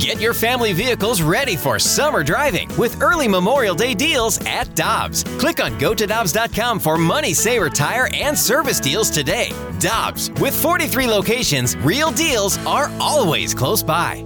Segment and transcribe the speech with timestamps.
[0.00, 5.24] Get your family vehicles ready for summer driving with early Memorial Day deals at Dobbs.
[5.38, 9.50] Click on gotodobbs.com for money saver tire and service deals today.
[9.78, 14.24] Dobbs, with 43 locations, real deals are always close by.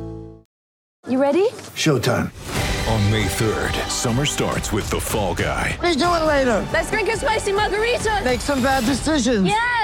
[1.09, 1.49] You ready?
[1.75, 2.31] Showtime.
[2.93, 5.77] On May 3rd, summer starts with The Fall Guy.
[5.83, 6.69] Let's do it later.
[6.73, 8.21] Let's drink a spicy margarita.
[8.23, 9.49] Make some bad decisions.
[9.49, 9.84] Yes.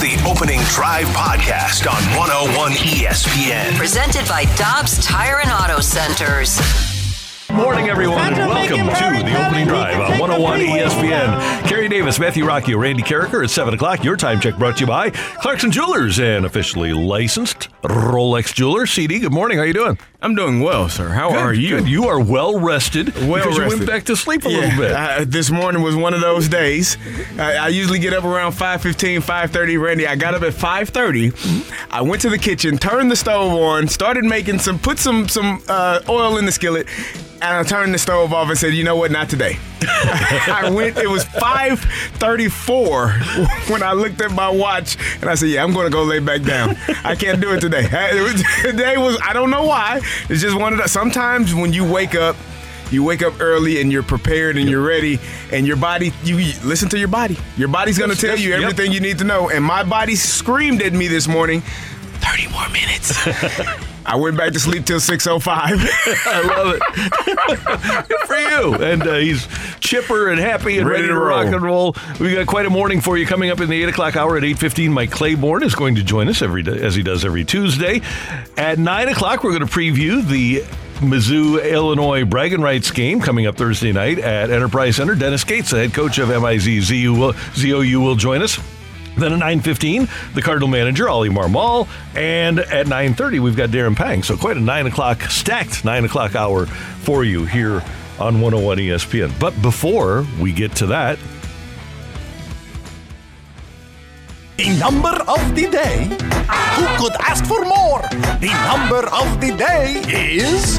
[0.00, 3.76] This is the Opening Drive Podcast on 101 ESPN.
[3.76, 6.58] Presented by Dobbs Tire and Auto Centers.
[7.50, 11.68] Morning, everyone, and welcome to the opening drive on 101 ESPN.
[11.68, 14.04] Kerry Davis, Matthew Rocky, Randy Karraker at 7 o'clock.
[14.04, 18.86] Your time check brought to you by Clarkson Jewelers and officially licensed Rolex jeweler.
[18.86, 19.58] CD, good morning.
[19.58, 19.98] How are you doing?
[20.22, 21.08] I'm doing well, sir.
[21.08, 21.78] How Good, are you?
[21.78, 21.88] good.
[21.88, 23.14] You are well rested.
[23.26, 24.92] Well because you went back to sleep a Yeah, little bit.
[24.92, 26.98] I- this morning was one of those days.
[27.38, 29.80] I, I usually get up around 5:15, 5:30.
[29.82, 31.32] Randy, I got up at 5:30.
[31.90, 35.62] I went to the kitchen, turned the stove on, started making some, put some some
[35.68, 36.86] uh, oil in the skillet,
[37.40, 39.10] and I turned the stove off and said, "You know what?
[39.10, 40.98] Not today." I went.
[40.98, 45.86] It was 5:34 when I looked at my watch, and I said, "Yeah, I'm going
[45.86, 46.76] to go lay back down.
[47.04, 49.16] I can't do it today." It was, today was.
[49.24, 50.00] I don't know why.
[50.28, 50.88] It's just one of the.
[50.88, 52.36] Sometimes when you wake up.
[52.92, 55.20] You wake up early and you're prepared and you're ready,
[55.52, 57.38] and your body, you you listen to your body.
[57.56, 58.62] Your body's gonna Yes, tell yes, you yep.
[58.62, 59.48] everything you need to know.
[59.48, 63.14] And my body screamed at me this morning 30 more minutes.
[64.06, 65.46] I went back to sleep till 6.05.
[66.26, 68.08] I love it.
[68.08, 68.74] Good for you.
[68.74, 69.46] And uh, he's
[69.80, 71.94] chipper and happy and ready, Ready to to rock and roll.
[72.18, 74.42] We got quite a morning for you coming up in the 8 o'clock hour at
[74.42, 74.90] 8.15.
[74.90, 78.00] Mike Claiborne is going to join us every day, as he does every Tuesday.
[78.56, 80.60] At 9 o'clock, we're going to preview the
[81.00, 85.14] Mizzou Illinois bragging rights game coming up Thursday night at Enterprise Center.
[85.14, 88.58] Dennis Gates, the head coach of MIZ will, ZOU, will join us.
[89.16, 91.88] Then at 9.15, the Cardinal manager, Oli Marmol.
[92.14, 94.22] And at 9.30, we've got Darren Pang.
[94.22, 97.82] So quite a 9 o'clock, stacked 9 o'clock hour for you here
[98.18, 99.38] on 101 ESPN.
[99.40, 101.18] But before we get to that,
[104.60, 106.04] The number of the day.
[106.04, 108.02] Who could ask for more?
[108.40, 110.78] The number of the day is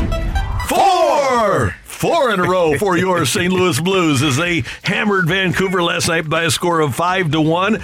[0.69, 1.73] four!
[1.83, 3.51] Four in a row for your St.
[3.51, 7.81] Louis Blues as they hammered Vancouver last night by a score of 5 to 1.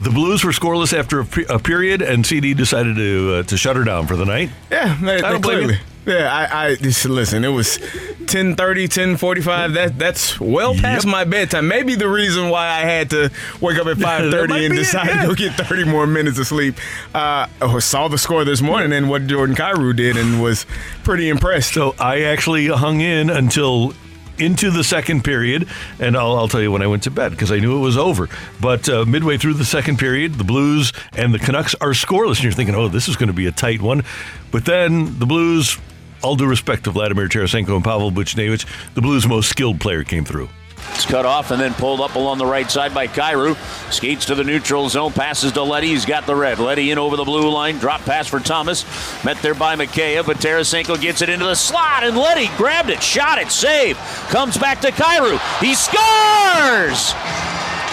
[0.00, 3.56] The Blues were scoreless after a, pe- a period, and CD decided to uh, to
[3.56, 4.50] shut her down for the night.
[4.70, 5.74] Yeah, they, I don't blame clearly.
[5.74, 5.80] you.
[6.14, 7.44] Yeah, I, I just listen.
[7.44, 9.74] It was 10:30, 10:45.
[9.74, 11.12] That that's well past Yep.
[11.12, 11.68] my bedtime.
[11.68, 15.08] Maybe the reason why I had to wake up at 5:30 and be it, decide
[15.08, 15.22] yeah.
[15.22, 16.76] to go get 30 more minutes of sleep.
[17.14, 20.64] Uh, I saw the score this morning and what Jordan Kyrou did, and was
[21.04, 21.74] pretty impressed.
[21.74, 23.92] So I actually hung in until
[24.40, 25.68] into the second period,
[25.98, 27.96] and I'll, I'll tell you when I went to bed because I knew it was
[27.96, 28.28] over.
[28.60, 32.44] But uh, midway through the second period, the Blues and the Canucks are scoreless, and
[32.44, 34.04] you're thinking, "Oh, this is going to be a tight one."
[34.50, 35.78] But then the Blues,
[36.22, 40.24] all due respect to Vladimir Tarasenko and Pavel Buchnevich, the Blues' most skilled player came
[40.24, 40.48] through.
[40.90, 43.56] It's cut off and then pulled up along the right side by Kyrou.
[43.92, 45.88] Skates to the neutral zone, passes to Leddy.
[45.88, 46.58] He's got the red.
[46.58, 47.78] Leddy in over the blue line.
[47.78, 48.84] Drop pass for Thomas.
[49.24, 53.02] Met there by Mikheyev, but Tarasenko gets it into the slot, and Leddy grabbed it,
[53.02, 53.96] shot it, save.
[54.28, 55.38] Comes back to Kyrou.
[55.60, 57.14] He scores!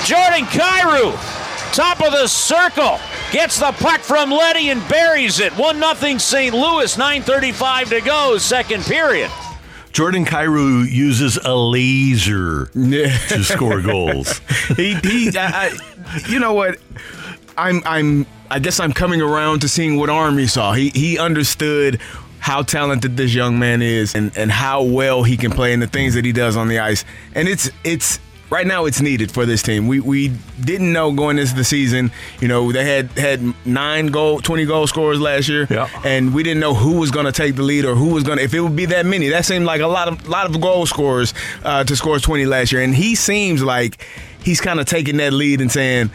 [0.06, 1.14] Jordan Kyrou,
[1.74, 3.00] top of the circle.
[3.32, 5.52] Gets the puck from Leddy and buries it.
[5.54, 6.54] 1 0 St.
[6.54, 9.30] Louis, 9.35 to go, second period.
[9.98, 14.38] Jordan Kyrou uses a laser to score goals.
[14.76, 16.78] he he I, I, you know what?
[17.58, 20.74] I'm i'm i guess i'm coming around to seeing what Army saw.
[20.74, 22.00] He he understood
[22.38, 25.88] how talented this young man is and and how well he can play and the
[25.88, 27.04] things that he does on the ice.
[27.34, 28.20] And it's it's
[28.50, 29.88] right now it's needed for this team.
[29.88, 34.40] We we didn't know going into the season you know they had had nine goal
[34.40, 35.68] 20 goal scorers last year.
[35.70, 35.90] Yeah.
[36.06, 38.38] and we didn't know who was going to take the lead or who was going
[38.38, 39.30] to if it would be that many.
[39.30, 41.34] That seemed like a lot of lot of goal scorers
[41.64, 42.82] uh, to score 20 last year.
[42.82, 44.06] And he seems like
[44.44, 46.10] he's kind of taking that lead and saying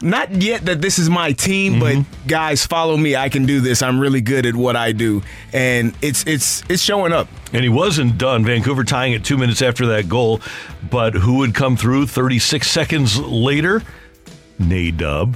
[0.00, 2.26] not yet that this is my team but mm-hmm.
[2.28, 5.22] guys follow me i can do this i'm really good at what i do
[5.52, 8.44] and it's it's it's showing up And he wasn't done.
[8.44, 10.40] Vancouver tying it two minutes after that goal.
[10.90, 13.82] But who would come through 36 seconds later?
[14.60, 15.34] Nadub.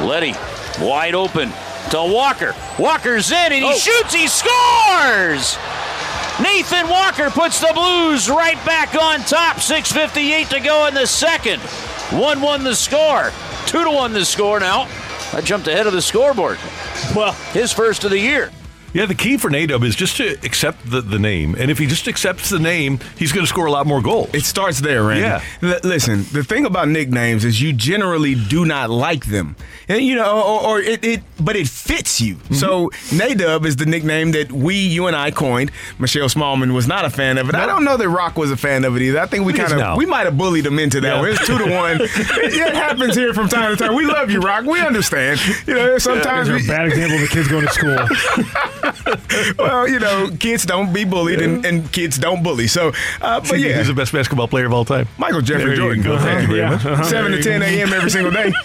[0.00, 0.34] Leddy
[0.80, 1.50] wide open
[1.90, 2.54] to Walker.
[2.78, 3.76] Walker's in and he Oh.
[3.76, 4.14] shoots.
[4.14, 5.58] He scores.
[6.40, 9.56] Nathan Walker puts the Blues right back on top.
[9.56, 11.60] 6.58 to go in the second.
[12.10, 13.32] 1 1 the score.
[13.66, 14.88] 2 to 1 the score now.
[15.34, 16.58] I jumped ahead of the scoreboard.
[17.14, 18.50] Well, his first of the year.
[18.94, 21.54] Yeah, the key for Nadub is just to accept the, the name.
[21.56, 24.30] And if he just accepts the name, he's going to score a lot more goals.
[24.32, 25.22] It starts there, Randy.
[25.22, 25.42] Yeah.
[25.62, 29.56] L- listen, the thing about nicknames is you generally do not like them.
[29.88, 32.36] And, you know, or, or it, it, but it fits you.
[32.36, 32.54] Mm-hmm.
[32.54, 35.70] So Nadub is the nickname that we, you and I coined.
[35.98, 37.54] Michelle Smallmon was not a fan of it.
[37.54, 39.20] I don't know that Rock was a fan of it either.
[39.20, 41.30] I think we kind of, we might have bullied him into that Yeah.
[41.30, 42.00] It's two to one.
[42.00, 43.94] it, it happens here from time to time.
[43.94, 44.64] We love you, Rock.
[44.64, 45.40] We understand.
[45.66, 47.98] You know, sometimes Those are we, a bad example of the kids going to school.
[49.58, 52.66] well, you know, kids don't be bullied and, and kids don't bully.
[52.66, 53.78] So, uh, but yeah.
[53.78, 55.08] He's the best basketball player of all time.
[55.18, 56.02] Michael Jeffrey There you Jordan.
[56.04, 56.18] go.
[56.18, 56.70] Thank you very Yeah.
[56.70, 56.84] much.
[56.88, 57.04] Uh-huh.
[57.04, 57.92] 7 to 10 a.m.
[57.92, 58.52] every single day.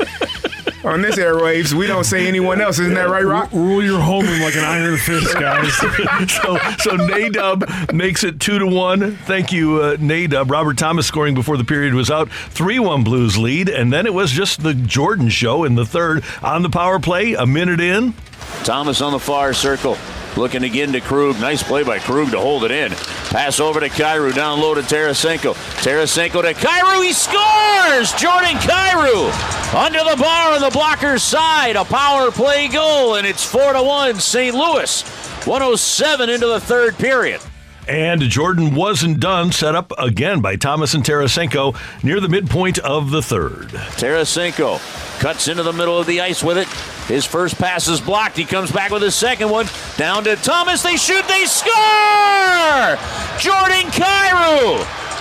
[0.85, 2.77] On this airwaves, we don't say anyone else.
[2.77, 3.49] Isn't that right, Rock?
[3.53, 5.73] Rule your home room like an iron fist, guys.
[5.77, 9.15] so so Nadub makes it two to one.
[9.15, 10.49] Thank you, uh, Nadub.
[10.51, 12.29] Robert Thomas scoring before the period was out.
[12.29, 16.21] Three one Blues lead, and then it was just the Jordan show in the third
[16.41, 17.33] on the power play.
[17.33, 18.13] A minute in,
[18.63, 19.97] Thomas on the far circle.
[20.35, 21.39] Looking again to Krug.
[21.39, 22.91] Nice play by Krug to hold it in.
[23.29, 24.33] Pass over to Kyrou.
[24.33, 25.53] Down low to Tarasenko.
[25.83, 27.03] Tarasenko to Kyrou.
[27.03, 28.13] He scores!
[28.13, 31.75] Jordan Kyrou under the bar on the blocker's side.
[31.75, 34.55] A power play goal, and it's 4 to 1 St.
[34.55, 35.01] Louis.
[35.45, 37.41] 107 into the third period.
[37.87, 39.51] And Jordan wasn't done.
[39.51, 43.67] Set up again by Thomas and Tarasenko near the midpoint of the third.
[43.97, 44.79] Tarasenko
[45.19, 46.67] cuts into the middle of the ice with it.
[47.07, 48.37] His first pass is blocked.
[48.37, 49.65] He comes back with his second one.
[49.97, 50.81] Down to Thomas.
[50.81, 51.27] They shoot.
[51.27, 52.97] They score!
[53.39, 54.79] Jordan Kyrou.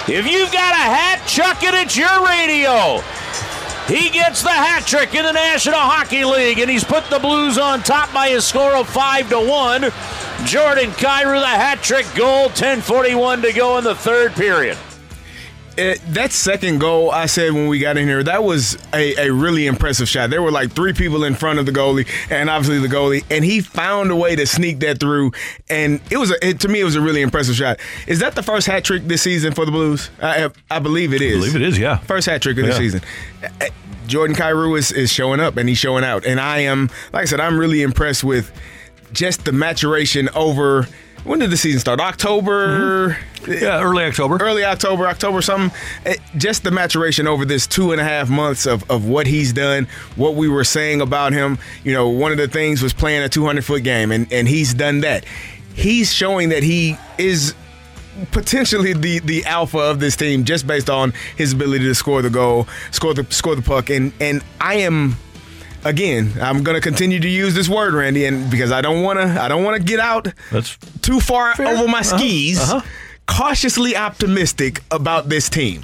[0.08, 3.02] If you've got a hat, chuck it at your radio.
[3.88, 7.58] He gets the hat trick in the National Hockey League, and he's put the Blues
[7.58, 9.82] on top by a score of five to one.
[10.44, 12.48] Jordan Kyrou, the hat trick goal.
[12.50, 14.78] 10:41 to go in the third period.
[15.76, 19.32] It, that second goal, I said when we got in here, that was a, a
[19.32, 20.28] really impressive shot.
[20.28, 23.42] There were like three people in front of the goalie, and obviously the goalie, and
[23.44, 25.32] he found a way to sneak that through.
[25.70, 27.80] And it was a, it, to me, it was a really impressive shot.
[28.06, 30.10] Is that the first hat trick this season for the Blues?
[30.20, 31.36] I, I believe it is.
[31.36, 31.98] I believe it is, yeah.
[31.98, 33.00] First hat trick of the season.
[33.42, 33.66] Uh,
[34.06, 36.26] Jordan Kyrou is, is showing up and he's showing out.
[36.26, 38.52] And I am, like I said, I'm really impressed with
[39.12, 40.86] just the maturation over.
[41.24, 42.00] When did the season start?
[42.00, 43.10] October.
[43.10, 43.52] Mm-hmm.
[43.52, 44.38] Yeah, early October.
[44.40, 45.76] Early October, October something.
[46.36, 49.88] Just the maturation over this two and a half months of, of what he's done,
[50.16, 51.58] what we were saying about him.
[51.84, 54.74] You know, one of the things was playing a 200 foot game, and, and he's
[54.74, 55.24] done that.
[55.74, 57.54] He's showing that he is
[58.30, 62.30] potentially the the alpha of this team just based on his ability to score the
[62.30, 65.16] goal, score the score the puck, and and I am.
[65.84, 69.48] Again, I'm gonna continue to use this word, Randy, and because I don't wanna, I
[69.48, 72.18] don't wanna get out That's too far over my Uh-huh.
[72.18, 72.60] skis.
[72.60, 72.80] Uh-huh.
[73.26, 75.82] Cautiously optimistic about this team.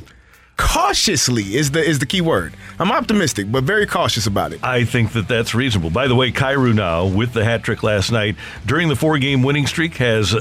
[0.57, 2.53] Cautiously is the is the key word.
[2.81, 4.61] I'm optimistic, but very cautious about it.
[4.63, 5.91] I think that that's reasonable.
[5.91, 8.35] By the way, Kyrou now with the hat trick last night
[8.67, 10.35] during the four game winning streak has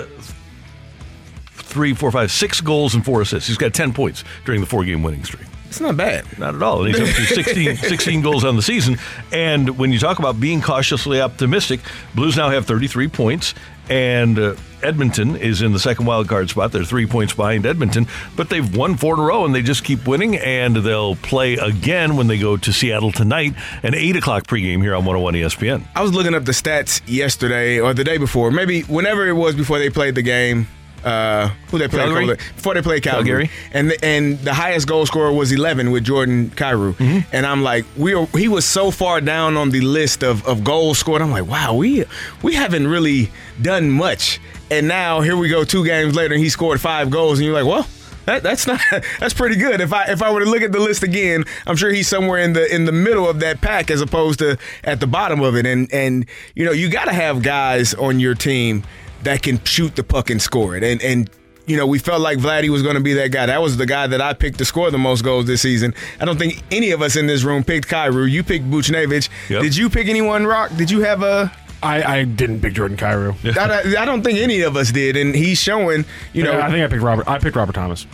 [1.54, 3.48] three, four, five, six goals and four assists.
[3.48, 5.46] He's got 10 points during the four game winning streak.
[5.70, 6.26] It's not bad.
[6.40, 6.86] Not at all.
[6.86, 8.98] And he's up to 16, 16 goals on the season.
[9.32, 11.82] And when you talk about being cautiously optimistic,
[12.16, 13.54] Blues now have 33 points,
[13.90, 16.72] and uh, Edmonton is in the second wild card spot.
[16.72, 19.84] They're three points behind Edmonton, but they've won four in a row, and they just
[19.84, 20.38] keep winning.
[20.38, 24.96] And they'll play again when they go to Seattle tonight, an 8 o'clock pregame here
[24.96, 25.84] on 101 ESPN.
[25.96, 29.56] I was looking up the stats yesterday or the day before, maybe whenever it was
[29.56, 30.68] before they played the game.
[31.04, 32.36] Uh, who they played Calgary?
[32.36, 33.50] before they played Calgary, Calgary.
[33.72, 37.20] and the, and the highest goal scorer was 11 with Jordan Kyrou, Mm-hmm.
[37.32, 40.64] and I'm like, we are, he was so far down on the list of, of
[40.64, 41.22] goals scored.
[41.22, 42.04] I'm like, wow, we
[42.42, 43.30] we haven't really
[43.62, 44.40] done much,
[44.72, 47.54] and now here we go, two games later, and he scored five goals, and you're
[47.56, 47.88] like, well,
[48.26, 48.82] that, that's not
[49.20, 49.80] that's pretty good.
[49.80, 52.40] If I if I were to look at the list again, I'm sure he's somewhere
[52.40, 55.56] in the in the middle of that pack as opposed to at the bottom of
[55.56, 55.66] it.
[55.66, 56.26] And and
[56.56, 58.84] you know you got to have guys on your team
[59.24, 60.84] that can shoot the puck and score it.
[60.84, 61.30] And and
[61.66, 63.46] you know we felt like Vladdy was going to be that guy.
[63.48, 65.94] That was the guy that I picked to score the most goals this season.
[66.20, 68.30] I don't think any of us in this room picked Kyrou.
[68.30, 69.30] You picked Buchnevich.
[69.50, 69.62] Yep.
[69.62, 70.46] Did you pick anyone?
[70.46, 70.72] Rock?
[70.78, 71.52] Did you have a?
[71.84, 73.36] I, I didn't pick Jordan Kyrou.
[73.58, 76.06] I, I don't think any of us did, and he's showing.
[76.34, 77.28] You know, I think I picked Robert.
[77.28, 78.08] I picked Robert Thomas.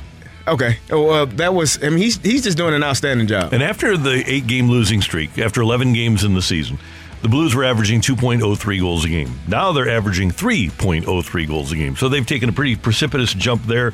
[0.45, 0.77] Okay.
[0.91, 1.81] Oh, Well, that was.
[1.81, 3.53] I mean, he's he's just doing an outstanding job.
[3.53, 6.77] And after the eight game losing streak, after 11 games in the season,
[7.23, 9.33] the Blues were averaging 2.03 goals a game.
[9.47, 11.95] Now they're averaging 3.03 goals a game.
[11.95, 13.93] So they've taken a pretty precipitous jump there.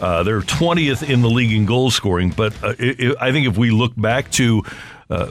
[0.00, 2.30] Uh, they're 20th in the league in goal scoring.
[2.30, 4.62] But uh, i i I think if we look back to
[5.10, 5.26] uh,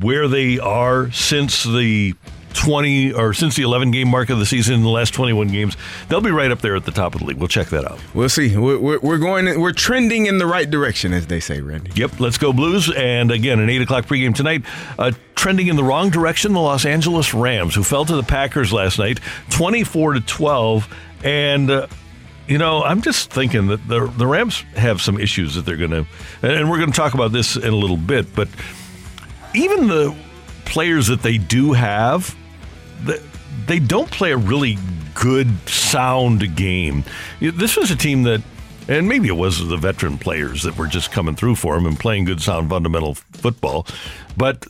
[0.00, 2.14] where they are since the
[2.52, 5.76] 20 or since the 11 game mark of the season in the last 21 games.
[6.08, 7.38] They'll be right up there at the top of the league.
[7.38, 8.00] We'll check that out.
[8.14, 8.56] We'll see.
[8.56, 9.60] We're, we're, going.
[9.60, 11.92] We're trending in the right direction, as they say, Randy.
[11.94, 12.90] Yep, let's go Blues.
[12.90, 14.64] And again, an 8 o'clock pregame tonight.
[14.98, 18.72] Uh, trending in the wrong direction, the Los Angeles Rams, who fell to the Packers
[18.72, 20.94] last night, 24 to 12.
[21.24, 21.70] And.
[21.70, 21.86] Uh,
[22.48, 25.92] you know, I'm just thinking that the the Rams have some issues that they're going
[25.92, 26.06] to,
[26.42, 28.34] and we're going to talk about this in a little bit.
[28.34, 28.48] But
[29.54, 30.14] even the
[30.64, 32.34] players that they do have,
[33.66, 34.78] they don't play a really
[35.14, 37.04] good, sound game.
[37.40, 38.42] This was a team that,
[38.88, 41.98] and maybe it was the veteran players that were just coming through for them and
[41.98, 43.86] playing good, sound, fundamental football,
[44.36, 44.66] but.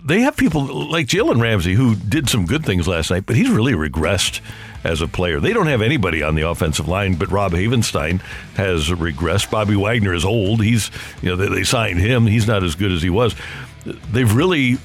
[0.00, 3.50] They have people like Jalen Ramsey who did some good things last night, but he's
[3.50, 4.40] really regressed
[4.84, 5.38] as a player.
[5.38, 8.22] They don't have anybody on the offensive line, but Rob Havenstein
[8.54, 9.50] has regressed.
[9.50, 10.62] Bobby Wagner is old.
[10.62, 12.26] He's, you know, they, they signed him.
[12.26, 13.34] He's not as good as he was.
[13.84, 14.78] They've really,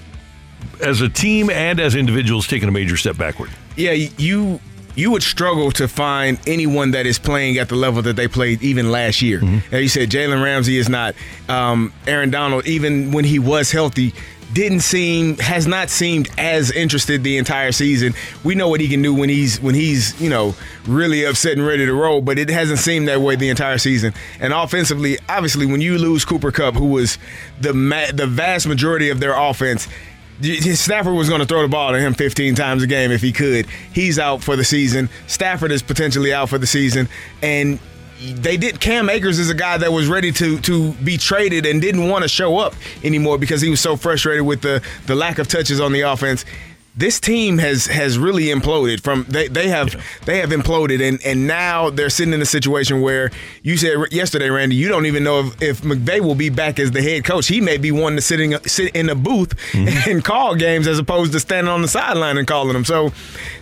[0.82, 3.50] as a team and as individuals, taking a major step backward.
[3.76, 4.60] Yeah, you
[4.96, 8.62] you would struggle to find anyone that is playing at the level that they played
[8.62, 9.40] even last year.
[9.40, 9.76] Mm-hmm.
[9.76, 11.16] As you said, Jalen Ramsey is not.
[11.50, 14.14] Um, Aaron Donald, even when he was healthy,
[14.54, 18.14] didn't seem has not seemed as interested the entire season.
[18.44, 20.56] We know what he can do when he's when he's you know
[20.86, 24.14] really upset and ready to roll, but it hasn't seemed that way the entire season.
[24.40, 27.18] And offensively, obviously, when you lose Cooper Kupp, who was
[27.60, 29.88] the ma- the vast majority of their offense.
[30.42, 33.32] Stafford was going to throw the ball to him 15 times a game if he
[33.32, 33.68] could.
[33.94, 35.10] He's out for the season.
[35.28, 37.08] Stafford is potentially out for the season,
[37.42, 37.80] and
[38.20, 38.80] they did.
[38.80, 42.24] Cam Akers is a guy that was ready to to be traded and didn't want
[42.24, 42.74] to show up
[43.04, 46.46] anymore because he was so frustrated with the the lack of touches on the offense.
[46.96, 49.96] This team has has really imploded from they, they have
[50.26, 53.32] they have imploded and and now they're sitting in a situation where
[53.64, 56.92] you said yesterday, Randy, you don't even know if, if McVay will be back as
[56.92, 57.48] the head coach.
[57.48, 60.10] He may be one to sitting sit in a booth mm-hmm.
[60.10, 62.86] and call games as opposed to standing on the sideline and calling them.
[62.86, 63.12] So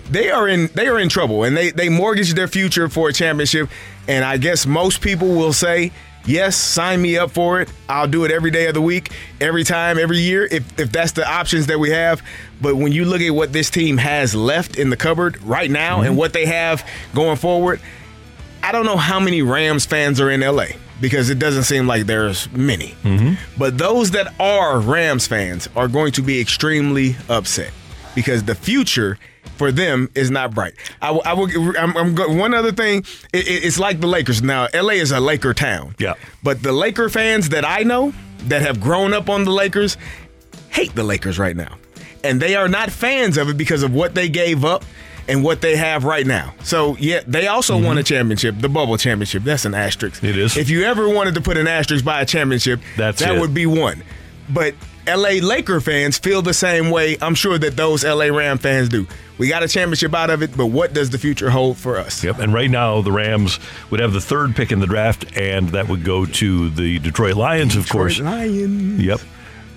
[0.10, 3.14] they are in they are in trouble and they they mortgage their future for a
[3.14, 3.70] championship.
[4.10, 5.94] And I guess most people will say,
[6.26, 7.70] yes, sign me up for it.
[7.90, 11.14] I'll do it every day of the week, every time, every year, if, if that's
[11.14, 12.22] the options that we have.
[12.62, 15.98] But when you look at what this team has left in the cupboard right now
[15.98, 16.08] Mm-hmm.
[16.08, 17.82] and what they have going forward,
[18.64, 20.66] I don't know how many Rams fans are in LA
[21.00, 22.90] because it doesn't seem like there's many.
[23.04, 23.34] Mm-hmm.
[23.58, 27.72] But those that are Rams fans are going to be extremely upset
[28.16, 29.18] because the future
[29.56, 30.74] for them is not bright.
[31.02, 31.50] I, will- I will.
[31.78, 33.00] I'm, I'm go, one other thing.
[33.34, 34.68] It, it- it's like the Lakers now.
[34.74, 35.96] LA is a Laker town.
[36.00, 36.14] Yeah.
[36.44, 38.14] But the Laker fans that I know
[38.48, 39.98] that have grown up on the Lakers
[40.70, 41.78] hate the Lakers right now,
[42.24, 44.84] and they are not fans of it because of what they gave up.
[45.28, 46.56] And what they have right now.
[46.64, 49.44] So, yeah, they also won a championship, the bubble championship.
[49.44, 50.16] That's an asterisk.
[50.18, 50.26] Mm-hmm.
[50.26, 50.58] It is.
[50.58, 53.40] If you ever wanted to put an asterisk by a championship, That's that it.
[53.40, 54.04] would be one.
[54.50, 54.74] But
[55.08, 57.18] LA Laker fans feel the same way.
[57.22, 59.08] I'm sure that those LA Ram fans do.
[59.38, 62.24] We got a championship out of it, but what does the future hold for us?
[62.24, 62.40] Yep.
[62.40, 65.88] And right now, the Rams would have the third pick in the draft, and that
[65.88, 68.20] would go to the Detroit Lions, of course.
[68.20, 69.02] Lions.
[69.02, 69.20] Yep.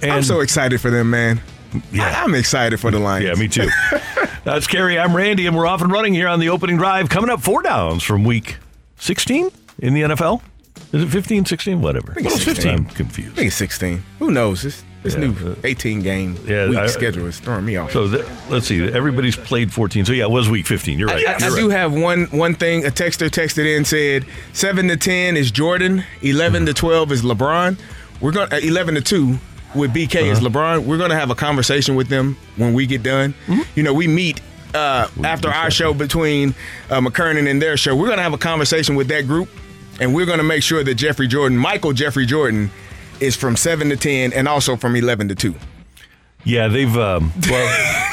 [0.02, 1.40] And I'm so excited for them, man.
[1.90, 2.04] Yeah.
[2.20, 3.24] I, am excited for the Lions.
[3.26, 3.68] Yeah, me too.
[4.44, 4.98] That's Kerry.
[4.98, 7.08] I'm Randy, and we're off and running here on the opening drive.
[7.08, 8.58] Coming up four downs from week
[8.98, 10.42] 16 in the NFL.
[10.92, 11.80] Is it 15, 16?
[11.80, 12.12] Whatever.
[12.12, 12.74] think it's Well, 15.
[12.74, 13.34] I'm I confused.
[13.36, 14.02] think it's 16.
[14.18, 14.62] Who knows?
[14.62, 15.20] This this Yeah.
[15.20, 17.92] new 18 game Yeah, week I- schedule is throwing me off.
[17.92, 18.82] So th- let's see.
[18.82, 20.04] Everybody's played 14.
[20.04, 20.98] So yeah, it was week 15.
[20.98, 21.24] You're right.
[21.28, 21.76] I, I You're do right.
[21.78, 22.84] have one one thing.
[22.84, 27.78] A texter texted in said seven to ten is Jordan, 11 to twelve is LeBron.
[28.20, 29.38] We're going to eleven to two
[29.74, 30.48] with BK is Uh-huh.
[30.48, 30.84] LeBron.
[30.84, 33.34] We're gonna have a conversation with them when we get done.
[33.46, 33.62] Mm-hmm.
[33.76, 34.40] You know, we meet.
[34.74, 36.52] Uh, after our show between
[36.90, 39.48] uh, McKernan and their show, we're going to have a conversation with that group,
[40.00, 42.72] and we're going to make sure that Jeffrey Jordan, Michael Jeffrey Jordan,
[43.20, 45.54] is from seven to ten, and also from eleven to two.
[46.44, 46.96] Yeah, they've.
[46.96, 48.10] Um, well,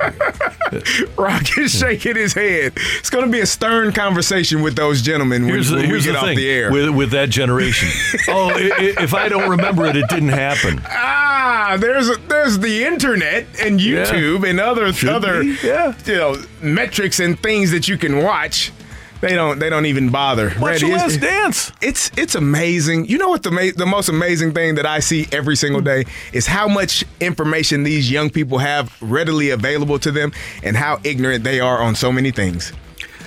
[1.16, 2.72] Rock is shaking his head.
[2.98, 6.00] It's going to be a stern conversation with those gentlemen when, here's the, when we
[6.02, 6.70] get the off the air.
[6.70, 7.88] with with that generation.
[8.28, 10.80] oh, i- i- if I don't remember it, it didn't happen.
[10.86, 14.04] ah, there's a, there's the internet and Yeah.
[14.04, 15.94] YouTube and other Should other yeah.
[16.04, 18.72] you know metrics and things that you can watch.
[19.20, 20.46] They don't they don't even bother.
[20.60, 21.72] Watch Randy, the it's- last dance.
[21.82, 23.06] it's it's amazing.
[23.06, 26.04] You know what the ma- the most amazing thing that I see every single day
[26.32, 30.32] is how much information these young people have readily available to them
[30.62, 32.70] and how ignorant they are on so many things.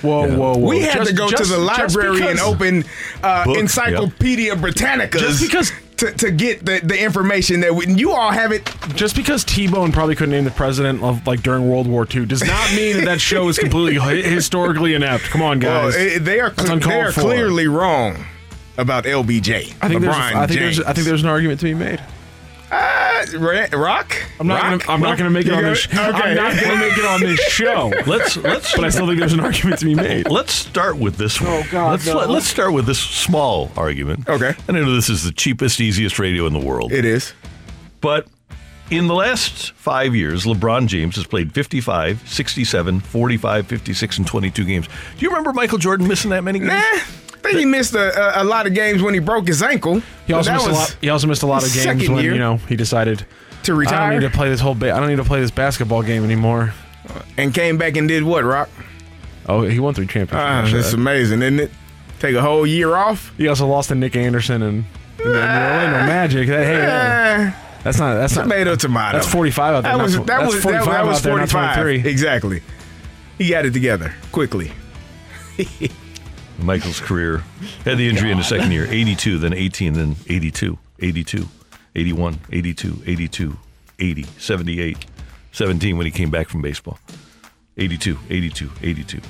[0.00, 0.68] Whoa, whoa, whoa!
[0.68, 2.84] We had Just- to go just- to the library and open
[3.22, 5.70] uh, Book, Encyclopedia Britannica Just because-
[6.02, 8.68] to, to get the, the information that we, you all have it.
[8.94, 12.44] Just because T-Bone probably couldn't name the president of like during World War II does
[12.44, 15.24] not mean that that show is completely historically inept.
[15.24, 15.94] Come on, guys.
[15.96, 17.20] eh, they are uncalled they are for.
[17.20, 18.24] clearly wrong
[18.78, 19.74] about LBJ.
[19.80, 22.00] I think there's I think there's I think there's an argument to be made.
[22.72, 23.26] Uh,
[23.76, 24.16] Rock?
[24.40, 24.80] I'm not Rock?
[24.80, 25.84] gonna, I'm not going to make it You on got this.
[25.84, 25.94] it?
[25.94, 27.92] I'm not going to make it on this show.
[28.06, 28.74] Let's let's.
[28.74, 30.30] But I still think there's an argument to be made.
[30.30, 31.50] Let's start with this one.
[31.50, 32.16] Oh, God, let's, no.
[32.16, 34.26] let, us start with this small argument.
[34.28, 34.54] Okay.
[34.68, 36.92] I know this is the cheapest, easiest radio in the world.
[36.92, 37.34] It is.
[38.00, 38.26] But
[38.90, 44.64] in the last five years, LeBron James has played 55, 67, 45, 56, and 22
[44.64, 44.86] games.
[44.86, 46.72] Do you remember Michael Jordan missing that many games?
[46.72, 46.98] Nah.
[47.44, 50.00] I think he missed a, a, a lot of games when he broke his ankle.
[50.26, 50.96] He also missed a lot.
[51.00, 53.26] He also missed a lot of games when you know he decided
[53.64, 54.74] to I retire don't need to play this whole.
[54.76, 56.72] Ba- I don't need to play this basketball game anymore.
[57.36, 58.68] and came back and did what, Rock?
[59.46, 60.34] Oh, he won three championships.
[60.40, 60.96] After that's that.
[60.96, 61.70] amazing, isn't it?
[62.20, 63.32] Take a whole year off.
[63.36, 64.84] He also lost to Nick Anderson and,
[65.18, 66.46] and the Orlando Magic.
[66.46, 69.18] That, hey, Eh, that's not that's not tomato, tomato.
[69.18, 69.96] That's 45 out there.
[69.96, 72.06] That was tw- that was 45 that, that was not 45.
[72.06, 72.62] Exactly.
[73.38, 74.70] He got it together quickly.
[76.62, 77.42] Michael's career
[77.84, 81.48] had the injury in his second year 82, then 18, then 82, 82,
[81.94, 83.56] 81, 82, 82,
[83.98, 85.06] 80, 78,
[85.52, 86.98] 17 when he came back from baseball.
[87.76, 89.20] 82, 82, 82.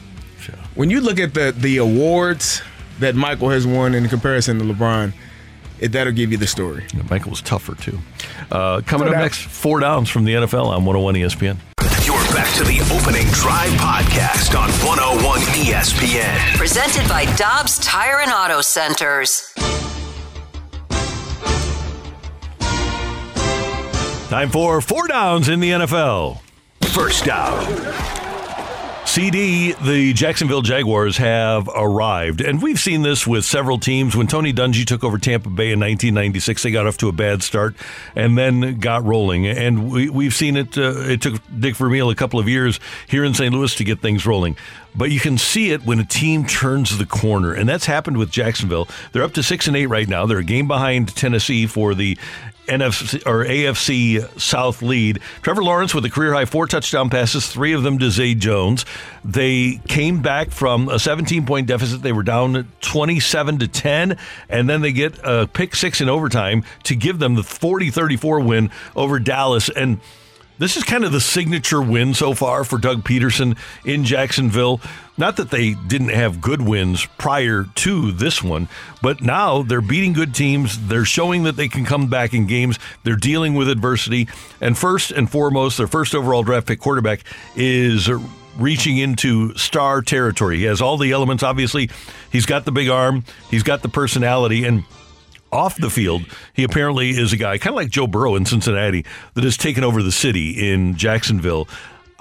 [0.45, 2.63] So, When you look at the the awards
[2.99, 5.13] that Michael has won in comparison to LeBron,
[5.81, 6.85] it, that'll give you the story.
[6.95, 7.99] yeah, Michael was tougher too.
[8.51, 9.23] Uh, coming No up doubt.
[9.23, 11.57] next, four downs from the NFL on 101 ESPN.
[12.05, 12.79] You're back to the
[15.83, 16.57] ESPN.
[16.57, 19.53] Presented by Dobbs Tire and Auto Centers.
[24.29, 26.39] Time for four downs in the NFL.
[26.83, 28.22] First down.
[29.13, 32.41] CD, the Jacksonville Jaguars have arrived.
[32.41, 34.17] And we've seen this with several teams.
[34.17, 37.43] When Tony Dungy took over Tampa Bay in 1996, they got off to a bad
[37.43, 37.75] start
[38.17, 39.47] and then got rolling.
[39.47, 40.79] And we, we've seen it.
[40.79, 43.53] Uh, it took Dick Vermeil a couple of years here in St.
[43.53, 44.57] Louis to get things rolling.
[44.95, 47.53] But you can see it when a team turns the corner.
[47.53, 48.89] And that's happened with Jacksonville.
[49.13, 50.25] They're up to 6 and 8 right now.
[50.25, 52.17] They're a game behind Tennessee for the
[52.67, 55.21] NFC or AFC South lead.
[55.43, 58.85] Trevor Lawrence with a career high four touchdown passes, three of them to Zay Jones.
[59.25, 62.03] They came back from a 17 point deficit.
[62.03, 64.17] They were down 27 to 10,
[64.49, 68.41] and then they get a pick six in overtime to give them the 40 34
[68.41, 69.69] win over Dallas.
[69.69, 70.01] And
[70.63, 74.81] this is kind of the signature win so far for Doug Pederson in Jacksonville.
[75.19, 78.69] Not that they didn't have good wins prior to this one,
[79.03, 80.89] but now they're beating good teams.
[80.89, 82.79] They're showing that they can come back in games.
[83.03, 84.29] They're dealing with adversity.
[84.61, 87.25] And first and foremost, their first overall draft pick quarterback
[87.57, 88.09] is
[88.57, 90.59] reaching into star territory.
[90.59, 91.91] He has all the elements, obviously.
[92.31, 94.85] He's got the big arm, he's got the personality, and
[95.53, 96.23] off the field,
[96.55, 99.85] he apparently is a guy, kind of like Joe Burrow in Cincinnati, that has taken
[99.85, 101.69] over the city in Jacksonville.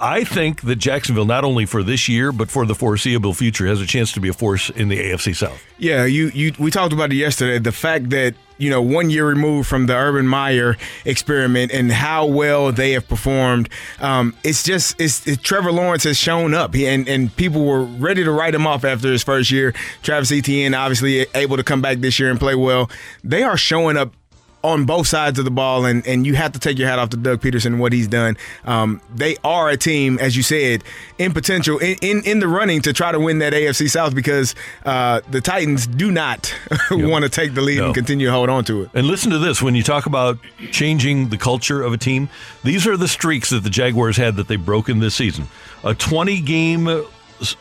[0.02, 3.80] I think that Jacksonville, not only for this year, but for the foreseeable future, has
[3.80, 5.62] a chance to be a force in the AFC South.
[5.78, 7.60] Yeah, you you we talked about it yesterday.
[7.60, 12.26] The fact that you know one year removed from the Urban Meyer experiment and how
[12.26, 13.68] well they have performed,
[14.00, 17.84] um, it's just it's it, Trevor Lawrence has shown up, he, and and people were
[17.84, 19.72] ready to write him off after his first year.
[20.02, 22.90] Travis Etienne obviously able to come back this year and play well.
[23.22, 24.12] They are showing up
[24.64, 27.10] on both sides of the ball, and, and you have to take your hat off
[27.10, 28.36] to Doug Pederson and what he's done.
[28.64, 30.84] Um, they are a team, as you said,
[31.18, 34.54] in potential, in, in, in the running to try to win that AFC South because
[34.84, 36.54] uh, the Titans do not
[36.90, 37.86] want to take the lead No.
[37.86, 38.90] and continue to hold on to it.
[38.94, 40.38] And listen to this when you talk about
[40.70, 42.28] changing the culture of a team,
[42.62, 45.48] these are the streaks that the Jaguars had that they've broken this season.
[45.84, 47.04] A 20 game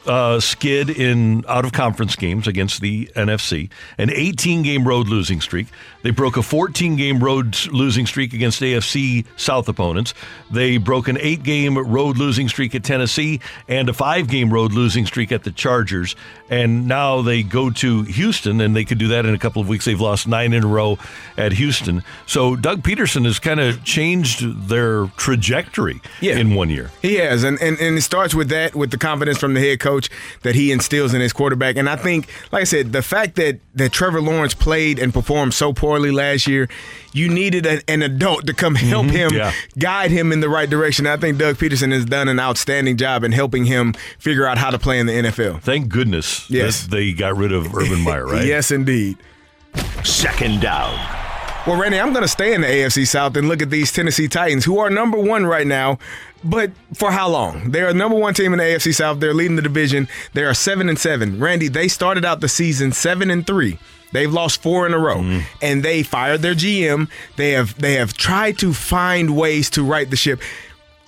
[0.05, 5.41] uh, skid in out of conference games against the NFC, an 18 game road losing
[5.41, 5.67] streak.
[6.03, 10.13] They broke a 14 game road losing streak against AFC South opponents.
[10.49, 14.73] They broke an eight game road losing streak at Tennessee and a five game road
[14.73, 16.15] losing streak at the Chargers.
[16.51, 19.69] And now they go to Houston, and they could do that in a couple of
[19.69, 19.85] weeks.
[19.85, 20.99] They've lost nine in a row
[21.37, 22.03] at Houston.
[22.25, 26.37] So Doug Pederson has kind of changed their trajectory Yeah.
[26.37, 26.91] in one year.
[27.01, 29.79] He has, and, and and it starts with that, with the confidence from the head
[29.79, 30.09] coach
[30.43, 31.77] that he instills in his quarterback.
[31.77, 35.53] And I think, like I said, the fact that that Trevor Lawrence played and performed
[35.53, 36.67] so poorly last year,
[37.13, 39.15] you needed a, an adult to come help mm-hmm.
[39.15, 39.53] him, yeah.
[39.77, 41.07] guide him in the right direction.
[41.07, 44.69] I think Doug Pederson has done an outstanding job in helping him figure out how
[44.69, 45.61] to play in the NFL.
[45.61, 46.87] Thank goodness Yes.
[46.87, 48.45] they got rid of Urban Meyer, right?
[48.45, 49.17] Yes, indeed.
[50.03, 50.93] Second down.
[51.67, 54.27] Well, Randy, I'm going to stay in the AFC South and look at these Tennessee
[54.27, 55.99] Titans, who are number one right now.
[56.43, 57.69] But for how long?
[57.69, 59.19] They're a number one team in the AFC South.
[59.19, 60.07] They're leading the division.
[60.33, 61.39] They are seven and seven.
[61.39, 63.77] Randy, they started out the season seven and three.
[64.11, 65.39] They've lost four in a row, mm-hmm.
[65.61, 67.09] and they fired their GM.
[67.37, 70.41] They have they have tried to find ways to right the ship.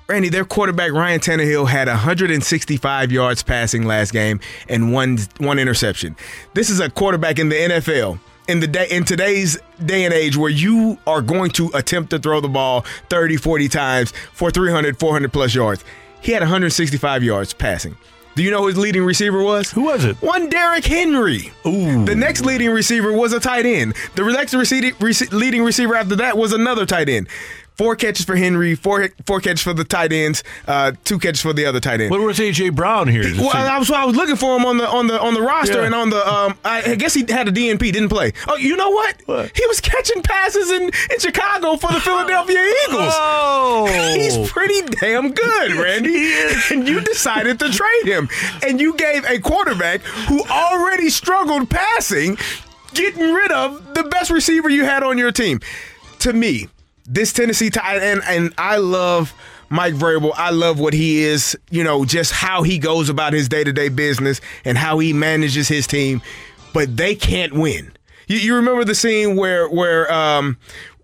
[0.08, 6.16] Randy, their quarterback Ryan Tannehill had 165 yards passing last game and one one interception.
[6.54, 10.36] This is a quarterback in the NFL in the day in today's day and age
[10.36, 15.00] where you are going to attempt to throw the ball 30, 40 times for 300,
[15.00, 15.84] 400 plus yards.
[16.22, 17.98] He had 165 yards passing.
[18.36, 19.72] Do you know who his leading receiver was?
[19.72, 20.16] Who was it?
[20.22, 21.52] One Derrick Henry.
[21.68, 22.04] Ooh.
[22.06, 23.94] The next leading receiver was a tight end.
[24.16, 27.28] The next rece- rece- leading receiver after that was another tight end.
[27.76, 31.54] Four catches for Henry, four four catches for the tight ends, uh, two catches for
[31.54, 32.12] the other tight end.
[32.12, 33.24] What was AJ Brown here?
[33.38, 35.80] Well, I was I was looking for him on the on the on the roster
[35.80, 35.86] Yeah.
[35.88, 36.56] and on the um.
[36.64, 38.34] I, I guess he had a DNP, didn't play.
[38.48, 39.16] Oh, you know what?
[39.26, 39.58] What?
[39.58, 43.14] He was catching passes in in Chicago for the Philadelphia Eagles.
[43.16, 46.32] Oh, He's pretty damn good, Randy.
[46.72, 48.30] and you decided to trade him,
[48.62, 52.38] and you gave a quarterback who already struggled passing,
[52.94, 55.60] getting rid of the best receiver you had on your team.
[56.20, 56.68] To me,
[57.06, 59.34] this Tennessee tight and and I love.
[59.70, 63.50] Mike Vrabel, I love what he is, you know, just how he goes about his
[63.50, 66.22] day to day business and how he manages his team,
[66.76, 67.92] but they can't win.
[68.28, 70.58] You, you remember the scene where where um,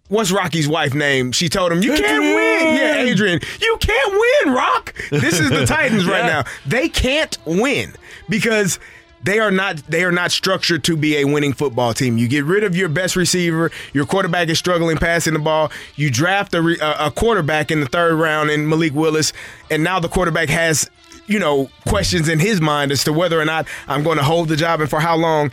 [0.09, 1.31] what's Rocky's wife name?
[1.31, 4.11] She told him, "You can't win." Yeah, Adrian, you can't
[4.45, 4.93] win, Rock.
[5.09, 6.27] This is the Titans right Yeah.
[6.27, 6.43] now.
[6.67, 7.95] They can't win
[8.27, 8.77] because
[9.23, 12.17] they are not they are not structured to be a winning football team.
[12.17, 15.71] You get rid of your best receiver, your quarterback is struggling passing the ball.
[15.95, 19.33] You draft a, a quarterback in the third round in Malik Willis,
[19.69, 20.89] and now the quarterback has
[21.27, 24.49] you know questions in his mind as to whether or not I'm going to hold
[24.49, 25.51] the job and for how long.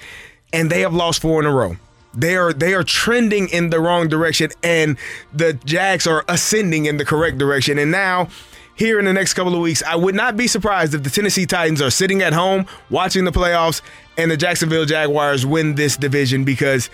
[0.53, 1.77] And they have lost four in a row.
[2.15, 4.97] They are they are trending in the wrong direction, and
[5.35, 7.79] the Jags are ascending in the correct direction.
[7.79, 8.29] And now,
[8.77, 11.47] here in the next couple of weeks, I would not be surprised if the Tennessee
[11.47, 13.81] Titans are sitting at home watching the playoffs,
[14.17, 16.91] and the Jacksonville Jaguars win this division because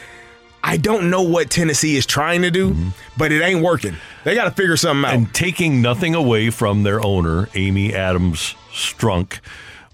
[0.64, 2.88] I don't know what Tennessee is trying to do, mm-hmm.
[3.16, 3.96] but it ain't working.
[4.24, 5.14] They got to figure something out.
[5.14, 9.40] and taking nothing away from their owner, Amy Adams Strunk.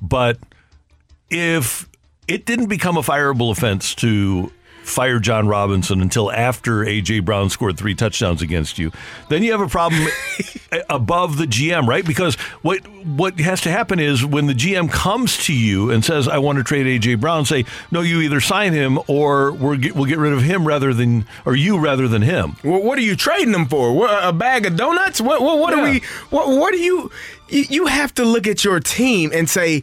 [0.03, 0.39] But
[1.31, 1.89] if
[2.27, 4.53] it didn't become a fireable offense to
[4.89, 8.91] fire Jon Robinson until after AJ Brown scored three touchdowns against you,
[9.29, 10.07] then you have a problem
[10.91, 12.05] above the GM, right?
[12.05, 16.29] Because what what has to happen is when the GM comes to you and says,
[16.29, 19.95] "I want to trade AJ Brown," say, "No, you either sign him or we're get,
[19.95, 23.03] we'll get rid of him rather than or you rather than him." Well, what are
[23.03, 23.93] you trading them for?
[23.93, 25.21] What, a bag of donuts?
[25.21, 25.43] What?
[25.43, 26.01] What, what are we?
[26.31, 26.49] What?
[26.49, 26.79] What do?
[26.79, 27.11] You
[27.49, 29.83] you have to look at your team and say,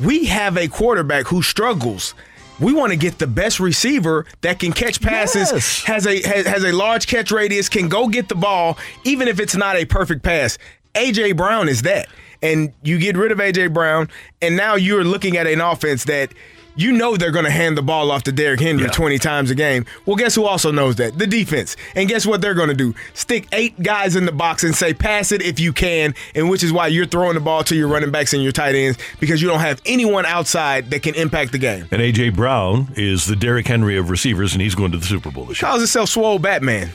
[0.00, 2.14] we have a quarterback who struggles.
[2.60, 5.84] We want to get the best receiver that can catch passes, Yes.
[5.84, 9.38] has a has, has a large catch radius, can go get the ball, even if
[9.40, 10.58] it's not a perfect pass.
[10.94, 12.08] AJ Brown is that.
[12.42, 14.08] And you get rid of AJ Brown,
[14.40, 16.32] and now you're looking at an offense that
[16.78, 18.90] you know they're going to hand the ball off to Derrick Henry Yeah.
[18.90, 19.84] 20 times a game.
[20.06, 21.18] Well, guess who also knows that?
[21.18, 21.76] The defense.
[21.96, 22.94] And guess what they're going to do?
[23.14, 26.62] Stick eight guys in the box and say, pass it if you can, and which
[26.62, 29.42] is why you're throwing the ball to your running backs and your tight ends because
[29.42, 31.88] you don't have anyone outside that can impact the game.
[31.90, 35.30] And AJ Brown is the Derrick Henry of receivers, and he's going to the Super
[35.32, 35.68] Bowl this year.
[35.68, 36.90] Calls himself Swole Batman.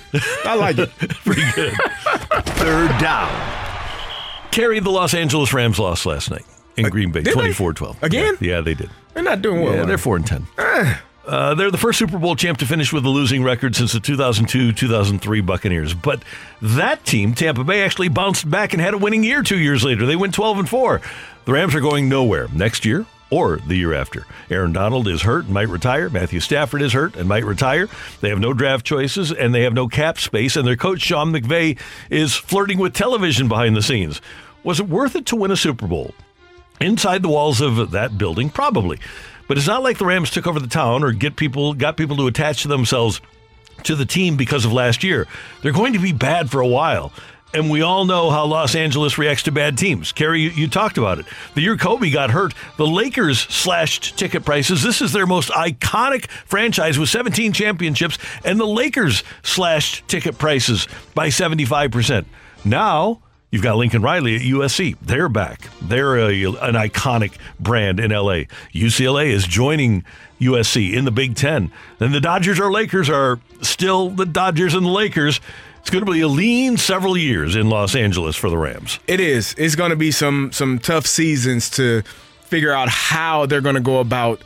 [0.46, 0.89] I like it.
[0.98, 1.74] Pretty good.
[2.56, 3.30] Third down.
[4.52, 6.46] Kerry, the Los Angeles Rams lost last night
[6.77, 8.01] in Green Bay, did 24-12.
[8.03, 8.38] Again?
[8.39, 8.89] Yeah, yeah, they did.
[9.13, 9.75] They're not doing well.
[9.75, 10.47] Yeah, they're four and ten.
[11.25, 13.99] Uh, they're the first Super Bowl champ to finish with a losing record since the
[13.99, 15.93] 2002-2003 Buccaneers.
[15.93, 16.21] But
[16.62, 20.05] that team, Tampa Bay, actually bounced back and had a winning year two years later.
[20.05, 21.01] They went 12 and four.
[21.45, 24.25] The Rams are going nowhere next year or the year after.
[24.49, 26.09] Aaron Donald is hurt and might retire.
[26.09, 27.88] Matthew Stafford is hurt and might retire.
[28.21, 30.55] They have no draft choices and they have no cap space.
[30.55, 34.21] And their coach Sean McVay is flirting with television behind the scenes.
[34.63, 36.13] Was it worth it to win a Super Bowl?
[36.79, 38.99] Inside the walls of that building probably
[39.47, 42.17] but it's not like the rams took over the town or get people got people
[42.17, 43.21] to attach themselves
[43.83, 45.27] to the team because of last year
[45.62, 47.12] they're going to be bad for a while
[47.53, 50.12] and we all know how Los Angeles reacts to bad teams.
[50.12, 51.25] Kerry, you, you talked about it.
[51.53, 54.81] The year Kobe got hurt, the Lakers slashed ticket prices.
[54.81, 60.88] This is their most iconic franchise with 17 championships, and the Lakers slashed ticket prices
[61.13, 62.25] by 75%.
[62.65, 63.21] Now,
[63.54, 64.98] You've got Lincoln Riley at USC.
[65.00, 65.70] They're back.
[65.80, 68.46] They're a, an iconic brand in LA.
[68.74, 70.04] UCLA is joining
[70.42, 71.72] USC in the Big Ten.
[72.00, 75.39] Then the Dodgers or Lakers are still the Dodgers and the Lakers.
[75.82, 78.98] It's going to be a lean several years in Los Angeles for the Rams.
[79.06, 79.54] It is.
[79.56, 82.02] It's going to be some some tough seasons to
[82.46, 84.42] figure out how they're going to go about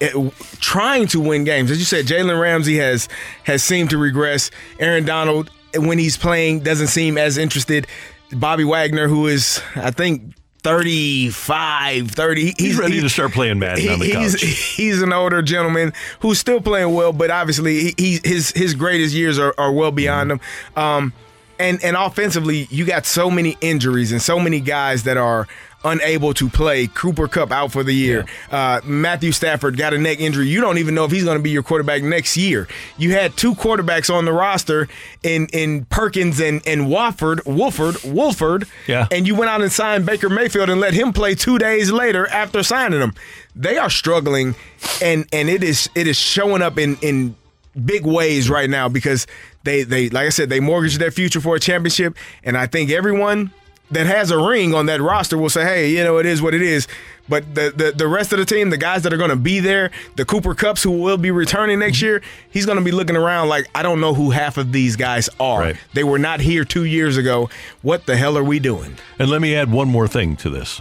[0.00, 1.70] eh, it, trying to win games.
[1.70, 3.06] As you said, Jalen Ramsey has
[3.44, 4.50] has seemed to regress.
[4.78, 7.86] Aaron Donald, when he's playing, doesn't seem as interested.
[8.32, 10.34] Bobby Wagner, who is I think
[10.66, 12.42] 35, 30.
[12.42, 14.42] He's, He's ready to start playing Madden on the he's, couch.
[14.76, 19.14] he's an older gentleman who's still playing well, but obviously he, he his his greatest
[19.14, 20.40] years are, are well beyond him.
[20.74, 21.12] Um,
[21.60, 25.46] and and offensively, you got so many injuries and so many guys that are
[25.86, 26.86] unable to play.
[26.88, 28.26] Cooper Kupp out for the year.
[28.50, 30.48] Uh, Matthew Stafford got a neck injury.
[30.48, 32.68] You don't even know if he's going to be your quarterback next year.
[32.98, 34.88] You had two quarterbacks on the roster
[35.22, 38.66] in in Perkins and and Wofford, Wolford, Wolford.
[38.86, 39.06] Yeah.
[39.10, 42.26] And you went out and signed Baker Mayfield and let him play two days later
[42.28, 43.14] after signing him.
[43.54, 44.54] They are struggling,
[45.00, 47.36] and and it is it is showing up in in
[47.84, 49.26] big ways right now because
[49.64, 52.90] they they like I said they mortgaged their future for a championship, and I think
[52.90, 53.52] everyone
[53.90, 56.54] that has a ring on that roster will say, hey, you know, it is what
[56.54, 56.88] it is.
[57.28, 59.60] But the the, the rest of the team, the guys that are going to be
[59.60, 63.16] there, the Cooper Kupps who will be returning next year, he's going to be looking
[63.16, 65.60] around like, I don't know who half of these guys are.
[65.60, 65.76] Right.
[65.94, 67.50] They were not here two years ago.
[67.82, 68.96] What the hell are we doing?
[69.18, 70.80] And let me add one more thing to this.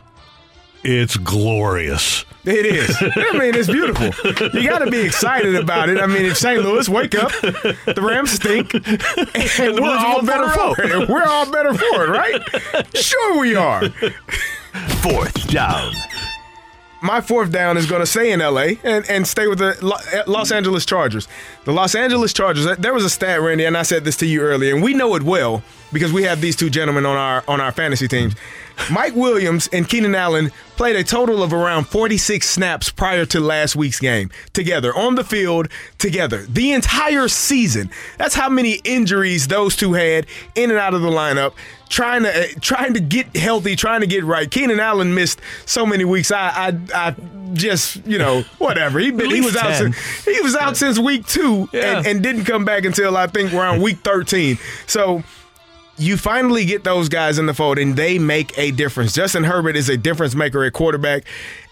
[0.86, 2.26] It's glorious.
[2.46, 2.96] It is.
[3.02, 4.12] I mean, it's beautiful.
[4.54, 6.00] You got to be excited about it.
[6.00, 6.62] I mean, if St.
[6.62, 11.10] Louis wake up, the Rams stink, and, the we're all better for it.
[11.10, 12.96] We're all better for it, right?
[12.96, 13.90] Sure, we are.
[15.02, 15.92] Fourth down.
[17.02, 19.78] My fourth down is going to stay in LA and, and stay with the
[20.12, 21.28] eh, Los Angeles Chargers.
[21.66, 22.66] The Los Angeles Chargers.
[22.78, 25.16] There was a stat, Randy, and I said this to you earlier, and we know
[25.16, 25.62] it well
[25.94, 28.34] because we have these two gentlemen on our on our fantasy teams.
[28.92, 33.76] Mike Williams and Keenan Allen played a total of around 46 snaps prior to last
[33.76, 37.90] week's game together on the field together the entire season.
[38.18, 41.54] That's how many injuries those two had in and out of the lineup.
[41.88, 44.50] Trying to uh, trying to get healthy, trying to get right.
[44.50, 46.32] Keenan Allen missed so many weeks.
[46.32, 46.78] I I,
[47.10, 47.16] I
[47.54, 49.00] just you know whatever.
[49.00, 52.00] He been, he was out since, he was out since week two Yeah.
[52.00, 54.58] and, and didn't come back until I think around week 13.
[54.88, 55.24] So
[55.98, 59.14] you finally get those guys in the fold and they make a difference.
[59.14, 61.24] Justin Herbert is a difference maker at quarterback.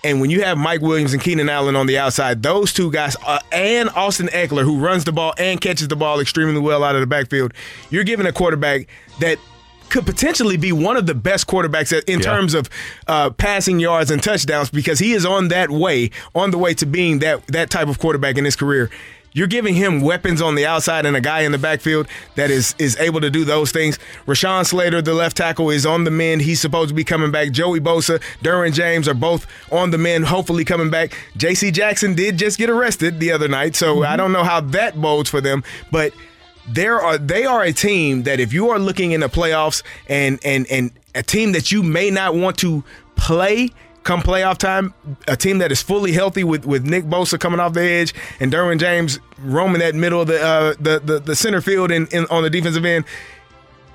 [0.04, 3.18] And when you have Mike Williams and Keenan Allen on the outside, those two guys,
[3.26, 6.96] uh, and Austin Ekeler, who runs the ball and catches the ball extremely well out
[6.96, 7.54] of the backfield,
[7.90, 8.88] you're giving a quarterback
[9.20, 9.38] that
[9.90, 12.26] could potentially be one of the best quarterbacks in Yeah.
[12.26, 12.70] terms of
[13.08, 16.86] uh, passing yards and touchdowns because he is on that way, on the way to
[16.86, 18.90] being that that type of quarterback in his career.
[19.34, 22.76] You're giving him weapons on the outside and a guy in the backfield that is
[22.78, 24.00] is able to do those things.
[24.26, 26.42] Rashawn Slater, the left tackle, is on the mend.
[26.42, 27.52] He's supposed to be coming back.
[27.52, 31.18] Joey Bosa, Derwin James are both on the mend, hopefully coming back.
[31.36, 31.72] J.C.
[31.72, 34.18] Jackson did just get arrested the other night, so I mm-hmm.
[34.18, 36.14] don't know how that bodes for them, but
[36.68, 40.40] there are they are a team that if you are looking in the playoffs and
[40.46, 42.84] and and a team that you may not want to
[43.16, 43.70] play
[44.04, 44.94] come playoff time,
[45.28, 48.52] a team that is fully healthy with with Nick Bosa coming off the edge and
[48.52, 52.26] Derwin James roaming that middle of the uh, the, the the center field and in,
[52.28, 53.06] on the defensive end,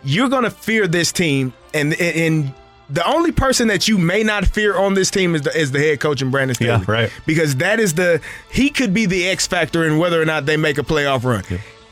[0.05, 2.55] you're gonna fear this team and and.
[2.91, 5.79] The only person that you may not fear on this team is the, is the
[5.79, 6.71] head coach and Brandon Staley.
[6.71, 7.13] Yeah, right.
[7.27, 10.57] Because that is the he could be the X factor in whether or not they
[10.57, 11.45] make a playoff run.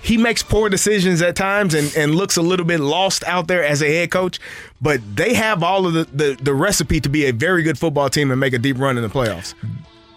[0.07, 3.65] He makes poor decisions at times and, and looks a little bit lost out there
[3.65, 4.39] as a head coach,
[4.81, 8.09] but they have all of the, the, the recipe to be a very good football
[8.09, 9.55] team and make a deep run in the playoffs.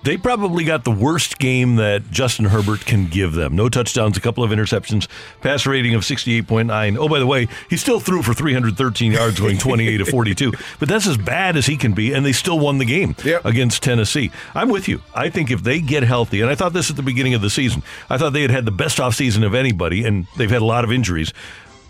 [0.04, 3.56] They probably got the worst game that Justin Herbert can give them.
[3.56, 5.08] No touchdowns, a couple of interceptions,
[5.42, 6.98] pass rating of 68.9.
[6.98, 10.54] Oh, by the way, he still threw for 313 yards, going 28 to 42.
[10.80, 13.44] But that's as bad as he can be, and they still won the game Yep.
[13.44, 14.32] against Tennessee.
[14.56, 15.02] I'm with you.
[15.14, 17.50] I think if they get healthy, and I thought this at the beginning of the
[17.50, 20.66] season, I thought they had had the best offseason of anybody, and they've had a
[20.66, 21.34] lot of injuries.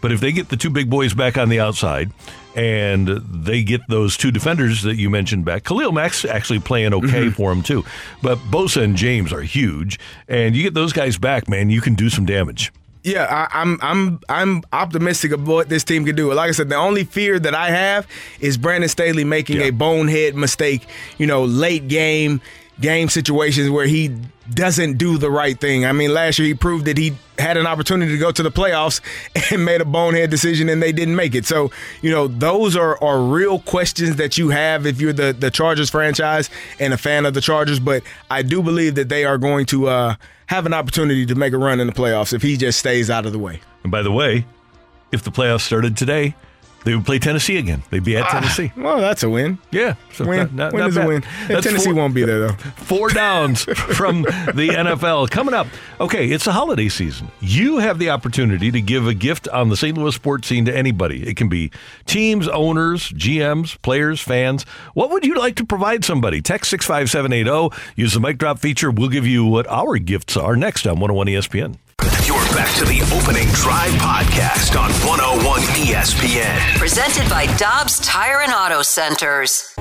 [0.01, 2.11] But if they get the two big boys back on the outside
[2.55, 7.25] and they get those two defenders that you mentioned back, Khalil Mack's actually playing okay
[7.25, 7.29] mm-hmm.
[7.31, 7.83] for him too.
[8.21, 11.95] But Bosa and James are huge, and you get those guys back, man, you can
[11.95, 12.71] do some damage.
[13.03, 16.33] Yeah, I, I'm I'm I'm optimistic of what this team can do.
[16.33, 18.05] Like I said, the only fear that I have
[18.41, 19.67] is Brandon Staley making Yeah.
[19.67, 20.85] a bonehead mistake.
[21.17, 22.41] You know, late game
[22.81, 24.13] game situations where he
[24.53, 25.85] doesn't do the right thing.
[25.85, 28.51] I mean, last year he proved that he had an opportunity to go to the
[28.51, 29.01] playoffs
[29.51, 31.45] and made a bonehead decision and they didn't make it.
[31.45, 35.51] So, you know, those are, are real questions that you have if you're the, the
[35.51, 37.79] Chargers franchise and a fan of the Chargers.
[37.79, 40.15] But I do believe that they are going to uh,
[40.47, 43.25] have an opportunity to make a run in the playoffs if he just stays out
[43.25, 43.61] of the way.
[43.83, 44.45] And by the way,
[45.11, 46.35] if the playoffs started today,
[46.85, 47.83] they would play Tennessee again.
[47.89, 48.71] They'd be at ah, Tennessee.
[48.77, 49.59] Well, that's a win.
[49.71, 50.39] Yeah, so Win.
[50.39, 51.23] not- not- win not is a win.
[51.47, 52.53] That's Tennessee four- won't be there though.
[52.77, 54.27] Four downs from the
[54.75, 55.29] NFL.
[55.29, 55.67] Coming up,
[55.99, 57.29] okay, it's a holiday season.
[57.41, 59.97] You have the opportunity to give a gift on the St.
[59.97, 61.27] Louis sports scene to anybody.
[61.27, 61.71] It can be
[62.05, 64.63] teams, owners, GMs, players, fans.
[64.93, 66.41] What would you like to provide somebody?
[66.41, 67.75] Text 65780.
[67.95, 68.89] Use the mic drop feature.
[68.91, 71.75] We'll give you what our gifts are next on 101 ESPN.
[72.25, 76.77] You're back to the opening drive podcast on 101 ESPN.
[76.77, 79.73] Presented by Dobbs Tire and Auto Centers.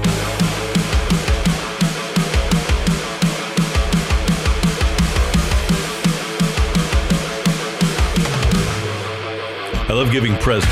[9.88, 10.68] I love giving presents.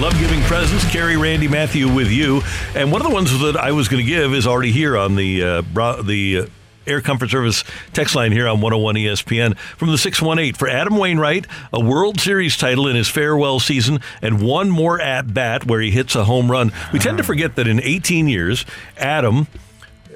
[0.00, 0.88] Love giving presents.
[0.90, 2.42] Kerry, Randy, Matthew with you.
[2.74, 5.16] And one of the ones that I was going to give is already here on
[5.16, 6.46] the uh, bra- the uh,
[6.86, 11.46] Air Comfort Service text line here on 101 ESPN from the 618 for Adam Wainwright,
[11.72, 15.90] a World Series title in his farewell season, and one more at bat where he
[15.90, 16.72] hits a home run.
[16.92, 18.64] We tend to forget that in 18 years,
[18.96, 19.46] Adam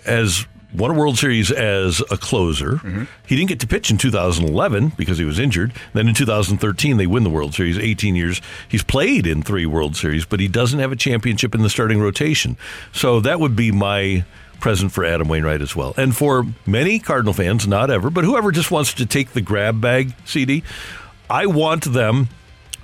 [0.04, 2.72] has won a World Series as a closer.
[2.72, 3.04] Mm-hmm.
[3.26, 5.72] He didn't get to pitch in 2011 because he was injured.
[5.92, 7.78] Then in 2013, they win the World Series.
[7.78, 8.40] 18 years.
[8.68, 12.00] He's played in three World Series, but he doesn't have a championship in the starting
[12.00, 12.56] rotation.
[12.92, 14.24] So that would be my
[14.60, 15.94] present for Adam Wainwright as well.
[15.96, 19.80] And for many Cardinal fans, not ever, but whoever just wants to take the grab
[19.80, 20.62] bag CD,
[21.28, 22.28] I want them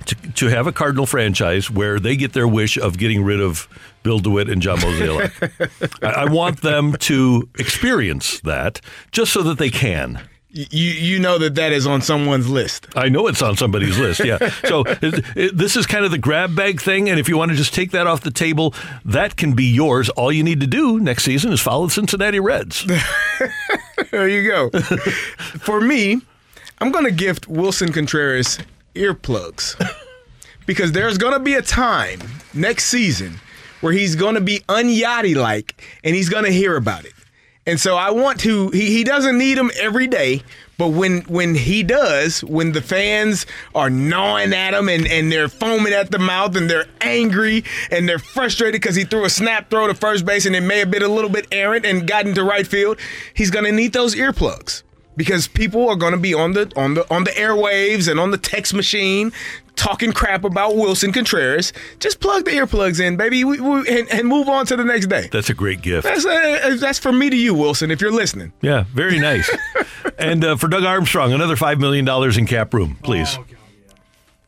[0.05, 3.67] to, to have a Cardinal franchise where they get their wish of getting rid of
[4.03, 6.03] Bill DeWitt and John Mozeliak.
[6.03, 8.81] I, I want them to experience that
[9.11, 10.19] just so that they can.
[10.53, 12.87] You you know that that is on someone's list.
[12.95, 14.23] I know it's on somebody's list.
[14.23, 14.37] Yeah.
[14.71, 17.51] So it, it, this is kind of the grab bag thing, and if you want
[17.51, 20.09] to just take that off the table, that can be yours.
[20.09, 22.85] All you need to do next season is follow the Cincinnati Reds.
[24.11, 24.69] There you go.
[25.59, 26.21] For me,
[26.79, 28.59] I'm going to gift Willson Contreras
[28.95, 29.81] earplugs
[30.65, 32.19] because there's going to be a time
[32.53, 33.39] next season
[33.79, 37.13] where he's going to be unyachty like and he's going to hear about it.
[37.67, 40.41] And so I want to he, he doesn't need them every day,
[40.79, 43.45] but when when he does, when the fans
[43.75, 48.09] are gnawing at him and, and they're foaming at the mouth and they're angry and
[48.09, 50.89] they're frustrated because he threw a snap throw to first base and it may have
[50.89, 52.97] been a little bit errant and got into right field,
[53.35, 54.81] he's gonna need those earplugs
[55.15, 58.31] because people are going to be on the on the on the airwaves and on
[58.31, 59.31] the text machine
[59.81, 61.73] talking crap about Willson Contreras.
[61.99, 65.07] Just plug the earplugs in, baby, we, we, and, and move on to the next
[65.07, 65.27] day.
[65.31, 66.03] That's a great gift.
[66.03, 68.53] That's uh, that's for me to you, Wilson, if you're listening.
[68.61, 69.49] Yeah, very nice.
[70.19, 73.37] and uh, for Doug Armstrong, another $5 million in cap room, please.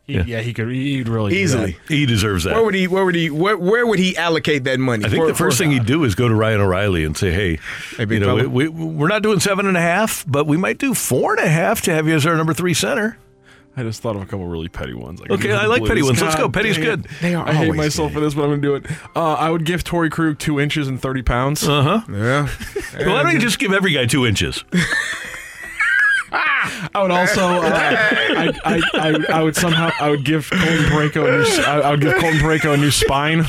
[0.06, 0.42] He, yeah.
[0.42, 0.70] he could.
[0.70, 1.78] He'd really do Easily.
[1.88, 2.54] He deserves that.
[2.54, 2.88] Where would he?
[2.88, 3.30] Where would he?
[3.30, 5.06] Where, where would he allocate that money?
[5.06, 7.16] I think For- the first for- thing he'd do is go to Ryan O'Reilly and
[7.16, 7.60] say, "Hey,
[7.98, 10.78] big you know, we, we, we're not doing seven and a half, but we might
[10.78, 13.18] do four and a half to have you as our number three center."
[13.76, 15.20] I just thought of a couple really petty ones.
[15.20, 15.90] Like Okay, I like Blues.
[15.90, 16.22] petty ones.
[16.22, 16.48] Let's go.
[16.50, 17.08] Petty's dang good.
[17.22, 18.86] They are I hate always myself for this, but I'm gonna do it.
[19.16, 21.68] Uh, I would give Torey Krug two inches and thirty pounds.
[21.68, 22.02] Uh huh.
[22.08, 22.50] Yeah.
[23.00, 24.64] Well, why don't you just give every guy two inches?
[26.36, 31.28] I would also, uh, I, I, I, I would somehow, I would give Colton Parayko
[31.28, 33.44] a new, s- I, I would give Colton Parayko a new spine.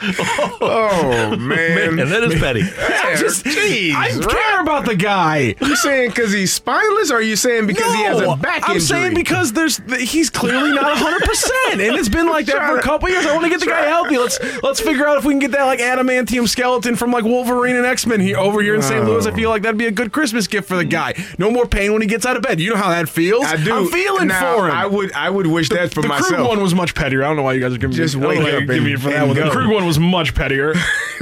[0.00, 2.60] Oh man, Man, that is petty.
[3.18, 3.92] just jeez.
[3.94, 5.54] I care about the guy.
[5.60, 8.68] You saying because he's spineless, or are you saying because he has a No, back
[8.68, 12.78] I'm saying because there's he's clearly not 100, percent and it's been like that for
[12.78, 13.26] a couple years.
[13.26, 14.18] I want to get the guy healthy.
[14.18, 17.76] Let's let's figure out if we can get that like adamantium skeleton from like Wolverine
[17.76, 19.04] and X Men here over here in St.
[19.04, 19.26] Louis.
[19.26, 21.14] I feel like that'd be a good Christmas gift for the guy.
[21.38, 22.60] No more pain when he gets out of bed.
[22.60, 23.44] You know how that feels.
[23.44, 23.74] I do.
[23.74, 24.74] I'm feeling Now, for him.
[24.74, 25.12] I would.
[25.12, 26.28] I would wish that for the myself.
[26.28, 27.24] Krug one was much pettier.
[27.24, 28.26] I don't know why you guys are giving Just me.
[28.26, 29.36] I don't wake up you're me for that one.
[29.36, 29.50] The.
[29.50, 30.74] Krug one was much pettier.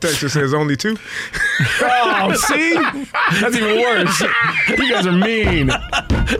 [0.00, 0.96] Texas says only two.
[1.82, 2.74] Oh, see?
[3.40, 4.20] That's even worse.
[4.70, 5.70] You guys are mean.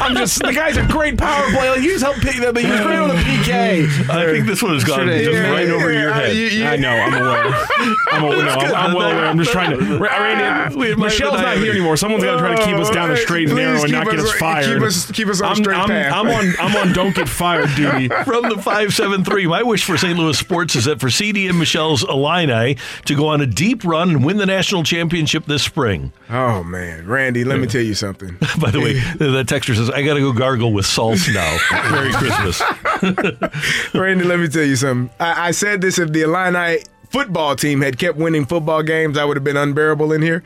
[0.00, 1.68] I'm just the guy's a great power play.
[1.70, 4.08] Like, he's helped pick that, but he was great on the PK.
[4.10, 6.36] I think this one has gone Should just Yeah, right over yeah, your head.
[6.36, 6.90] you- you- I know.
[6.90, 7.66] I'm aware.
[8.12, 8.36] I'm, aware.
[8.44, 9.26] No, I'm, I'm well aware.
[9.26, 9.98] I'm just trying to.
[9.98, 11.96] Ra- Randy, ah, Michelle's not here anymore.
[11.96, 14.18] Someone's got to try to keep us down the straight and narrow and not get
[14.20, 14.64] us- us fired.
[14.78, 16.12] keep us- keep us on I'm, straight I'm, path.
[16.12, 16.54] I'm on.
[16.58, 16.92] I'm on.
[16.94, 18.08] Don't get fired duty.
[18.24, 20.18] From the 573, my wish for St.
[20.18, 24.10] Louis sports is that for CD and Michelle's Illini to go on a deep run
[24.10, 26.12] and win the national championship this spring.
[26.28, 28.36] Oh man, Randy, let me tell you something.
[28.60, 31.58] By the way, the texter says, I got to go gargle with salt now.
[31.90, 32.60] Merry Christmas.
[33.94, 35.08] Randy, let me tell you something.
[35.18, 36.82] I, I said this if the Illini
[37.14, 40.42] football team had kept winning football games, I would have been unbearable in here.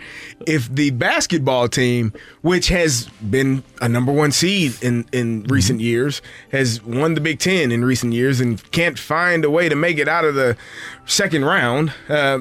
[0.46, 6.20] If the basketball team, which has been a number one seed in, in recent years,
[6.52, 9.96] has won the Big Ten in recent years and can't find a way to make
[9.96, 10.59] it out of the
[11.07, 12.40] second round, uh,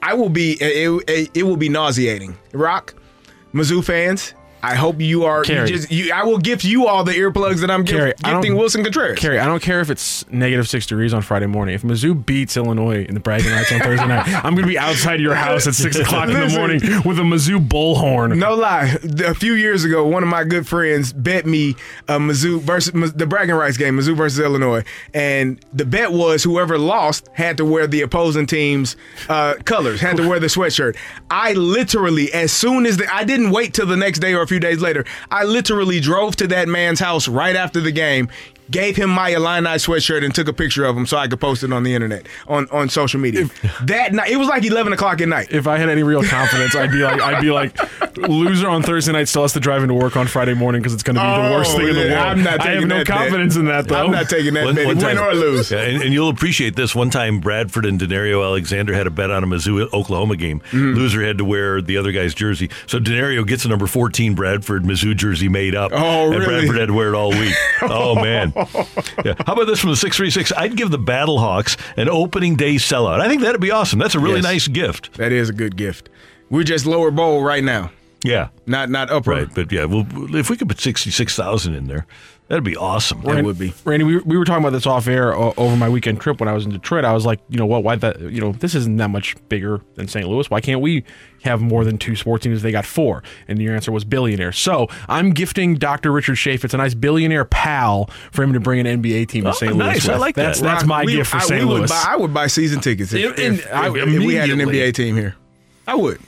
[0.00, 2.38] I will be it, it, it will be nauseating.
[2.52, 2.94] Rock,
[3.52, 4.32] Mizzou fans.
[4.66, 5.44] I hope you are.
[5.44, 8.30] You just, you, I will gift you all the earplugs that I'm gift, Kerry, I
[8.32, 9.18] don't- gifting Willson Contreras.
[9.18, 11.74] Kerry, I don't care if it's negative six degrees on Friday morning.
[11.74, 14.78] If Mizzou beats Illinois in the bragging rights on Thursday night, I'm going to be
[14.78, 18.36] outside your house at six o'clock in the morning with a Mizzou bullhorn.
[18.38, 18.96] No lie.
[19.24, 21.76] A few years ago, one of my good friends bet me
[22.08, 24.82] uh, Mizzou versus the bragging rights game, Mizzou versus Illinois,
[25.14, 28.96] and the bet was whoever lost had to wear the opposing team's
[29.28, 30.96] uh, colors, had to wear the sweatshirt.
[31.30, 34.46] I literally, as soon as the, I didn't wait till the next day or a
[34.46, 38.28] few days later, I literally drove to that man's house right after the game.
[38.70, 41.62] Gave him my Illini sweatshirt and took a picture of him so I could post
[41.62, 43.48] it on the internet on, on social media.
[43.84, 45.48] that night, it was like eleven o'clock at night.
[45.52, 47.76] If I had any real confidence, I'd be like, I'd be like,
[48.16, 51.02] loser on Thursday night still has to drive into work on Friday morning because it's
[51.02, 52.12] going to be the worst Oh, thing in the world.
[52.14, 53.16] I'm not I have taking no that bet.
[53.16, 54.04] confidence in that though.
[54.04, 55.70] I'm not taking that One- bet, one win time- or lose.
[55.70, 56.94] Yeah, and, and you'll appreciate this.
[56.94, 60.60] One time, Bradford and Danario Alexander had a bet on a Mizzou Oklahoma game.
[60.60, 60.94] Mm-hmm.
[60.94, 62.70] Loser had to wear the other guy's jersey.
[62.86, 65.92] So Danario gets a number 14 Bradford Mizzou jersey made up.
[65.94, 66.46] Oh, And really?
[66.46, 67.54] Bradford had to wear it all week.
[67.82, 68.52] oh, man.
[69.24, 69.34] Yeah.
[69.46, 70.52] How about this from the 636?
[70.56, 73.20] I'd give the Battlehawks an opening day sellout.
[73.20, 73.98] I think that'd be awesome.
[73.98, 74.44] That's a really Yes.
[74.44, 75.14] nice gift.
[75.14, 76.08] That is a good gift.
[76.50, 77.90] We're just lower bowl right now,
[78.24, 78.48] Yeah.
[78.66, 79.30] not not upper.
[79.30, 79.48] Right.
[79.54, 82.06] But yeah, well, if we could put 66,000 in there,
[82.48, 83.20] that'd be awesome.
[83.22, 83.72] That would be.
[83.84, 86.48] Randy, we, we were talking about this off air o- over my weekend trip when
[86.48, 87.04] I was in Detroit.
[87.04, 87.82] I was like, you know what?
[87.82, 88.20] Why that?
[88.20, 90.26] You know, this isn't that much bigger than St.
[90.28, 90.48] Louis.
[90.50, 91.04] Why can't we
[91.42, 92.62] have more than two sports teams?
[92.62, 94.52] They got four, and your answer was billionaire.
[94.52, 96.10] So I'm gifting Dr.
[96.12, 99.52] Richard Chaifetz a nice billionaire pal for him to bring an NBA team to Oh,
[99.52, 99.72] St.
[99.72, 99.78] Louis.
[99.86, 100.08] nice.
[100.08, 100.20] I with.
[100.20, 100.42] like that.
[100.46, 101.60] that's, That's Rock, my we- gift for I- St.
[101.60, 101.90] we would Louis.
[101.90, 104.58] buy- I would buy season tickets if, And- if, I- if- if we had an.
[104.60, 105.34] NBA team here.
[105.86, 106.20] I would.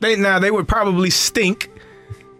[0.00, 1.70] They now they would probably stink.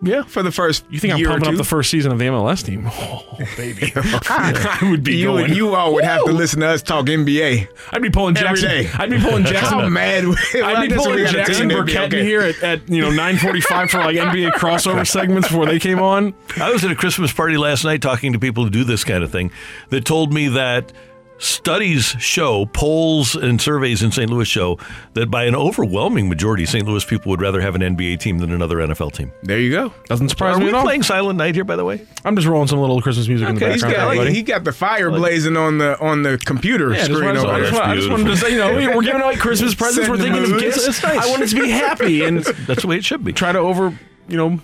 [0.02, 0.22] Yeah.
[0.22, 0.84] for the first.
[0.90, 2.88] You think I'm pumping up the first season of the MLS team?
[3.02, 3.90] Oh, baby.
[3.96, 5.54] I would be you, going.
[5.54, 7.68] you all would have to listen to us talk NBA.
[7.90, 8.68] I'd be pulling Jackson.
[8.68, 8.90] day.
[8.92, 9.78] I'd be pulling Jackson.
[9.78, 10.24] How mad?
[10.54, 14.52] I'd be pulling Jackson Burkett in here at, at you know 9:45 for like NBA
[14.52, 16.34] crossover segments before they came on.
[16.58, 19.24] I was at a Christmas party last night talking to people who do this kind
[19.24, 19.50] of thing
[19.88, 20.92] that told me that
[21.40, 24.30] studies show, polls and surveys in St.
[24.30, 24.78] Louis show
[25.14, 26.86] that by an overwhelming majority, St.
[26.86, 29.32] Louis people would rather have an NBA team than another NFL team.
[29.42, 29.92] There you go.
[30.06, 30.82] Doesn't surprise Are me we at all.
[30.84, 32.06] playing Silent Night here, by the way?
[32.24, 34.08] I'm just rolling some little Christmas music in the Okay, he's background.
[34.14, 36.98] got for like, he got the fire blazing on the on the computer Yeah, I
[36.98, 37.80] just screen wanted, over I just there.
[37.80, 40.06] wanted- I just wanted to say, you know, we- we're giving away Christmas presents.
[40.06, 40.86] Setting We're thinking of gifts.
[40.86, 41.18] It's nice.
[41.26, 43.32] I want it to be happy and That's the way it should be.
[43.32, 43.96] try to over,
[44.30, 44.58] you know,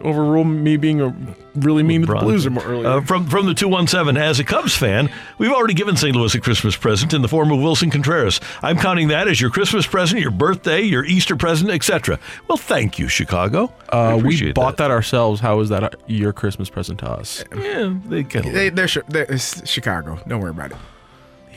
[0.00, 1.14] overrule me being a
[1.54, 2.86] really mean to the Blues earlier.
[2.86, 6.14] Uh, from from the 217, as a Cubs fan, we've already given St.
[6.14, 8.40] Louis a Christmas present in the form of Willson Contreras.
[8.62, 12.18] I'm counting that as your Christmas present, your birthday, your Easter present, etc.
[12.48, 13.72] Well, thank you, Chicago.
[13.88, 14.90] Uh, we bought that.
[14.90, 15.40] ourselves.
[15.40, 17.44] How is that uh, your Christmas present to us?
[17.56, 20.18] Yeah, they get They, they're, Chi- they're it's Chicago.
[20.26, 20.76] Don't worry about it.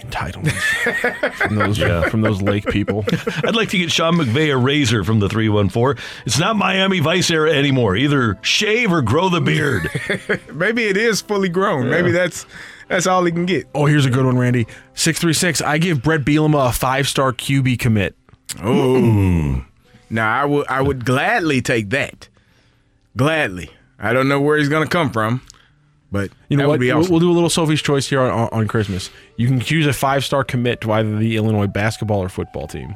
[0.02, 2.08] Entitlement from those Yeah.
[2.10, 3.04] from those lake people.
[3.44, 6.02] I'd like to get Sean McVay a razor from the 314.
[6.26, 7.96] It's not Miami Vice era anymore.
[7.96, 9.90] Either shave or grow the beard.
[10.54, 11.90] Maybe it is fully grown.
[11.90, 12.46] Maybe that's
[12.88, 13.66] that's all he can get.
[13.76, 14.68] Oh, here's a good one, Randy.
[14.94, 15.62] Six three six.
[15.62, 18.16] I give Bret Bielema a five star QB commit.
[18.64, 19.66] Oh,
[20.10, 22.30] now I would I would gladly take that.
[23.16, 23.72] Gladly.
[24.00, 25.42] I don't know where he's gonna come from,
[26.12, 26.74] but You know that what?
[26.76, 27.12] would be We'll- awesome.
[27.12, 29.10] We'll do a little Sophie's choice here on, on, on Christmas.
[29.38, 32.96] You can choose a five star commit to either the Illinois basketball or football team.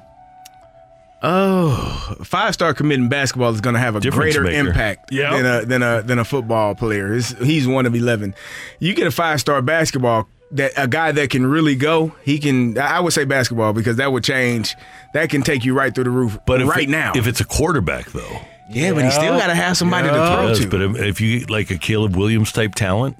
[1.24, 4.70] Oh, five star committing basketball is going to have a Difference greater maker.
[4.70, 5.32] impact Yep.
[5.34, 7.14] than a than a than a football player.
[7.14, 8.34] It's, he's one of eleven.
[8.80, 12.16] You get a five star basketball that a guy that can really go.
[12.24, 12.76] He can.
[12.80, 14.76] I would say basketball because that would change.
[15.14, 16.40] That can take you right through the roof.
[16.48, 18.40] But if right it- now, if it's a quarterback, though,
[18.74, 20.68] yeah, but he still got to have somebody to throw Yes, to.
[20.68, 23.18] but if- if you get like a Caleb Williams type talent,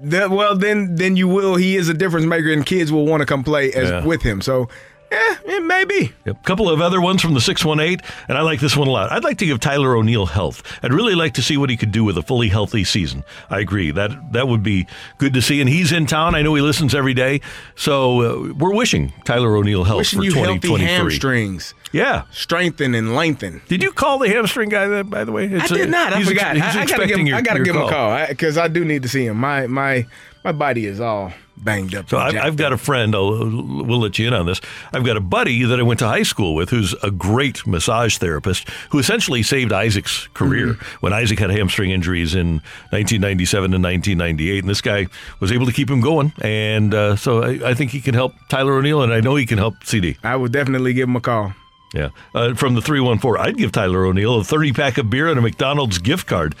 [0.00, 1.56] That- well, then then you will.
[1.56, 4.04] He is a difference maker, and kids will want to come play as Yeah.
[4.04, 4.40] with him.
[4.40, 4.68] So,
[5.12, 6.12] yeah, it may be.
[6.26, 9.12] A couple of other ones from the 618, and I like this one a lot.
[9.12, 10.62] I'd like to give Tyler O'Neill health.
[10.82, 13.22] I'd really like to see what he could do with a fully healthy season.
[13.48, 13.92] I agree.
[13.92, 14.86] That that would be
[15.18, 15.60] good to see.
[15.60, 16.34] And he's in town.
[16.34, 17.40] I know he listens every day.
[17.76, 18.20] So
[18.50, 20.86] uh, we're wishing Tyler O'Neill health Wishing for you healthy 2023.
[20.86, 22.22] hamstrings, Yeah.
[22.32, 23.62] strengthen and lengthen.
[23.68, 25.46] Did you call the hamstring guy that, by the way?
[25.46, 26.12] It's I a- did not.
[26.12, 26.56] I forgot.
[26.56, 27.18] ex- I, I gotta give.
[27.18, 29.36] Him, your- I gotta give him a call because I, do need to see him.
[29.38, 30.06] My my
[30.44, 32.10] my body is all banged up.
[32.10, 33.14] So I've, I've got a friend.
[33.14, 34.60] I'll, we'll let you in on this.
[34.92, 38.18] I've got a buddy that I went to high school with, who's a great massage
[38.18, 40.96] therapist, who essentially saved Isaac's career Mm-hmm.
[41.00, 42.54] when Isaac had hamstring injuries in
[42.90, 45.06] 1997 and 1998, and this guy
[45.40, 46.32] was able to keep him going.
[46.42, 49.46] And uh, so I, I think he can help Tyler O'Neill, and I know he
[49.46, 50.16] can help CD.
[50.24, 51.54] I would definitely give him a call.
[51.94, 55.10] Yeah, uh, from the three one four, I'd give Tyler O'Neill a 30 pack of
[55.10, 56.56] beer and a McDonald's gift card.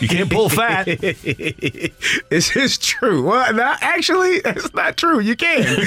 [0.00, 0.86] You can't pull fat.
[2.28, 3.22] This is true.
[3.26, 5.20] Well, not, actually, that's not true.
[5.20, 5.62] You can.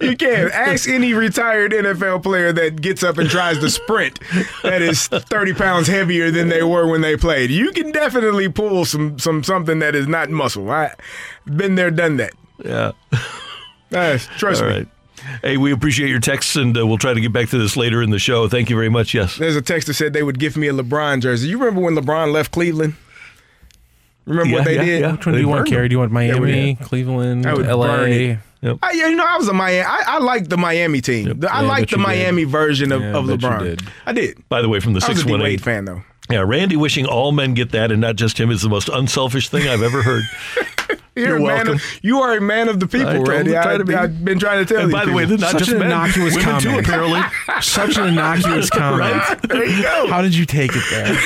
[0.00, 0.50] you can.
[0.50, 4.20] Ask any retired NFL player that gets up and tries to sprint
[4.62, 7.50] that is 30 pounds heavier than they were when they played.
[7.50, 10.70] You can definitely pull some, some something that is not muscle.
[10.70, 10.96] I've
[11.46, 12.34] been there, done that.
[12.62, 12.92] Yeah.
[14.36, 14.74] Trust All me.
[14.74, 14.88] right.
[15.42, 18.02] Hey, we appreciate your texts, and uh, we'll try to get back to this later
[18.02, 18.48] in the show.
[18.48, 19.14] Thank you very much.
[19.14, 19.36] Yes.
[19.36, 21.48] There's a text that said they would give me a LeBron jersey.
[21.48, 22.94] You remember when LeBron left Cleveland?
[24.26, 25.00] Remember what they yeah, did?
[25.00, 25.12] yeah.
[25.12, 25.88] Which one They do you want, Kerry?
[25.88, 28.36] Do you want Miami, Yeah, Cleveland, I would LA?
[28.60, 28.78] Yep.
[28.82, 29.86] I, you know, I was a Miami.
[29.86, 31.44] I, I like the Miami team.
[31.48, 32.08] I Yeah, like bet the you did.
[32.08, 33.60] Miami version of, Yeah, of LeBron.
[33.62, 33.82] did.
[34.04, 34.46] I did.
[34.48, 35.58] By the way, from the I was 618.
[35.60, 36.02] Fan though.
[36.28, 39.48] Yeah, Randy wishing all men get that and not just him is the most unselfish
[39.48, 40.24] thing I've ever heard.
[41.18, 41.74] You're, You're a man welcome.
[41.74, 43.52] of, you are a man of the people, I Randy.
[43.52, 44.96] him to try I, have been trying to tell And you.
[44.96, 46.86] by the way, they're not Such just an men, innocuous women too, comment.
[46.86, 47.22] apparently.
[47.60, 49.22] Such an innocuous comment.
[49.48, 50.06] there you go.
[50.08, 51.14] How did you take it there?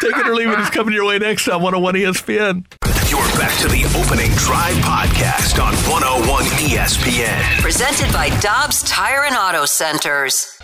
[0.00, 2.64] Take it or leave it is coming your way next on 101 ESPN.
[3.10, 7.60] You're back to the opening drive podcast on 101 ESPN.
[7.62, 10.58] Presented by Dobbs Tire and Auto Centers.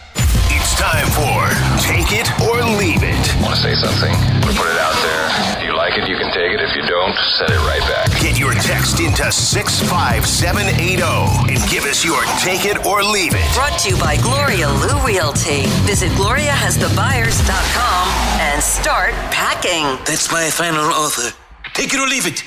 [0.53, 1.41] It's time for
[1.81, 3.17] Take It or Leave It.
[3.41, 4.13] Want to say something?
[4.13, 5.25] Want to put it out there?
[5.57, 6.61] If you like it, you can take it.
[6.61, 8.10] If you don't, send it right back.
[8.31, 11.03] Get your text into 65780
[11.53, 13.55] and give us your Take It or Leave It.
[13.55, 15.67] Brought to you by Gloria Lou Realty.
[15.83, 18.09] Visit GloriaHasTheBuyers.com
[18.39, 19.99] and start packing.
[20.05, 21.35] That's my final offer.
[21.75, 22.45] Take it or leave it.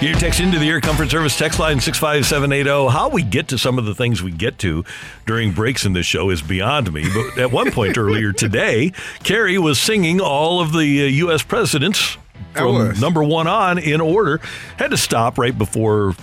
[0.00, 2.90] Your text into the Air Comfort Service text line 65780.
[2.90, 4.82] How we get to some of the things we get to
[5.26, 7.04] during breaks in this show is beyond me.
[7.12, 8.92] But at one point earlier today,
[9.24, 11.42] Kerry was singing all of the uh, U.S.
[11.42, 12.16] presidents
[12.54, 14.40] from number one on in order.
[14.78, 16.14] Had to stop right before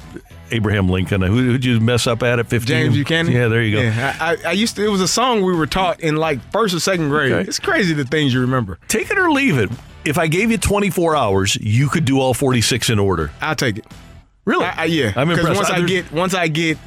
[0.50, 1.22] Abraham Lincoln.
[1.22, 2.68] Who who'd you mess up at at 15?
[2.68, 3.32] James Buchanan.
[3.32, 3.84] Yeah, there you go.
[3.84, 4.86] Yeah, I, I, I used to.
[4.86, 7.32] It was a song we were taught in like first or second grade.
[7.32, 7.48] Okay.
[7.48, 8.80] It's crazy the things you remember.
[8.88, 9.70] Take it or leave it.
[10.08, 13.32] If I gave you 24 hours, you could do all 46 in order.
[13.42, 13.86] I'll take it.
[14.46, 14.66] Really?
[14.66, 15.58] I, I, yeah, I'm because impressed.
[15.58, 16.78] once I There's- get once I get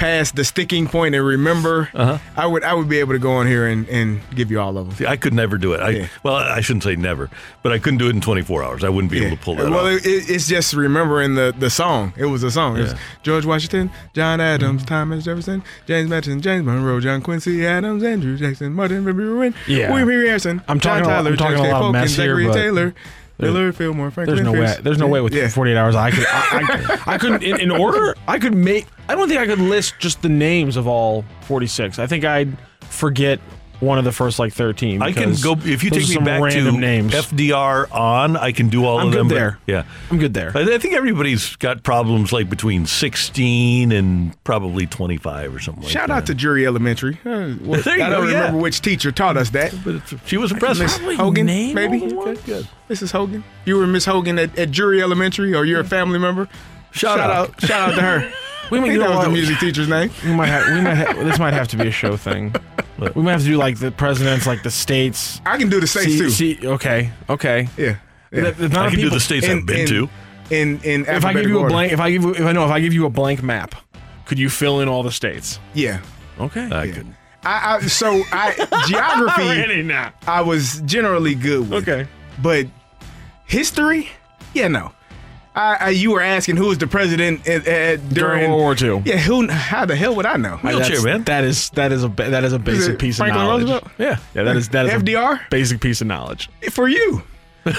[0.00, 2.18] past the sticking point and remember, Uh-huh.
[2.36, 4.76] I would I would be able to go on here and, and give you all
[4.78, 4.96] of them.
[4.96, 5.80] See, I could never do it.
[5.80, 6.06] I Yeah.
[6.22, 7.28] well, I shouldn't say never,
[7.62, 8.82] but I couldn't do it in 24 hours.
[8.82, 9.92] I wouldn't be able to pull that well, off.
[9.92, 12.12] it, it- it's just remembering the, the song.
[12.16, 12.76] It was a song.
[12.78, 13.22] It was Mm-hmm.
[13.22, 18.72] George Washington, John Adams, Thomas Jefferson, James Madison, James Monroe, John Quincy Adams, Andrew Jackson,
[18.72, 19.90] Martin Van Buren, Yeah.
[19.90, 21.92] William Henry Harrison, I'm talking John a Tyler, I'm talking James a lot of Polk,
[21.92, 22.94] mess and here, Zachary but Taylor,
[23.40, 24.76] there- Willard Fillmore, Franklin There's no way.
[24.82, 25.48] There's no way with Yeah.
[25.48, 25.94] 48 hours.
[25.96, 26.26] I could.
[26.26, 27.42] I, I, I couldn't.
[27.42, 28.86] In, in order, I could make.
[29.08, 31.98] I don't think I could list just the names of all 46.
[31.98, 33.40] I think I'd forget
[33.80, 35.02] one of the first like 13.
[35.02, 37.12] I can go if you take me some back to random names.
[37.12, 38.36] FDR on.
[38.36, 39.28] I can do all I'm of good them.
[39.28, 39.58] but- there.
[39.66, 40.52] yeah, I'm good there.
[40.54, 45.82] I I think everybody's got problems like between 16 and probably 25 or something.
[45.84, 46.14] like Shout that.
[46.14, 47.18] out to Jury Elementary.
[47.24, 48.38] Uh, well, There you I don't go, yeah.
[48.38, 49.74] remember which teacher taught us that.
[49.84, 50.84] But she was impressive.
[51.02, 52.00] Miss Hogan, name maybe.
[52.02, 52.40] all the ones?
[52.42, 52.68] Good.
[52.88, 53.12] Mrs.
[53.12, 53.42] Hogan.
[53.64, 56.48] You were Miss Hogan at, at Jury Elementary, or you're a family member.
[56.92, 57.60] Shout out.
[57.62, 58.32] Shout out to her.
[58.70, 60.10] We I might think do that was the music teacher's name.
[60.24, 60.66] We might have.
[60.74, 60.94] We might.
[60.94, 62.54] Have, this might have to be a show thing.
[63.14, 65.40] We might have to do like the presidents, like the states.
[65.46, 66.30] I can do the states See, too.
[66.30, 67.68] see, okay, okay.
[67.76, 67.96] Yeah.
[68.30, 68.50] yeah.
[68.50, 70.08] The- the I of can do the states in- I've been in- to.
[70.50, 72.52] In in If I give you alphabetical a blank, if I give you, if I
[72.52, 73.74] know, if I give you a blank map,
[74.26, 75.58] could you fill in all the states?
[75.74, 76.00] yeah.
[76.40, 76.64] Okay.
[76.72, 77.14] I couldn't.
[77.44, 78.52] I, I so I
[78.88, 79.42] geography.
[79.68, 80.14] Really not.
[80.26, 81.88] I was generally good with.
[81.88, 82.08] Okay.
[82.42, 82.66] But
[83.46, 84.08] history,
[84.54, 84.92] yeah, no.
[85.54, 88.96] I, I, you were asking who was the president at, at, during During World War
[88.98, 89.02] II.
[89.04, 89.48] Yeah, who?
[89.48, 90.58] How the hell would I know?
[90.58, 91.24] Wheelchair, That's- man.
[91.24, 93.62] That is that is a ba- that is a basic it piece Franklin of knowledge.
[93.68, 93.92] Roosevelt?
[93.98, 94.18] Yeah.
[94.34, 95.34] Yeah, that is that is FDR?
[95.44, 96.48] a basic piece of knowledge.
[96.70, 97.22] For you.
[97.66, 97.72] You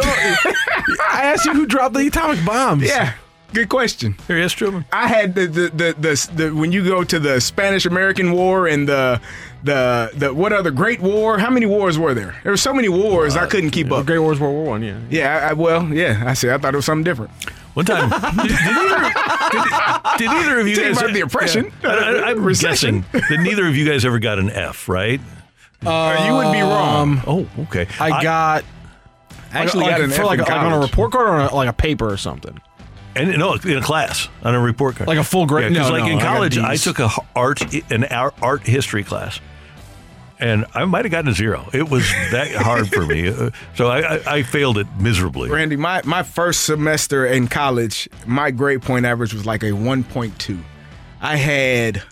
[0.00, 2.82] know, I asked you who dropped the atomic bombs.
[2.86, 3.14] Yeah.
[3.54, 4.16] Good question.
[4.26, 4.84] Here, yes, Truman.
[4.92, 8.66] I had the the, the the the when you go to the Spanish American War
[8.66, 9.20] and the
[9.62, 11.38] the the what other Great War?
[11.38, 12.34] How many wars were there?
[12.42, 14.06] There were so many wars I couldn't keep The up.
[14.06, 14.82] Great Wars, World War One.
[14.82, 14.98] Yeah.
[15.08, 16.24] Yeah, I, I, well, yeah.
[16.26, 16.50] I see.
[16.50, 17.30] I thought it was something different.
[17.74, 19.12] One time, did, did, either,
[19.50, 21.72] did, did either of you Tell guys about the oppression.
[21.82, 21.90] Yeah.
[21.90, 25.20] I, am guessing that neither of you guys ever got an F, right?
[25.84, 27.22] Uh, you would be wrong.
[27.24, 27.86] Oh, okay.
[28.00, 28.64] I got
[29.52, 31.50] actually like, got an for F like, in like on a report card or on
[31.50, 32.60] a, like a paper or something.
[33.16, 35.90] And no, in a class on a report card, Like a full grade- Yeah, 'cause
[35.90, 36.84] no, like no, in college, I, Ds.
[36.84, 39.40] took a h- art an art art history class,
[40.40, 41.68] and I might have gotten a zero.
[41.72, 45.48] It was that hard for me, Uh, so I, I, I failed it miserably.
[45.50, 50.58] Randy, my, my first semester in college, my grade point average was like a 1.2.
[51.20, 52.02] I had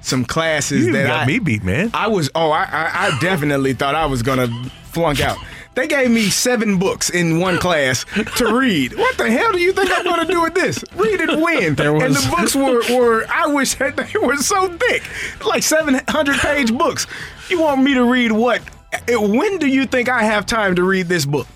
[0.00, 1.90] some classes You that got I, me beat, man.
[1.94, 4.48] I was oh I, I I definitely thought I was gonna
[4.90, 5.38] flunk out.
[5.78, 8.04] They gave me seven books in one class
[8.38, 8.98] to read.
[8.98, 10.84] What the hell do you think I'm gonna do with this?
[10.96, 11.76] Read and win.
[11.76, 15.04] There and the books were, were I wish that they were so thick,
[15.46, 17.06] like 700 page books.
[17.48, 18.60] You want me to read what?
[19.08, 21.46] When do you think I have time to read this book?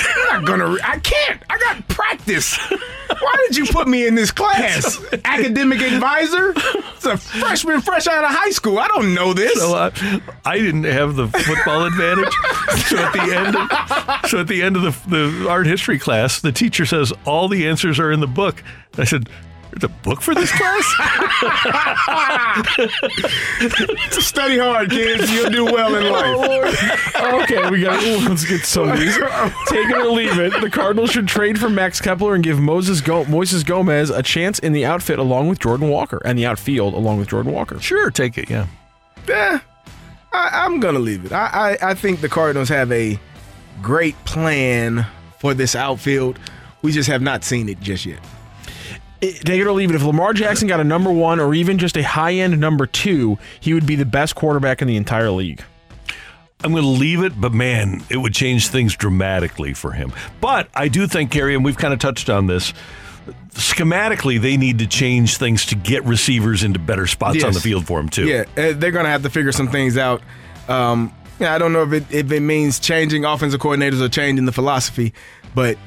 [0.00, 0.68] I'm not gonna.
[0.68, 1.42] Re- I can't.
[1.50, 2.56] I got practice.
[2.58, 5.02] Why did you put me in this class?
[5.24, 6.54] Academic advisor?
[6.56, 8.78] It's a freshman fresh out of high school.
[8.78, 9.58] I don't know this.
[9.58, 9.90] So uh,
[10.44, 12.32] I didn't have the football advantage.
[12.86, 16.40] So at the end, of, so at the end of the, the art history class,
[16.40, 18.62] the teacher says all the answers are in the book.
[18.96, 19.28] I said,
[19.72, 20.84] "There's a book for this class."
[24.10, 25.30] Study hard, kids.
[25.32, 27.16] You'll do well in life.
[27.42, 28.02] okay, we got.
[28.02, 29.14] ooh, Let's get some of these.
[29.16, 30.60] Take it or leave it.
[30.60, 34.58] The Cardinals should trade for Max Kepler and give Moses Go- Moises Gomez a chance
[34.58, 37.78] in the outfit along with Jordan Walker and the outfield along with Jordan Walker.
[37.80, 38.48] sure, take it.
[38.50, 38.66] Yeah.
[39.28, 39.58] Eh,
[40.32, 41.32] I, I'm gonna leave it.
[41.32, 43.18] I, I I think the Cardinals have a
[43.82, 45.06] great plan
[45.40, 46.38] for this outfield.
[46.82, 48.20] We just have not seen it just yet.
[49.20, 49.96] It- take it or leave it.
[49.96, 53.38] If Lamar Jackson got a number one or even just a high end number two,
[53.60, 55.62] he would be the best quarterback in the entire league.
[56.62, 60.12] I'm going to leave it, but man, it would change things dramatically for him.
[60.42, 62.74] But I do think, Kerry, and we've kind of touched on this.
[63.52, 67.86] Schematically, they need to change things to get receivers into better spots on the field
[67.86, 68.26] for him too.
[68.26, 70.22] Yeah, uh, they're gonna have to figure some things out.
[70.68, 74.44] Um, yeah, I don't know if it if it means changing offensive coordinators or changing
[74.46, 75.12] the philosophy,
[75.54, 75.78] but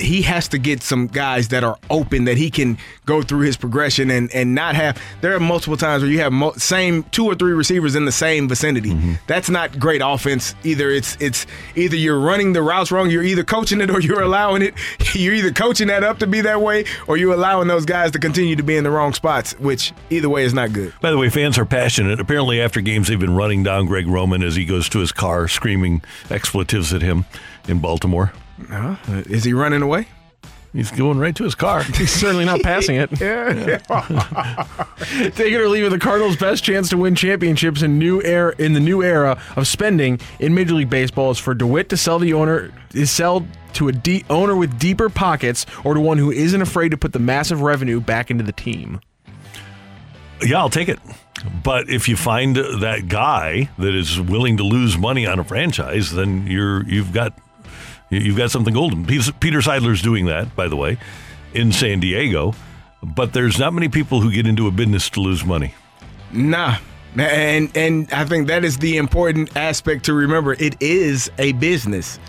[0.00, 3.56] he has to get some guys that are open that he can go through his
[3.56, 5.00] progression and and not have.
[5.20, 8.12] There are multiple times where you have mo- same two or three receivers in the
[8.12, 8.90] same vicinity.
[8.90, 9.14] Mm-hmm.
[9.26, 10.90] That's not great offense either.
[10.90, 11.46] It's it's
[11.76, 14.74] either you're running the routes wrong, you're either coaching it or you're allowing it.
[15.20, 18.18] You're either coaching that up to be that way or you're allowing those guys to
[18.18, 20.94] continue to be in the wrong spots, which either way is not good.
[21.00, 22.20] By the way, fans are passionate.
[22.20, 25.48] Apparently, after games, they've been running down Greg Roman as he goes to his car,
[25.48, 27.24] screaming expletives at him
[27.68, 28.32] in Baltimore.
[28.70, 28.96] Uh,
[29.28, 30.08] is he running away?
[30.72, 31.82] He's going right to his car.
[31.82, 33.10] He's certainly not passing it.
[35.34, 35.90] Take it or leave it.
[35.90, 39.66] The Cardinals' best chance to win championships in new era in the new era of
[39.66, 43.88] spending in Major League Baseball is for DeWitt to sell the owner is sell to
[43.88, 47.18] a de- owner with deeper pockets or to one who isn't afraid to put the
[47.18, 49.00] massive revenue back into the team.
[50.42, 50.98] Yeah, I'll take it.
[51.62, 56.12] But if you find that guy that is willing to lose money on a franchise,
[56.12, 57.38] then you're you've got
[58.10, 59.06] you've got something golden.
[59.06, 60.98] Peter Seidler's doing that, by the way,
[61.54, 62.54] in San Diego.
[63.02, 65.74] But there's not many people who get into a business to lose money.
[66.32, 66.76] Nah.
[67.16, 70.52] And and I think that is the important aspect to remember.
[70.52, 72.20] It is a business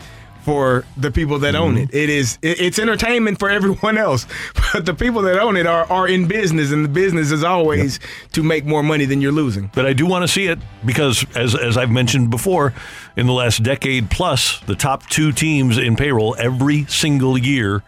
[0.44, 1.90] for the people that own it.
[1.90, 1.98] Mm-hmm.
[1.98, 4.26] It is it, it's entertainment for everyone else.
[4.74, 8.00] But the people that own it are are in business and the business is always
[8.32, 9.70] to make more money than you're losing.
[9.76, 12.74] But I do want to see it because, as, as I've mentioned before,
[13.18, 17.84] in the last decade plus, the top two teams in payroll every single year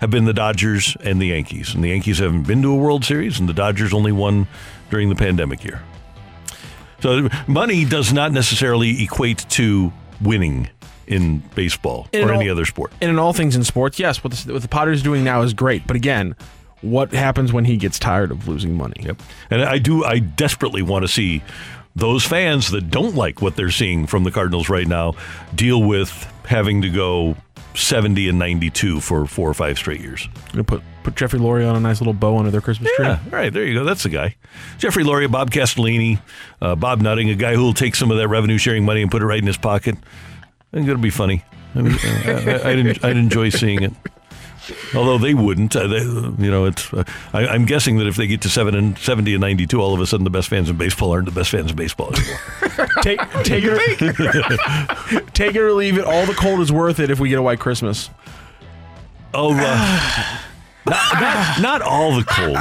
[0.00, 1.74] have been the Dodgers and the Yankees.
[1.74, 4.48] And the Yankees haven't been to a World Series, and the Dodgers only won
[4.90, 5.80] during the pandemic year.
[7.00, 10.70] So money does not necessarily equate to winning
[11.06, 12.92] in baseball or any other sport.
[13.00, 15.54] And in all things in sports, yes, what the, what the Padres doing now is
[15.54, 15.86] great.
[15.86, 16.34] But again,
[16.80, 19.00] what happens when he gets tired of losing money?
[19.00, 19.22] Yep.
[19.50, 21.42] And I do, I desperately want to see
[21.94, 25.14] those fans that don't like what they're seeing from the Cardinals right now
[25.54, 26.10] deal with
[26.44, 27.36] having to go
[27.74, 30.28] 70 and 92 for four or five straight years.
[30.52, 33.06] Gonna put put Jeffrey Lurie on a nice little bow under their Christmas tree.
[33.06, 33.84] Yeah, all right, there you go.
[33.84, 34.34] That's the guy.
[34.78, 36.20] Jeffrey Lurie, Bob Castellini,
[36.60, 39.10] uh, Bob Nutting, a guy who will take some of that revenue sharing money and
[39.10, 39.96] put it right in his pocket.
[40.76, 41.42] I think it'll be funny.
[41.74, 43.94] I mean, I, I'd, I'd enjoy seeing it.
[44.94, 46.92] Although they wouldn't, uh, they, you know, it's.
[46.92, 47.02] Uh,
[47.32, 50.00] I, I'm guessing that if they get to seven and seventy and ninety-two, all of
[50.00, 52.88] a sudden the best fans in baseball aren't the best fans in baseball anymore.
[53.02, 56.04] take take it, or, take it or leave it.
[56.04, 58.10] All the cold is worth it if we get a white Christmas.
[59.32, 60.38] Oh, uh,
[60.86, 62.58] not, not, not all the cold.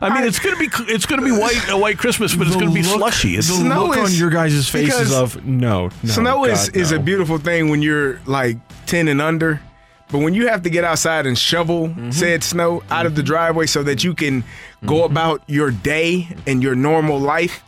[0.00, 2.70] I mean, it's gonna be it's gonna be white a white Christmas, but it's gonna
[2.70, 3.36] be look- slushy.
[3.36, 6.92] It's the Snow look on your guys' faces of no, no Snow is, God, is
[6.92, 9.60] a beautiful thing when you're like 10 and under.
[10.08, 12.10] But when you have to get outside and shovel Mm-hmm.
[12.12, 14.44] said snow out of the driveway so that you can
[14.84, 17.64] go about your day and your normal life,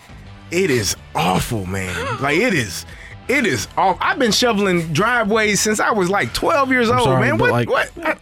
[0.52, 1.92] it is awful, man.
[2.22, 2.86] Like it is,
[3.26, 3.98] it is awful.
[4.00, 7.38] I've been shoveling driveways since I was like 12 years I'm old, sorry, man.
[7.38, 7.50] What?
[7.50, 7.90] like- what?
[8.04, 8.16] I-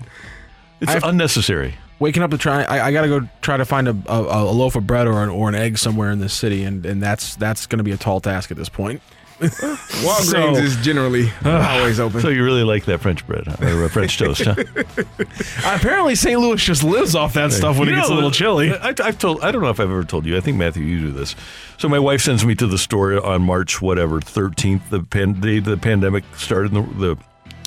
[0.80, 1.74] it's I've- unnecessary.
[1.98, 4.76] Waking up to try, I, I gotta go try to find a, a, a loaf
[4.76, 7.66] of bread or an, or an egg somewhere in this city, and, and that's that's
[7.66, 9.00] gonna be a tall task at this point.
[9.40, 12.20] Walgreens So- is generally always open.
[12.22, 13.56] So you really like that French bread huh?
[13.66, 14.54] or uh, French toast, huh?
[15.64, 16.40] Apparently, St.
[16.40, 18.72] Louis just lives off that stuff when You it gets a little chilly.
[18.72, 19.42] I, I've told.
[19.42, 20.36] I don't know if I've ever told you.
[20.36, 21.36] I think Matthew, you do this.
[21.78, 24.88] So my wife sends me to the store on March whatever thirteenth.
[24.90, 26.72] The pan, the, the pandemic started.
[26.72, 27.18] And the, the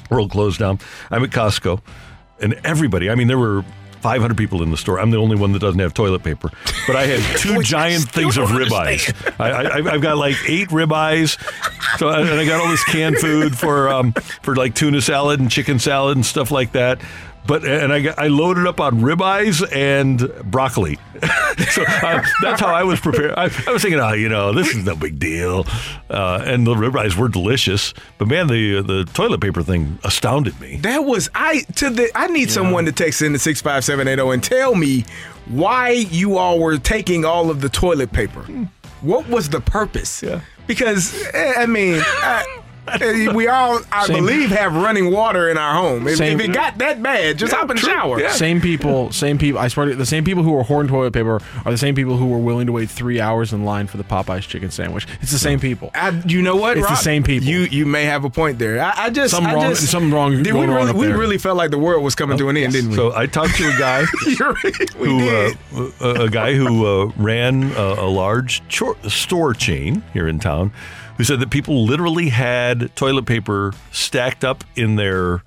[0.09, 0.79] world closed down.
[1.11, 1.81] I'm at Costco,
[2.41, 3.09] and everybody.
[3.09, 3.63] I mean, there were.
[3.99, 4.99] 500 people in the store.
[4.99, 6.49] I'm the only one that doesn't have toilet paper.
[6.87, 9.13] But I had two giant things of ribeyes.
[9.39, 11.37] I, I, I've got like eight ribeyes.
[11.97, 15.49] So and I got all this canned food for um, for like tuna salad and
[15.49, 17.01] chicken salad and stuff like that.
[17.49, 20.99] But and I I loaded up on ribeyes and broccoli.
[21.71, 23.33] so uh, that's how I was prepared.
[23.35, 25.65] I, I was thinking, oh, you know, this is no big deal.
[26.11, 27.95] Uh, and the ribeyes were delicious.
[28.19, 30.77] But man, the the toilet paper thing astounded me.
[30.77, 34.07] That was I to the I need someone to text in the six five seven
[34.07, 35.05] eight zero and tell me
[35.47, 38.41] why you all were taking all of the toilet paper.
[39.01, 40.21] What was the purpose?
[40.21, 40.41] Yeah.
[40.67, 42.58] Because eh, I mean, I, Uh,
[43.33, 46.07] we all, I Same- believe, have running water in our home.
[46.07, 48.27] If, Same- if it got that bad, just hop in the shower.
[48.29, 49.59] Same people, same people.
[49.59, 52.17] I swear, to, the same people who are hoarding toilet paper are the same people
[52.17, 55.07] who were willing to wait three hours in line for the Popeyes chicken sandwich.
[55.21, 55.91] It's the same people.
[55.93, 56.77] I, you know what?
[56.77, 57.47] It's the same people.
[57.47, 58.81] You you may have a point there.
[58.81, 60.95] I, I just Something I wrong- Just, something wrong Did we going on really, up
[60.95, 61.17] we there.
[61.17, 62.95] really felt like the world was coming to an end, didn't we?
[62.95, 64.95] So I talked to a guy You're right.
[64.95, 65.57] we who did.
[65.75, 70.39] uh, a, a guy who uh, ran a, a large chor- store chain here in
[70.39, 70.71] town,
[71.19, 75.43] who said that people literally had toilet paper stacked up in their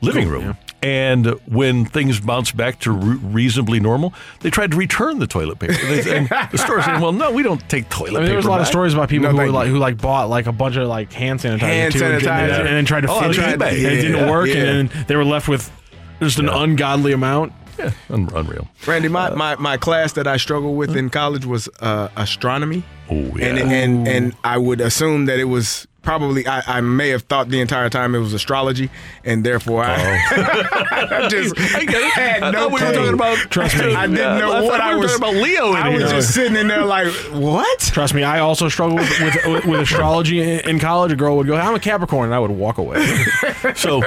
[0.00, 0.56] living oh, room.
[0.82, 5.60] And when things bounced back to re- reasonably normal, they tried to return the toilet
[5.60, 5.74] paper.
[5.74, 8.36] They, and the store saying, "Well, no, we don't take toilet I mean, paper." there
[8.36, 10.46] was a lot of stories about people No, who were like who like bought like
[10.46, 12.58] a bunch of like hand sanitizer, Hand too, and- sanitizer.
[12.60, 13.52] and, and tried to Oh, on it, eBay.
[13.52, 14.54] and it didn't work, yeah.
[14.56, 15.70] and then they were left with
[16.18, 17.52] just an ungodly amount.
[17.84, 18.68] Yeah, un- unreal.
[18.86, 22.82] Randy, my, my, my class that I struggled with in college was uh, astronomy.
[23.10, 23.46] Oh yeah.
[23.46, 27.48] And, and and I would assume that it was probably I, I may have thought
[27.48, 28.88] the entire time it was astrology,
[29.24, 32.12] and therefore I, I just I get it.
[32.12, 32.92] had I no thought we were clue.
[32.94, 33.36] talking about.
[33.50, 33.94] Trust me.
[33.96, 35.90] I didn't Yeah, know I what I we were was talking about Leo in I
[35.90, 36.02] here.
[36.02, 37.80] was just sitting in there like, what?
[37.80, 41.10] Trust me, I also struggled with with, with, with astrology in, in college.
[41.10, 43.04] A girl would go, "I'm a Capricorn," and I would walk away.
[43.74, 44.00] So,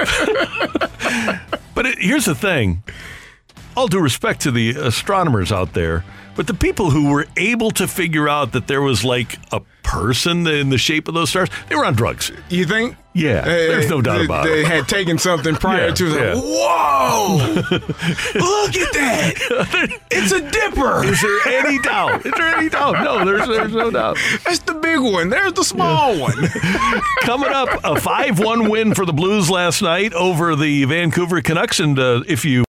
[1.74, 2.82] but it, here's the thing.
[3.76, 6.04] All due respect to the astronomers out there,
[6.36, 10.46] but the people who were able to figure out that there was like a person
[10.46, 12.30] in the shape of those stars, they were on drugs.
[12.48, 12.96] You think?
[13.16, 14.62] Yeah, Uh, there's no doubt they, about they it.
[14.62, 16.04] They had taken something prior Yeah, to.
[16.08, 16.34] Like, yeah.
[16.34, 17.36] Whoa!
[18.34, 20.00] Look at that!
[20.10, 21.04] It's a dipper.
[21.04, 22.24] Is there any doubt?
[22.24, 23.02] Is there any doubt?
[23.04, 24.16] No, there's there's no doubt.
[24.44, 25.28] That's the big one.
[25.28, 26.34] There's the small one.
[27.22, 31.80] Coming up, a 5 1 win for the Blues last night over the Vancouver Canucks.
[31.80, 32.64] And uh, if you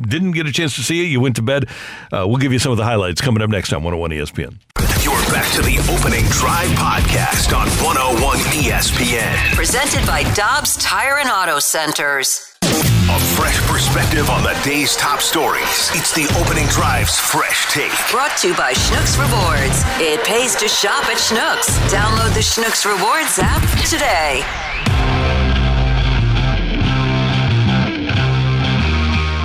[0.00, 1.66] didn't get a chance to see it, you went to bed,
[2.12, 4.58] uh, we'll give you some of the highlights coming up next on 101 ESPN.
[5.02, 9.54] You're back to the opening drive podcast on 101 ESPN.
[9.54, 12.50] Presented by Dobbs Tire and Auto Centers.
[12.62, 15.90] A fresh perspective on the day's top stories.
[15.94, 17.90] It's the opening drive's fresh take.
[18.10, 19.82] Brought to you by Schnucks Rewards.
[19.98, 21.74] It pays to shop at Schnucks.
[21.90, 24.44] Download the Schnucks Rewards app today.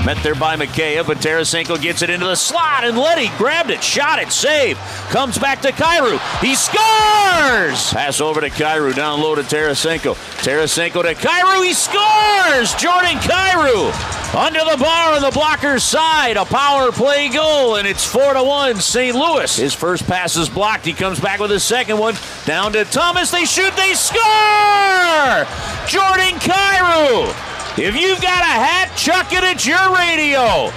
[0.05, 3.83] Met there by Mikheyev, but Tarasenko gets it into the slot, and Leddy grabbed it,
[3.83, 4.77] shot it, save.
[5.09, 6.19] Comes back to Kyrou.
[6.41, 7.91] He scores!
[7.91, 10.13] Pass over to Kyrou, down low to Tarasenko.
[10.43, 12.75] Tarasenko to Kyrou, he scores!
[12.75, 13.91] Jordan Kyrou
[14.35, 16.37] under the bar on the blocker's side.
[16.37, 19.15] A power play goal, and it's 4 to 1 St.
[19.15, 19.55] Louis.
[19.55, 20.85] His first pass is blocked.
[20.85, 22.13] He comes back with his second one.
[22.45, 23.31] Down to Thomas.
[23.31, 25.47] They shoot, they score!
[25.87, 27.54] Jordan Kyrou!
[27.77, 30.71] If you've got a hat, chuck it at your radio.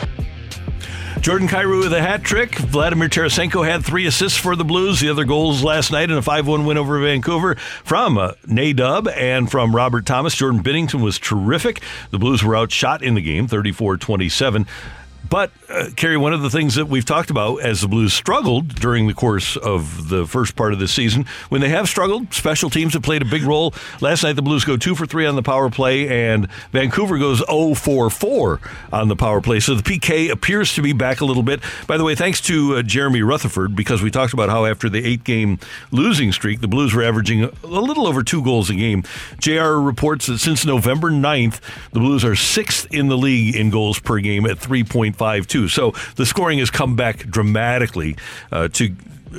[1.20, 2.56] Jordan Kyrou with a hat trick.
[2.56, 4.98] Vladimir Tarasenko had three assists for the Blues.
[4.98, 9.12] The other goals last night in a 5 1 win over Vancouver from uh, Nadub
[9.16, 10.34] and from Robert Thomas.
[10.34, 11.82] Jordan Binnington was terrific.
[12.10, 14.66] The Blues were outshot in the game, 34 27.
[15.30, 18.74] But, uh, Kerry, one of the things that we've talked about as the Blues struggled
[18.76, 22.70] during the course of the first part of the season, when they have struggled, special
[22.70, 23.74] teams have played a big role.
[24.00, 27.44] Last night, the Blues go two for three on the power play, and Vancouver goes
[27.46, 28.60] 0 for 4
[28.92, 29.60] on the power play.
[29.60, 31.60] So the PK appears to be back a little bit.
[31.86, 35.04] By the way, thanks to uh, Jeremy Rutherford, because we talked about how after the
[35.04, 35.58] eight game
[35.90, 39.02] losing streak, the Blues were averaging a, little over two goals a game.
[39.38, 41.60] JR reports that since November 9th,
[41.92, 44.58] the Blues are sixth in the league in goals per game at
[45.18, 45.70] 3.52.
[45.70, 48.16] So the scoring has come back dramatically
[48.52, 48.94] uh, to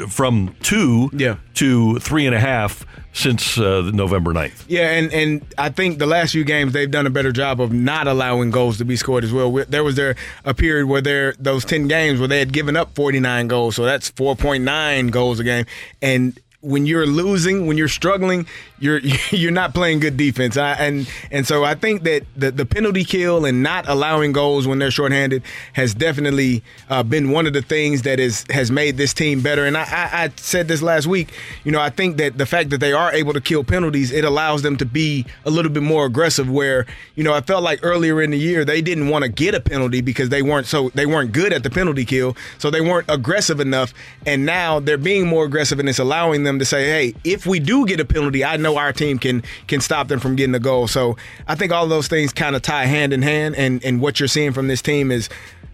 [0.07, 1.37] from two Yeah.
[1.55, 4.65] to three and a half since uh, November 9th.
[4.67, 7.73] Yeah, and, and I think the last few games they've done a better job of
[7.73, 9.51] not allowing goals to be scored as well.
[9.67, 10.15] There was there
[10.45, 13.75] a period where there those ten games where they had given up forty nine goals,
[13.75, 15.65] so that's four point nine goals a game.
[16.03, 18.45] And when you're losing, when you're struggling,
[18.79, 18.99] you're
[19.31, 20.57] you're not playing good defense.
[20.57, 24.67] I, and and so I think that the the penalty kill and not allowing goals
[24.67, 28.97] when they're shorthanded has definitely uh, been one of the things that is has made
[28.97, 29.65] this team better.
[29.65, 31.29] And I, I, I said this last week.
[31.63, 34.25] You know, I think that the fact that they are able to kill penalties, it
[34.25, 36.49] allows them to be a little bit more aggressive.
[36.49, 39.55] Where you know, I felt like earlier in the year they didn't want to get
[39.55, 42.81] a penalty because they weren't so they weren't good at the penalty kill, so they
[42.81, 43.93] weren't aggressive enough.
[44.25, 47.59] And now they're being more aggressive, and it's allowing them to say, "Hey, if we
[47.59, 50.59] do get a penalty, I know our team can can stop them from getting a
[50.59, 51.17] goal." So
[51.47, 54.27] I think all those things kind of tie hand in hand, and and what you're
[54.27, 55.29] seeing from this team is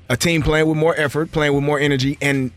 [0.10, 2.52] a team playing with more effort, playing with more energy, and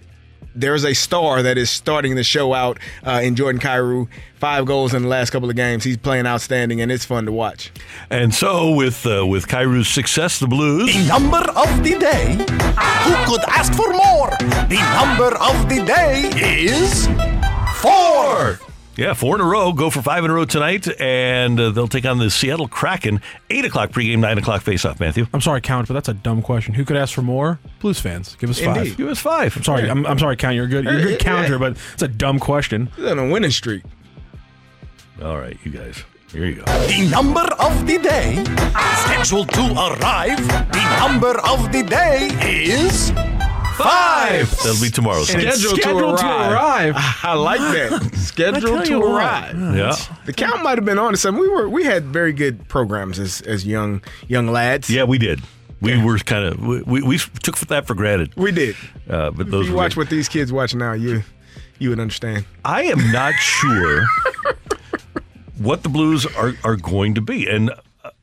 [0.55, 4.09] there's a star that is starting to show out uh, in Jordan Kyrou.
[4.37, 5.85] Five goals in the last couple of games.
[5.85, 7.73] He's playing outstanding, and it's fun to watch.
[8.11, 10.93] And so, with uh, with Kyrou's success, the Blues.
[10.93, 12.37] The number of the day.
[13.05, 14.31] Who could ask for more?
[14.69, 17.07] The number of the day is
[17.81, 18.68] four.
[18.99, 19.73] Yeah, four in a row.
[19.73, 23.21] Go for five in a row tonight, and uh, they'll take on the Seattle Kraken.
[23.49, 24.99] Eight o'clock pregame, nine o'clock face-off.
[24.99, 26.75] Matthew, I'm sorry, Count, but that's a dumb question.
[26.75, 27.61] Who could ask for more?
[27.79, 28.97] Blues fans, give us five.
[28.97, 29.57] Give us five.
[29.57, 30.57] I'm sorry, I'm, I'm sorry, Count.
[30.57, 30.85] You're a good.
[30.85, 32.89] You're a good counter, but it's a dumb question.
[32.97, 33.85] He's on a winning streak.
[35.23, 36.03] All right, you guys.
[36.33, 36.65] Here you go.
[36.65, 38.43] The number of the day
[38.97, 40.39] scheduled to arrive.
[40.73, 43.13] The number of the day is
[43.79, 44.51] five.
[44.59, 45.19] That'll be tomorrow.
[45.21, 46.95] And Scheduled to arrive.
[47.23, 48.11] I like that.
[48.17, 49.11] Scheduled to you what.
[49.11, 49.77] arrive.
[49.77, 49.95] Yeah.
[50.27, 51.41] The count might have been on to something.
[51.41, 54.91] We were we had very good programs as as young young lads.
[54.91, 55.41] Yeah, we did.
[55.81, 58.35] We were kind of we, we, we took that for granted.
[58.37, 58.75] We did.
[59.09, 60.01] Uh, but If those you watch good.
[60.03, 61.23] what these kids watch now, you
[61.79, 62.45] you would understand.
[62.65, 64.05] I am not sure
[65.59, 67.47] what the Blues are, are going to be.
[67.49, 67.71] And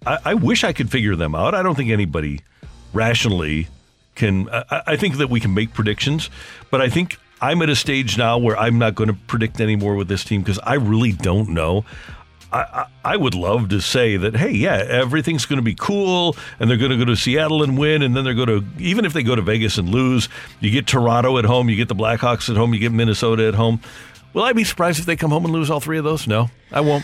[0.06, 1.56] I, I wish I could figure them out.
[1.56, 2.42] I don't think anybody
[2.94, 3.68] rationally
[4.16, 4.50] can.
[4.50, 6.30] I, I think that we can make predictions,
[6.72, 9.96] but I think I'm at a stage now where I'm not going to predict anymore
[9.96, 11.86] with this team because I really don't know.
[12.52, 16.70] I, I, would love to say that, hey, yeah, everything's going to be cool, and
[16.70, 19.12] they're going to go to Seattle and win, and then they're going to, even if
[19.12, 20.30] they go to Vegas and lose,
[20.62, 23.56] you get Toronto at home, you get the Blackhawks at home, you get Minnesota at
[23.56, 23.82] home.
[24.32, 26.28] Will I be surprised if they come home and lose all three of those?
[26.28, 27.04] No, I won't.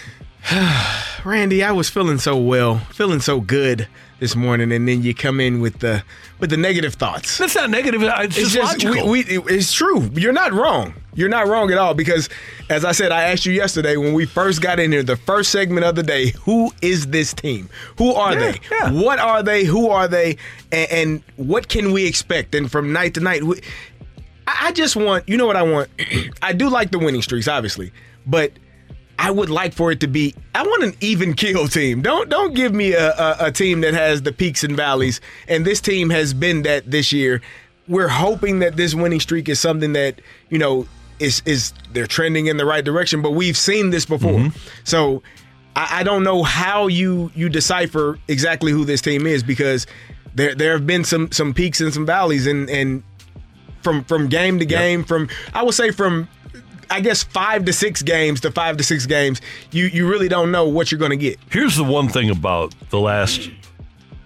[1.25, 3.89] Randy, I was feeling so well, feeling so good
[4.21, 6.03] this morning, and then you come in with the
[6.39, 7.39] with the negative thoughts.
[7.39, 8.03] That's not negative.
[8.03, 9.09] Uh, it's, just, logical.
[9.09, 10.09] we, we, it's true.
[10.13, 10.93] You're not wrong.
[11.15, 12.29] You're not wrong at all because,
[12.69, 15.51] as I said, I asked you yesterday when we first got in here, the first
[15.51, 17.67] segment of the day, who is this team?
[17.97, 18.59] Who are Yeah, they?
[18.71, 18.91] yeah.
[18.91, 19.63] What are they?
[19.65, 20.37] Who are they?
[20.71, 22.53] And, and what can we expect?
[22.53, 23.59] And from night to night, we,
[24.45, 25.89] I I just want, you know what I want?
[26.43, 27.91] I do like the winning streaks, obviously,
[28.27, 28.51] but
[29.21, 30.33] I would like for it to be.
[30.55, 32.01] I want an even kill team.
[32.01, 35.21] Don't don't give me a, a, a team that has the peaks and valleys.
[35.47, 37.41] And this team has been that this year.
[37.87, 40.87] We're hoping that this winning streak is something that you know
[41.19, 43.21] is is they're trending in the right direction.
[43.21, 44.57] But we've seen this before, mm-hmm.
[44.85, 45.21] so
[45.75, 49.85] I, I don't know how you you decipher exactly who this team is because
[50.33, 53.03] there there have been some some peaks and some valleys and and
[53.83, 56.27] from from game to game from I would say from
[56.91, 60.51] I guess five to six games to five to six games, you you really don't
[60.51, 61.39] know what you're going to get.
[61.49, 63.49] Here's the one thing about the last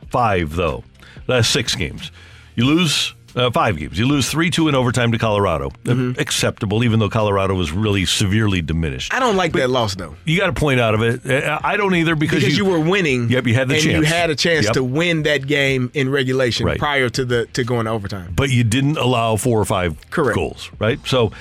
[0.10, 0.84] five, though,
[1.28, 2.12] last six games.
[2.56, 4.00] You lose uh, five games.
[4.00, 5.70] You lose 3 2 in overtime to Colorado.
[5.86, 9.14] Uh, Acceptable, even though Colorado was really severely diminished.
[9.14, 10.16] I don't like that loss though.
[10.24, 11.26] You got a point out of it.
[11.30, 13.28] Uh, I don't either because, Because you, were winning.
[13.30, 13.98] Yep, you had the and chance.
[13.98, 14.74] you had a chance Yep.
[14.76, 16.80] to win that game in regulation Right.
[16.80, 18.32] prior to the to going to overtime.
[18.36, 20.36] but you didn't allow four or five Correct.
[20.36, 20.98] goals, right?
[21.06, 21.34] So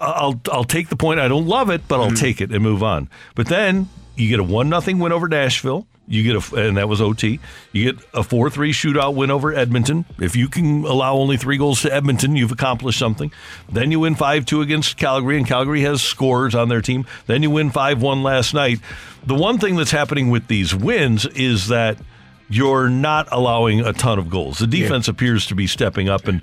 [0.00, 1.20] I'll I'll take the point.
[1.20, 2.14] I don't love it, but I'll Mm-hmm.
[2.16, 3.08] take it and move on.
[3.34, 5.86] But then you get a one nothing win over Nashville.
[6.10, 7.38] You get a and that was OT.
[7.72, 10.06] You get a four three shootout win over Edmonton.
[10.18, 13.30] If you can allow only three goals to Edmonton, you've accomplished something.
[13.70, 17.04] Then you win five two against Calgary, and Calgary has scores on their team.
[17.26, 18.80] Then you win five one last night.
[19.26, 21.98] The one thing that's happening with these wins is that
[22.48, 24.60] you're not allowing a ton of goals.
[24.60, 26.40] The defense appears to be stepping up and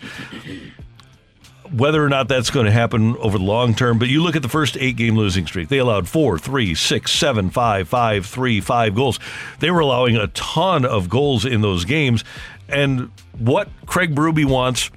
[1.72, 4.42] whether or not that's going to happen over the long term, but you look at
[4.42, 5.70] the first eight game losing streak.
[5.70, 9.20] They allowed four, three, six, seven, five, five, three, five goals.
[9.60, 12.24] They were allowing a ton of goals in those games.
[12.70, 14.90] And what Craig Berube wants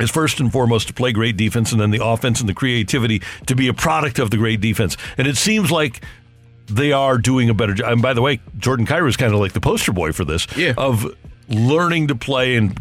[0.00, 3.22] is first and foremost to play great defense and then the offense and the creativity
[3.46, 4.96] to be a product of the great defense.
[5.18, 6.02] And it seems like
[6.66, 7.92] they are doing a better job.
[7.92, 10.46] And by the way, Jordan Kyrou is kind of like the poster boy for this
[10.56, 10.74] Yeah.
[10.76, 11.06] of
[11.48, 12.78] learning to play and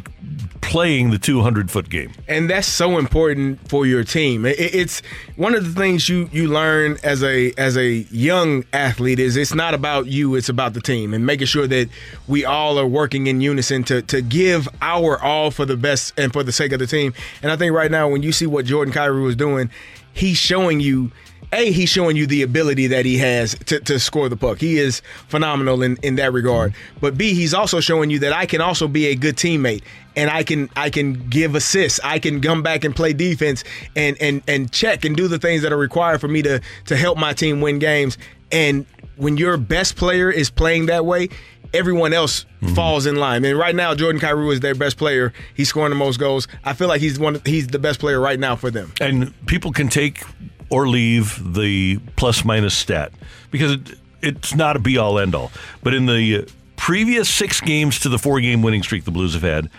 [0.62, 2.12] playing the 200 foot game.
[2.28, 4.46] and that's so important for your team.
[4.46, 5.02] It's
[5.36, 9.54] one of the things you you learn as a as a young athlete is it's
[9.54, 11.90] not about you, it's about the team, and making sure that
[12.28, 16.32] we all are working in unison to to give our all for the best and
[16.32, 17.14] for the sake of the team.
[17.44, 19.70] And I think right now, when you see what Jordan Kyrou was doing,
[20.14, 21.12] he's showing you.
[21.54, 24.60] A, he's showing you the ability that he has to, to score the puck.
[24.60, 26.74] He is phenomenal in, in that regard.
[27.02, 29.84] But B, he's also showing you that I can also be a good teammate
[30.16, 32.00] and I can I can give assists.
[32.04, 33.64] I can come back and play defense
[33.96, 36.96] and and and check and do the things that are required for me to to
[36.96, 38.18] help my team win games.
[38.52, 38.86] And
[39.16, 41.30] when your best player is playing that way,
[41.74, 42.74] everyone else mm-hmm.
[42.74, 43.46] falls in line.
[43.46, 45.34] And right now, Jordan Kyrou is their best player.
[45.54, 46.48] He's scoring the most goals.
[46.64, 47.42] I feel like he's one.
[47.46, 48.94] He's the best player right now for them.
[49.00, 50.24] And people can take
[50.70, 53.12] or leave the plus minus stat
[53.52, 55.52] because it, it's not a be all end all.
[55.84, 59.44] But in the previous six games to the four game winning streak the Blues have
[59.44, 59.70] had,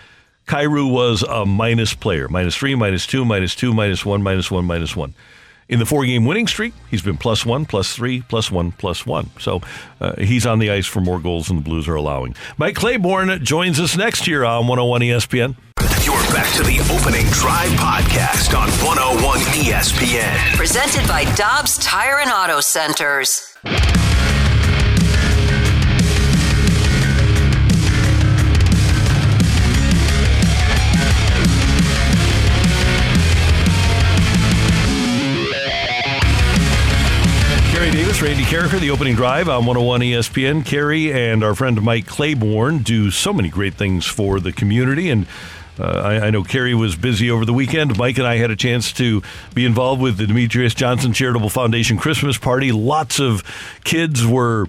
[0.47, 4.65] Kyrou was a minus player minus three, minus two, minus two, minus one, minus one,
[4.65, 5.13] minus one.
[5.69, 9.05] In the four game winning streak, he's been plus one, plus three, plus one, plus
[9.05, 9.29] one.
[9.39, 9.61] So
[10.01, 12.35] uh, he's on the ice for more goals than the Blues are allowing.
[12.57, 15.55] Mike Claiborne joins us next year on 101 ESPN.
[16.05, 20.55] You're back to the opening drive podcast on 101 ESPN.
[20.57, 23.55] Presented by Dobbs Tire and Auto Centers.
[38.13, 40.63] Davis, Randy Karraker, the opening drive on 101 ESPN.
[40.63, 45.09] Kerry and our friend Mike Claiborne do so many great things for the community.
[45.09, 45.25] And
[45.79, 47.97] uh, I, I know Kerry was busy over the weekend.
[47.97, 49.23] Mike and I had a chance to
[49.55, 52.71] be involved with the Demetrious Johnson Charitable Foundation Christmas party.
[52.71, 53.41] Lots of
[53.83, 54.67] kids were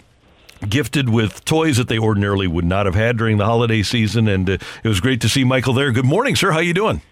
[0.67, 4.49] gifted with toys that they ordinarily would not have had during the holiday season and
[4.49, 5.93] uh, it was great to see Michael there.
[5.93, 6.53] Good morning, sir.
[6.53, 7.03] How you doing?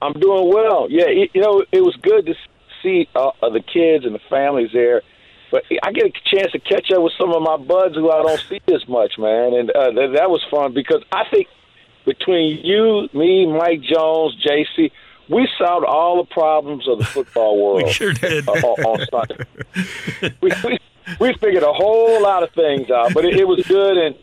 [0.00, 0.88] I'm doing well.
[0.90, 2.34] Yeah, you know, it was good to
[2.82, 5.02] see uh, uh, the kids and the families there.
[5.52, 8.22] But I get a chance to catch up with some of my buds who I
[8.22, 11.46] don't see as much, man, and uh, that, that was fun because I think
[12.06, 14.90] between you, me, Mike Jones, JC,
[15.28, 17.82] we solved all the problems of the football world.
[17.84, 18.48] we sure did.
[18.48, 20.34] Uh, on on Sunday.
[20.40, 20.78] we, we
[21.20, 23.98] we figured a whole lot of things out, but it, it was good.
[23.98, 24.16] And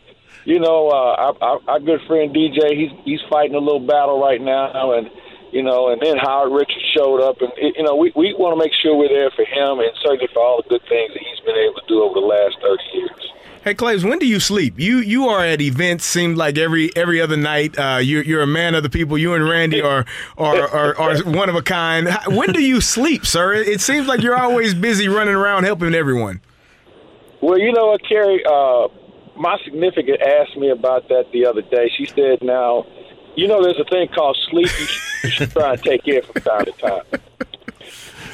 [0.44, 4.20] you know, uh, our, our, our good friend DJ, he's he's fighting a little battle
[4.20, 5.08] right now, and
[5.52, 8.54] you know, and then Howard Richards showed up, and it, you know, we we want
[8.54, 11.22] to make sure we're there for him, and certainly for all the good things that
[11.22, 13.32] he's been able to do over the last thirty years.
[13.62, 14.78] Hey Claves, when do you sleep?
[14.78, 16.06] You you are at events.
[16.06, 17.78] Seems like every every other night.
[17.78, 19.18] Uh, you you're a man of the people.
[19.18, 20.06] You and Randy are
[20.38, 22.08] are, are are one of a kind.
[22.28, 23.52] When do you sleep, sir?
[23.52, 26.40] It seems like you're always busy running around helping everyone.
[27.42, 28.42] Well, you know what, Kerry?
[28.46, 28.88] Uh,
[29.36, 31.90] my significant asked me about that the other day.
[31.98, 32.86] She said, "Now,
[33.36, 34.70] you know, there's a thing called sleep.
[35.52, 37.02] Try and take care from time to time."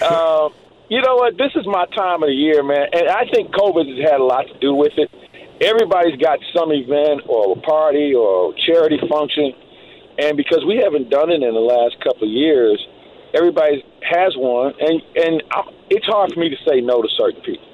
[0.03, 0.49] Uh,
[0.89, 1.37] you know what?
[1.37, 4.25] This is my time of the year, man, and I think COVID has had a
[4.25, 5.11] lot to do with it.
[5.61, 9.53] Everybody's got some event or a party or charity function,
[10.19, 12.79] and because we haven't done it in the last couple of years,
[13.35, 17.41] everybody has one, and and I, it's hard for me to say no to certain
[17.43, 17.67] people.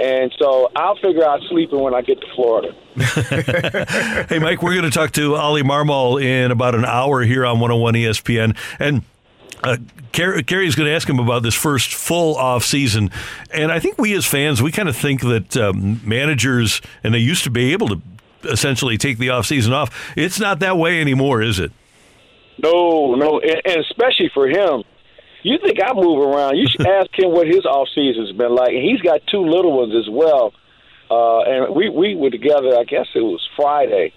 [0.00, 2.74] And so I'll figure out sleeping when I get to Florida.
[4.28, 7.60] hey, Mike, we're going to talk to Oli Marmol in about an hour here on
[7.60, 8.56] 101 ESPN.
[8.78, 9.02] And
[9.62, 9.76] uh,
[10.12, 13.10] Car- Kerry's going to ask him about this first full off season,
[13.52, 17.18] and I think we as fans we kind of think that um, managers and they
[17.18, 18.00] used to be able to
[18.44, 20.14] essentially take the off season off.
[20.16, 21.72] It's not that way anymore, is it?
[22.62, 24.84] No, no, and especially for him.
[25.42, 26.56] You think I move around?
[26.56, 29.76] You should ask him what his off season's been like, and he's got two little
[29.78, 30.52] ones as well.
[31.10, 32.76] Uh, and we we were together.
[32.78, 34.12] I guess it was Friday,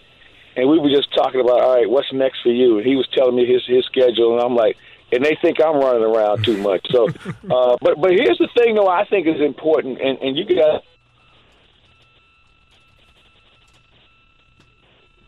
[0.55, 2.77] and we were just talking about all right, what's next for you?
[2.77, 4.77] And he was telling me his his schedule, and I'm like,
[5.11, 6.85] and they think I'm running around too much.
[6.91, 7.07] So,
[7.49, 8.87] uh, but but here's the thing, though.
[8.87, 10.83] I think is important, and and you got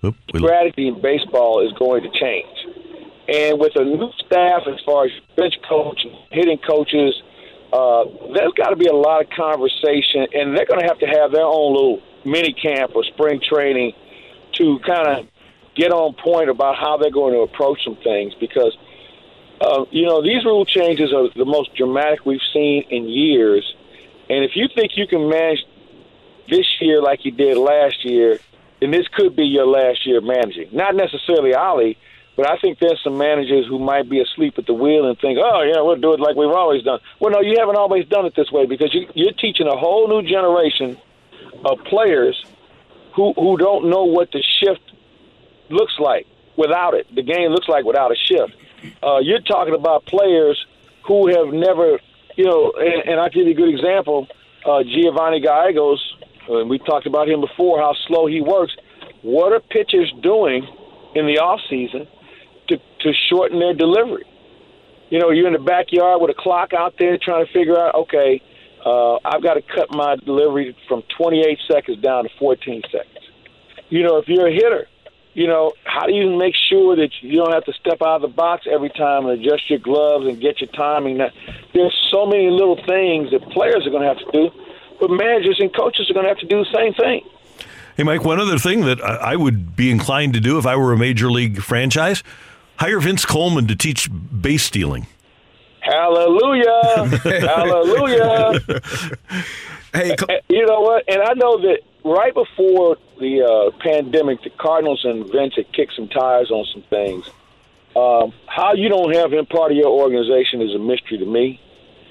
[0.04, 2.65] Oop, strategy in baseball is going to change.
[3.28, 7.22] And with a new staff as far as bench coach, hitting coaches,
[7.74, 11.08] uh, there's got to be a lot of conversation, and they're going to have to
[11.08, 13.94] have their own little mini camp or spring training
[14.54, 15.28] to kind of
[15.76, 18.78] get on point about how they're going to approach some things because,
[19.60, 23.76] uh, you know, these rule changes are the most dramatic we've seen in years.
[24.30, 25.64] And if you think you can manage
[26.48, 28.40] this year like you did last year,
[28.80, 30.70] then this could be your last year managing.
[30.72, 31.98] Not necessarily Oli,
[32.36, 35.40] but I think there's some managers who might be asleep at the wheel and think,
[35.42, 37.00] oh, yeah, we'll do it like we've always done.
[37.20, 40.08] Well, no, you haven't always done it this way because you, you're teaching a whole
[40.08, 40.98] new generation
[41.64, 42.44] of players
[43.16, 44.82] who, who don't know what the shift
[45.70, 46.28] looks like
[46.58, 47.08] without it.
[47.16, 48.54] The game looks like without a shift.
[49.02, 50.64] Uh, you're talking about players
[51.08, 52.00] who have never,
[52.36, 54.28] you know, and, and I'll give you a good example.
[54.66, 56.18] Uh, Giovanny Gallegos,
[56.50, 58.76] and we talked about him before, how slow he works.
[59.22, 60.68] What are pitchers doing
[61.16, 62.08] in the off season
[62.68, 64.26] to, to shorten their delivery?
[65.10, 67.96] You know, you're in the backyard with a clock out there trying to figure out,
[67.96, 68.42] okay,
[68.86, 73.26] uh, I've got to cut my delivery from 28 seconds down to 14 seconds.
[73.90, 74.88] You know, if you're a hitter,
[75.34, 78.22] you know, how do you make sure that you don't have to step out of
[78.22, 81.18] the box every time and adjust your gloves and get your timing?
[81.18, 84.50] There's so many little things that players are going to have to do,
[85.00, 87.28] but managers and coaches are going to have to do the same thing.
[87.98, 90.76] Hey, Mike, one other thing that I I would be inclined to do if I
[90.76, 92.24] were a major league franchise
[92.78, 95.08] hire Vince Coleman to teach base stealing.
[95.82, 97.20] Hallelujah!
[97.24, 98.60] Hallelujah!
[99.94, 100.16] Hey,
[100.50, 101.04] you know what?
[101.08, 105.94] And I know that right before the uh, pandemic, the Cardinals and Vince had kicked
[105.96, 107.30] some tires on some things.
[107.96, 111.62] Um, how you don't have him part of your organization is a mystery to me,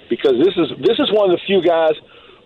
[0.08, 1.94] because this is this is one of the few guys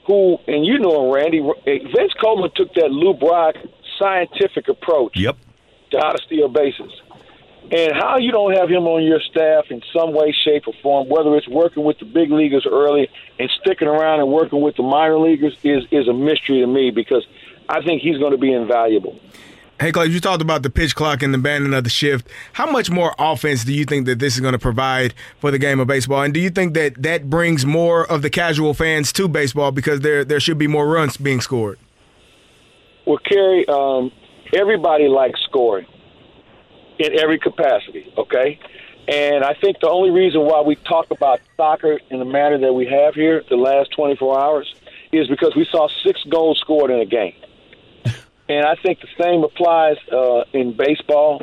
[0.06, 1.40] who, and you know him, Randy.
[1.64, 3.54] Vince Coleman took that Lou Brock
[3.98, 5.36] scientific approach yep.
[5.90, 6.90] to how to steal bases.
[7.70, 11.08] And how you don't have him on your staff in some way, shape, or form,
[11.08, 14.82] whether it's working with the big leaguers early and sticking around and working with the
[14.82, 17.26] minor leaguers, is is a mystery to me because
[17.68, 19.20] I think he's going to be invaluable.
[19.78, 22.26] Hey, Clay, you talked about the pitch clock and the banning of the shift.
[22.54, 25.58] How much more offense do you think that this is going to provide for the
[25.58, 26.22] game of baseball?
[26.22, 30.00] And do you think that that brings more of the casual fans to baseball because
[30.00, 31.78] there there should be more runs being scored?
[33.04, 34.10] Well, Kerry, um,
[34.54, 35.86] everybody likes scoring
[36.99, 38.59] in every capacity, okay?
[39.09, 42.72] And I think the only reason why we talk about soccer in the manner that
[42.72, 44.74] we have here the last 24 hours
[45.12, 47.34] is because we saw six goals scored in a game.
[48.51, 51.42] And I think the same applies uh, in baseball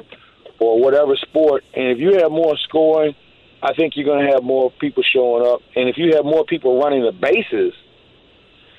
[0.57, 1.63] or whatever sport.
[1.75, 3.13] And if you have more scoring,
[3.61, 5.61] I think you're going to have more people showing up.
[5.75, 7.73] And if you have more people running the bases,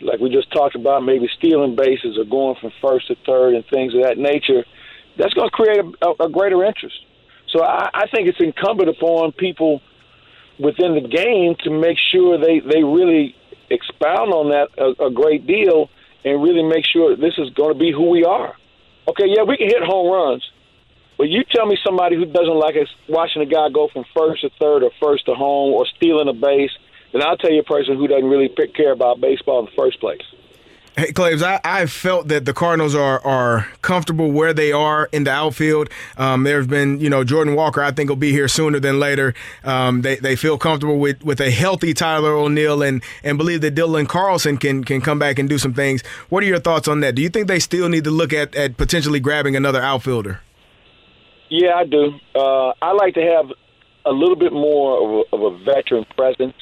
[0.01, 3.65] like we just talked about, maybe stealing bases or going from first to third and
[3.67, 4.65] things of that nature,
[5.19, 6.97] that's going to create a, a greater interest.
[7.49, 9.81] So I, I think it's incumbent upon people
[10.59, 13.35] within the game to make sure they, they really
[13.71, 15.91] expound on that a, a great deal
[16.25, 18.55] and really make sure this is going to be who we are.
[19.09, 20.43] Okay, yeah, we can hit home runs,
[21.17, 24.43] but you tell me somebody who doesn't like us watching a guy go from first
[24.43, 26.73] to third or first to home or stealing a base,
[27.13, 30.01] then I'll tell you a person who doesn't really care about baseball in the first
[30.01, 30.23] place.
[30.99, 35.25] Hey, Claves, I, I've felt that the Cardinals are are comfortable where they are in
[35.25, 35.91] the outfield.
[36.17, 38.99] Um, there have been, you know, Jordan Walker, I think, will be here sooner than
[38.99, 39.35] later.
[39.63, 43.75] Um, they, they feel comfortable with, with a healthy Tyler O'Neill and, and believe that
[43.75, 46.03] Dylan Carlson can, can come back and do some things.
[46.31, 47.15] What are your thoughts on that?
[47.15, 50.41] Do you think they still need to look at, at potentially grabbing another outfielder?
[51.51, 52.19] Yeah, I do.
[52.35, 53.53] Uh, I like to have
[54.07, 56.57] a little bit more of a, of a veteran presence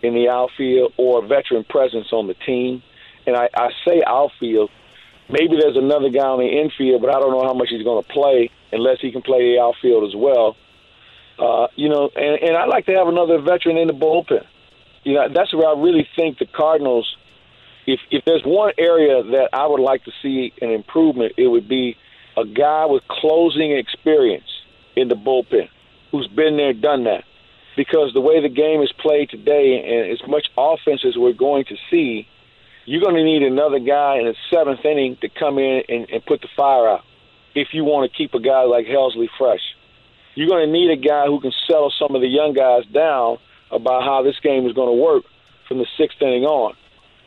[0.00, 2.84] in the outfield or a veteran presence on the team
[3.26, 4.70] and I, I say outfield.
[5.28, 8.02] Maybe there's another guy on the infield, but I don't know how much he's going
[8.02, 10.56] to play unless he can play the outfield as well.
[11.38, 14.44] Uh, you know, and, and I'd like to have another veteran in the bullpen.
[15.04, 17.16] You know, that's where I really think the Cardinals.
[17.86, 21.68] If if there's one area that I would like to see an improvement, it would
[21.68, 21.96] be
[22.36, 24.46] a guy with closing experience
[24.94, 25.68] in the bullpen
[26.12, 27.24] who's been there, done that.
[27.76, 31.64] Because the way the game is played today, and as much offense as we're going
[31.64, 32.28] to see,
[32.84, 36.24] you're going to need another guy in the seventh inning to come in and, and
[36.26, 37.04] put the fire out
[37.54, 39.60] if you want to keep a guy like Helsley fresh.
[40.34, 43.38] You're going to need a guy who can settle some of the young guys down
[43.70, 45.24] about how this game is going to work
[45.68, 46.74] from the sixth inning on.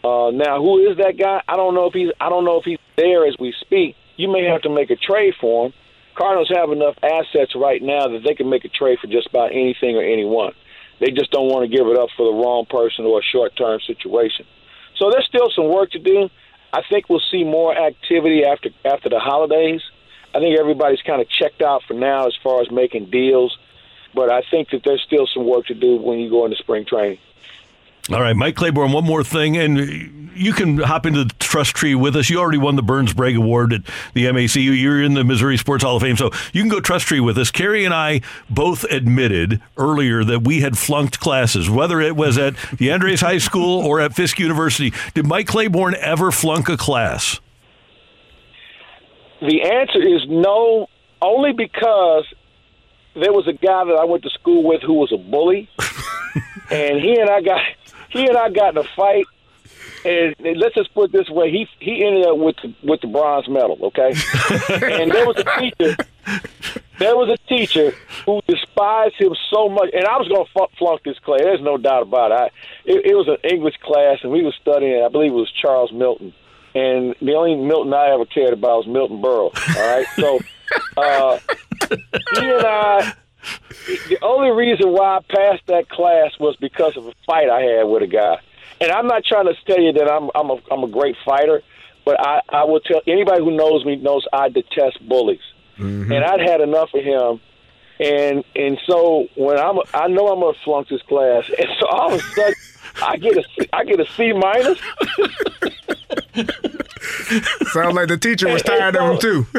[0.03, 1.41] Uh, now, who is that guy?
[1.47, 2.10] I don't know if he's.
[2.20, 3.95] I don't know if he's there as we speak.
[4.18, 5.74] You may have to make a trade for him.
[6.16, 9.51] Cardinals have enough assets right now that they can make a trade for just about
[9.51, 10.53] anything or anyone.
[10.99, 13.82] They just don't want to give it up for the wrong person or a short-term
[13.86, 14.45] situation.
[14.98, 16.30] So there's still some work to do.
[16.74, 19.82] I think we'll see more activity after after the holidays.
[20.34, 23.58] I think everybody's kind of checked out for now as far as making deals,
[24.14, 26.86] but I think that there's still some work to do when you go into spring
[26.86, 27.20] training.
[28.12, 31.95] All right, Mike Claiborne, one more thing, and you can hop into the trust tree
[31.95, 32.30] with us.
[32.30, 33.82] You already won the Burns Bragg Award at
[34.14, 34.56] the MAC.
[34.56, 37.38] You're in the Missouri Sports Hall of Fame, so you can go trust tree with
[37.38, 37.49] us.
[37.49, 42.56] Kerry and I both admitted earlier that we had flunked classes, whether it was at
[42.78, 44.93] the Andres High School or at Fisk University.
[45.14, 47.39] Did Mike Claiborne ever flunk a class?
[49.41, 50.88] The answer is no,
[51.22, 52.26] only because
[53.16, 55.70] there was a guy that I went to school with who was a bully,
[56.70, 57.62] and he and I got
[58.16, 59.26] he and I got in a fight.
[60.05, 63.07] And let's just put it this way: he he ended up with the, with the
[63.07, 63.78] bronze medal.
[63.82, 64.09] Okay,
[65.01, 65.97] and there was a teacher.
[66.97, 67.93] There was a teacher
[68.26, 71.41] who despised him so much, and I was going to flunk this class.
[71.41, 72.36] There's no doubt about it.
[72.36, 72.45] I,
[72.86, 73.05] it.
[73.05, 75.03] It was an English class, and we were studying.
[75.03, 76.34] I believe it was Charles Milton,
[76.76, 79.51] and the only Milton I ever cared about was Milton Berle.
[79.76, 80.39] All right, so
[80.97, 81.39] uh,
[81.89, 83.13] he and I
[84.10, 87.84] the only reason why I passed that class was because of a fight I had
[87.84, 88.39] with a guy.
[88.82, 91.62] And I'm not trying to tell you that I'm I'm a I'm a great fighter,
[92.04, 95.39] but I I will tell anybody who knows me knows I detest bullies,
[95.78, 96.12] mm-hmm.
[96.12, 97.39] and I'd had enough of him.
[98.00, 102.14] And and so when I'm I know I'm gonna flunk this class, and so all
[102.14, 102.56] of a sudden
[103.02, 103.43] I get a
[103.74, 104.80] I get a C minus.
[107.72, 109.43] Sounds like the teacher was tired so, of him too.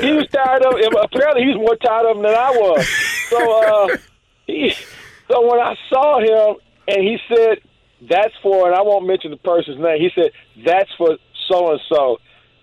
[0.00, 0.92] he was tired of him.
[1.00, 2.88] Apparently, he was more tired of him than I was.
[3.28, 3.96] So, uh,
[4.46, 4.72] he,
[5.28, 6.56] so when I saw him
[6.88, 7.58] and he said,
[8.08, 10.00] "That's for," and I won't mention the person's name.
[10.00, 10.32] He said,
[10.64, 11.18] "That's for
[11.48, 12.18] so and so."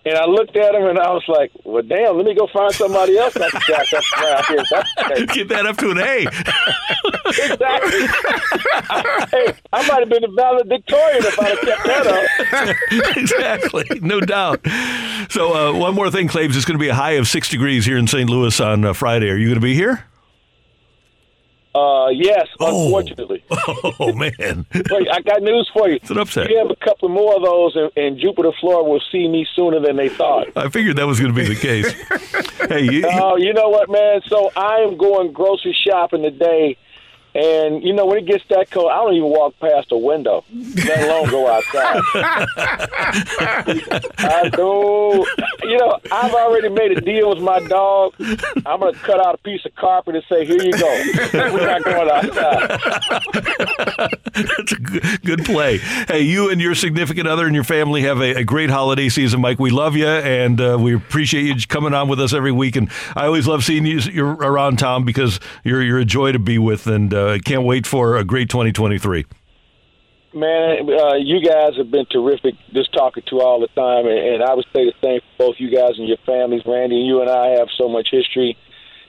[0.06, 2.72] And I looked at him and I was like, well, damn, let me go find
[2.72, 4.64] somebody else that can jack up around here.
[4.98, 6.28] That's Get that up to an A.
[7.28, 8.08] exactly.
[9.32, 12.08] hey, I might have been the valedictorian if I'd have kept that
[13.02, 13.18] up.
[13.18, 14.62] exactly, no doubt.
[15.32, 16.56] So, uh, one more thing, Claves.
[16.56, 18.30] It's going to be a high of six degrees here in St.
[18.30, 19.30] Louis on uh, Friday.
[19.32, 20.06] Are you going to be here?
[21.76, 23.44] Uh, yes, unfortunately.
[24.00, 25.96] Oh man, Wait, I got news for you.
[25.96, 26.50] It's an upset.
[26.50, 29.80] You have a couple more of those, and, and Jupiter, Florida will see me sooner
[29.80, 30.48] than they thought.
[30.56, 31.92] I figured that was going to be the case.
[32.70, 34.22] hey, you, Oh, you know what, man?
[34.28, 36.78] So I am going grocery shopping today,
[37.36, 40.46] and you know when it gets that cold, I don't even walk past a window,
[40.54, 42.02] let alone go outside.
[44.18, 45.26] I do.
[45.64, 48.14] You know, I've already made a deal with my dog.
[48.66, 51.04] I'm gonna cut out a piece of carpet and say, "Here you go.
[51.34, 52.80] We're not going outside."
[54.36, 55.80] That's a good, good play.
[55.80, 59.42] Hey, you and your significant other and your family have a, a great holiday season,
[59.42, 59.60] Mike.
[59.60, 62.78] We love you, and uh, we appreciate you coming on with us every week.
[62.78, 66.40] And I always love seeing you you're around town because you're you're a joy to
[66.40, 69.26] be with, and uh, can't wait for a great 2023.
[70.34, 74.44] Man, uh, you guys have been terrific just talking to all the time, and, and
[74.44, 76.64] I would say the same for both you guys and your families.
[76.66, 78.58] Randy, and you and I have so much history,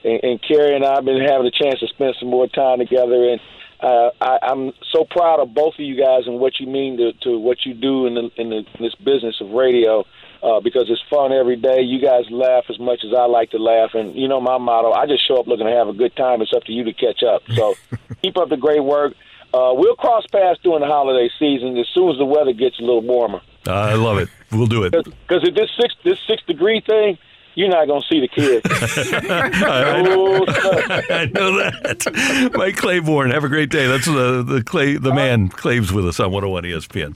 [0.05, 2.79] and, and Kerry and I have been having a chance to spend some more time
[2.79, 3.41] together, and
[3.81, 7.13] uh, I, I'm so proud of both of you guys and what you mean to,
[7.23, 10.05] to what you do in, the, in, the, in this business of radio.
[10.43, 11.81] Uh, because it's fun every day.
[11.81, 14.91] You guys laugh as much as I like to laugh, and you know my motto:
[14.91, 16.41] I just show up looking to have a good time.
[16.41, 17.41] It's up to you to catch up.
[17.55, 17.73] So
[18.21, 19.13] keep up the great work.
[19.53, 22.81] Uh, we'll cross paths during the holiday season as soon as the weather gets a
[22.81, 23.41] little warmer.
[23.65, 24.29] Uh, I love it.
[24.51, 24.91] We'll do it.
[24.91, 27.17] Because if this six this six degree thing,
[27.55, 28.61] you're not gonna see the kids.
[29.13, 31.05] I, Oh, sir.
[31.09, 32.51] I know that.
[32.55, 33.87] Mike Claiborne, have a great day.
[33.87, 37.15] That's the the Clay the man Claves with us on 101 ESPN.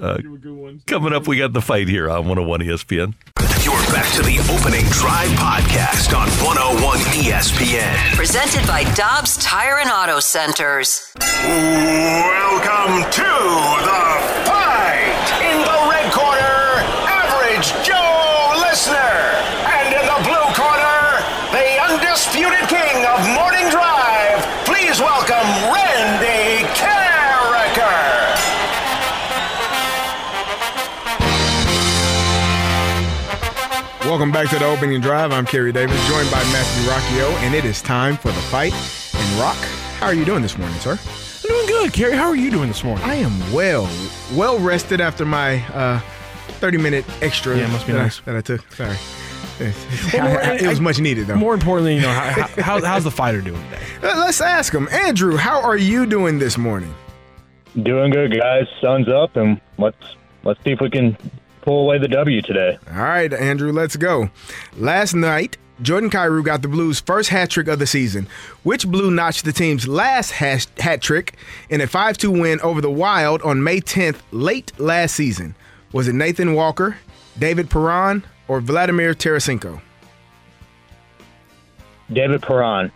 [0.00, 0.18] Uh,
[0.86, 3.14] coming up, we got the fight here on 101 ESPN.
[3.64, 8.16] You're back to the opening drive podcast on 101 ESPN.
[8.16, 11.12] Presented by Dobbs Tire and Auto Centers.
[11.20, 13.30] Welcome to
[13.86, 14.04] the
[14.50, 15.26] fight.
[15.46, 18.98] In the red corner, average Joe Listener.
[19.78, 21.22] And in the blue corner,
[21.54, 24.42] the undisputed king of morning drive.
[24.66, 25.83] Please welcome Randy
[34.14, 35.32] Welcome back to the opening drive.
[35.32, 38.72] I'm Kerry Davis, joined by Matthew Rocchio, and it is time for the fight.
[39.12, 39.56] And Rock,
[39.98, 40.92] how are you doing this morning, sir?
[40.92, 41.92] I'm doing good.
[41.92, 43.04] Kerry, how are you doing this morning?
[43.04, 43.90] I am well,
[44.32, 45.98] well rested after my uh,
[46.60, 48.20] 30 minute extra Yeah, it must be that, nice.
[48.20, 48.72] I, that I took.
[48.72, 48.96] Sorry.
[50.12, 51.34] Well, more- it was much needed, though.
[51.34, 53.82] More importantly, you know, how, how, how's the fighter doing today?
[54.00, 54.86] Uh, Let's ask him.
[54.92, 56.94] Andrew, how are you doing this morning?
[57.82, 58.68] Doing good, guys.
[58.80, 60.14] Sun's up, and let's
[60.44, 61.16] let's see if we can
[61.64, 62.78] pull away the W today.
[62.90, 64.28] All right, Andrew, let's go.
[64.76, 68.28] Last night, Jordan Kyrou got the Blues' first hat trick of the season,
[68.62, 71.34] which Blue notched the team's last hat, hat trick
[71.70, 75.56] in a 5 2 win over the Wild on May 10th, late last season.
[75.92, 76.96] Was it Nathan Walker,
[77.38, 79.80] David Perron, or Vladimir Tarasenko?
[82.12, 82.92] David Perron.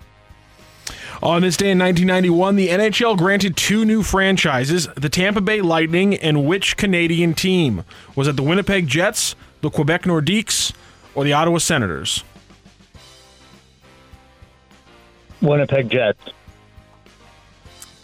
[1.20, 6.14] On this day in 1991, the NHL granted two new franchises the Tampa Bay Lightning
[6.14, 7.84] and which Canadian team?
[8.14, 10.72] Was it the Winnipeg Jets, the Quebec Nordiques,
[11.16, 12.22] or the Ottawa Senators?
[15.42, 16.20] Winnipeg Jets.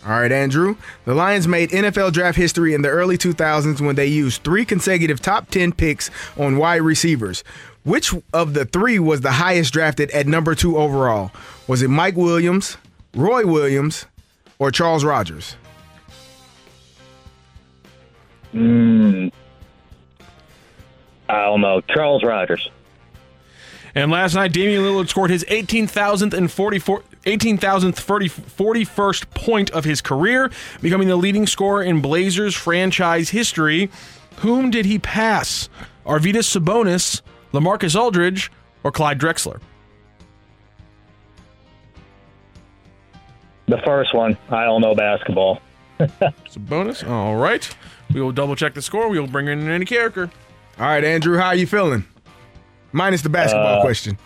[0.04, 0.76] All right, Andrew.
[1.04, 5.20] The Lions made NFL draft history in the early 2000s when they used three consecutive
[5.20, 7.44] top 10 picks on wide receivers.
[7.84, 11.30] Which of the three was the highest drafted at number two overall?
[11.68, 12.76] Was it Mike Williams,
[13.14, 14.06] Roy Williams,
[14.58, 15.56] or Charles Rogers?
[18.52, 19.32] Mm,
[21.28, 21.80] I don't know.
[21.80, 22.70] Charles Rogers.
[23.96, 29.84] And last night, Damian Lillard scored his 18,000th and 44 18,000th 40 41st point of
[29.84, 30.50] his career,
[30.82, 33.90] becoming the leading scorer in Blazers franchise history.
[34.38, 35.68] Whom did he pass?
[36.04, 37.22] Arvydas Sabonis,
[37.52, 38.50] LaMarcus Aldridge,
[38.82, 39.60] or Clyde Drexler?
[43.66, 44.36] The first one.
[44.50, 45.60] I don't know basketball.
[45.98, 47.02] it's a bonus.
[47.02, 47.68] All right.
[48.12, 49.08] We will double check the score.
[49.08, 50.30] We will bring in any character.
[50.78, 52.04] All right, Andrew, how are you feeling?
[52.92, 54.18] Minus the basketball Uh, question.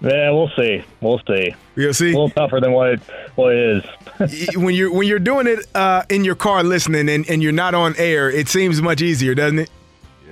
[0.00, 0.84] Yeah, we'll see.
[1.00, 1.54] We'll see.
[1.76, 2.12] You'll see.
[2.12, 3.00] A little tougher than what it,
[3.34, 3.84] what it
[4.20, 4.54] is.
[4.56, 7.74] when you're when you're doing it uh, in your car listening and, and you're not
[7.74, 9.70] on air, it seems much easier, doesn't it?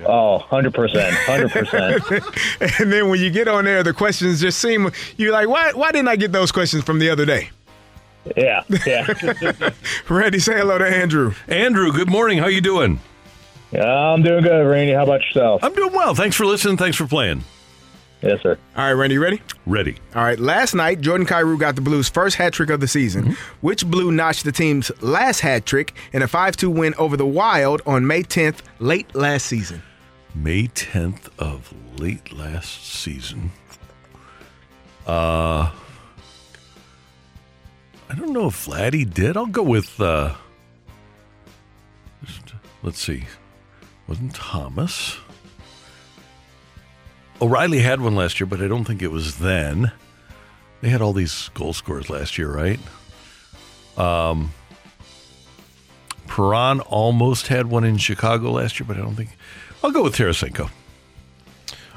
[0.05, 0.71] Oh, 100%.
[0.71, 2.79] 100%.
[2.81, 5.91] and then when you get on there, the questions just seem you're like, why why
[5.91, 7.49] didn't I get those questions from the other day?
[8.35, 9.69] Yeah, yeah.
[10.09, 11.33] Randy, say hello to Andrew.
[11.47, 12.37] Andrew, good morning.
[12.39, 12.99] How you doing?
[13.71, 14.93] Yeah, I'm doing good, Randy.
[14.93, 15.63] How about yourself?
[15.63, 16.15] I'm doing well.
[16.15, 16.77] Thanks for listening.
[16.77, 17.43] Thanks for playing.
[18.21, 18.57] Yes, sir.
[18.75, 19.41] All right, Randy, you ready?
[19.67, 19.97] Ready.
[20.15, 23.25] All right, last night, Jordan Kyrou got the Blues' first hat trick of the season,
[23.25, 23.33] Mm-hmm.
[23.61, 27.27] which Blue notched the team's last hat trick in a 5 2 win over the
[27.27, 29.83] Wild on May 10th, late last season.
[30.33, 33.51] May 10th of late last season.
[35.05, 35.71] Uh,
[38.09, 39.35] I don't know if Vladdy did.
[39.37, 39.99] I'll go with.
[39.99, 40.33] Uh,
[42.23, 42.53] just-
[42.83, 43.25] let's see.
[44.07, 45.17] Wasn't Thomas?
[47.41, 49.91] O'Reilly had one last year, but I don't think it was then.
[50.81, 52.79] They had all these goal scorers last year, right?
[53.97, 54.51] Um,
[56.27, 59.29] Perron almost had one in Chicago last year, but I don't think.
[59.83, 60.69] I'll go with Tarasenko.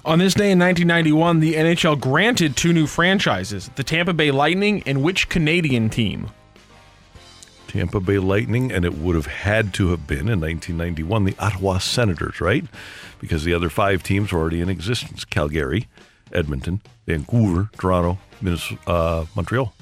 [0.02, 4.82] On this day in 1991, the NHL granted two new franchises the Tampa Bay Lightning
[4.86, 6.30] and which Canadian team?
[7.68, 11.78] Tampa Bay Lightning, and it would have had to have been in 1991 the Ottawa
[11.78, 12.64] Senators, right?
[13.20, 15.86] Because the other five teams were already in existence Calgary,
[16.32, 19.72] Edmonton, Vancouver, Toronto, Minnesota, uh, Montreal.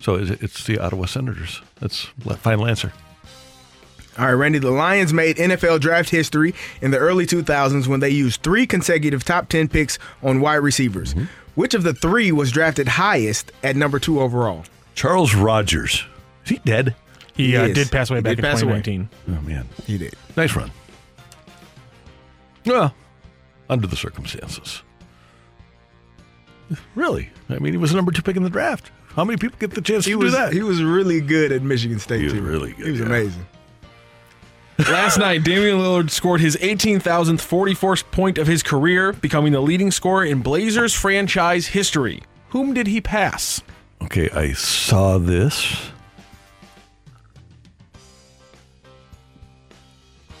[0.00, 1.62] So it's the Ottawa Senators.
[1.78, 2.92] That's the final answer.
[4.18, 8.10] All right, Randy, the Lions made NFL draft history in the early 2000s when they
[8.10, 11.14] used three consecutive top 10 picks on wide receivers.
[11.14, 11.24] Mm-hmm.
[11.54, 14.64] Which of the three was drafted highest at number two overall?
[14.94, 16.04] Charles Rogers.
[16.44, 16.94] Is he dead?
[17.34, 18.82] He, He uh, did pass away He back did in pass away.
[19.28, 19.66] Oh, man.
[19.86, 20.14] He did.
[20.36, 20.70] Nice run.
[22.66, 22.94] Well,
[23.70, 24.82] under the circumstances.
[26.94, 27.30] Really?
[27.48, 28.90] I mean, he was the number two pick in the draft.
[29.08, 30.52] How many people get the chance He to was do that?
[30.52, 32.42] he was really good at Michigan State He was too.
[32.42, 33.06] really good, He was yeah.
[33.06, 33.46] amazing.
[34.78, 37.02] Last night, Damian Lillard scored his 18,000th
[37.40, 42.22] 44th point of his career, becoming the leading scorer in Blazers franchise history.
[42.48, 43.62] Whom did he pass?
[44.02, 45.90] Okay, I saw this.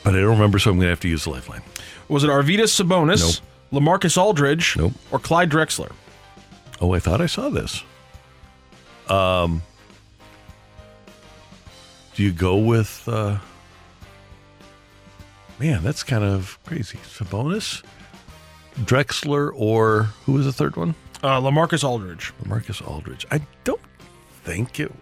[0.02, 1.62] But I don't remember, so I'm going to have to use the lifeline.
[2.08, 3.40] Was it Arvydas Sabonis,
[3.72, 4.92] Lamarcus Aldridge, Nope.
[5.12, 5.92] or Clyde Drexler?
[6.80, 7.84] Oh, I thought I saw this.
[9.08, 9.62] Um,
[12.16, 13.04] do you go with?
[13.06, 13.38] Uh,
[15.62, 16.98] man, that's kind of crazy.
[16.98, 17.84] Sabonis,
[18.80, 20.96] Drexler, or who was the third one?
[21.22, 22.32] Uh, Lamarcus Aldridge.
[22.42, 23.24] Lamarcus Aldridge.
[23.30, 23.80] I don't
[24.42, 24.92] think it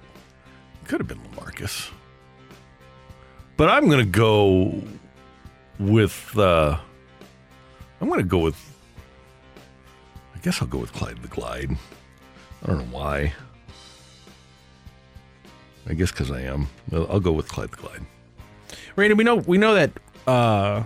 [0.87, 1.91] could have been Lamarcus,
[3.57, 4.83] but I'm going to go
[5.79, 6.37] with.
[6.37, 6.79] Uh,
[8.03, 8.59] I'm going to go with.
[10.35, 11.71] I guess I'll go with Clyde the Glide.
[12.63, 13.33] I don't know why.
[15.87, 16.69] I guess because I am.
[16.93, 18.03] I'll I'll go with Clyde the Glide.
[18.95, 19.93] Randy, we know we know that
[20.31, 20.85] uh,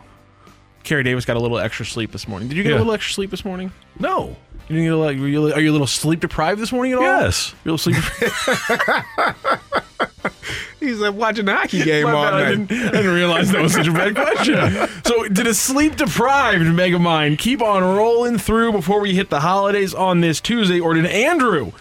[0.83, 2.49] Kerry Davis got a little extra sleep this morning.
[2.49, 2.77] Did you get Yeah.
[2.77, 3.73] a little extra sleep this morning?
[3.99, 4.37] No.
[4.69, 6.93] You didn't get a, like, were you, are you a little sleep deprived this morning
[6.93, 7.05] at all?
[7.05, 7.55] Yes.
[7.65, 7.97] You're a little sleep.
[10.81, 12.69] He's like watching a hockey game My all bad, I night.
[12.69, 14.89] didn't, I didn't realize that was such a bad question.
[15.05, 19.95] So, did a sleep deprived Megamind keep on rolling through before we hit the holidays
[19.95, 21.73] on this Tuesday, or did Andrew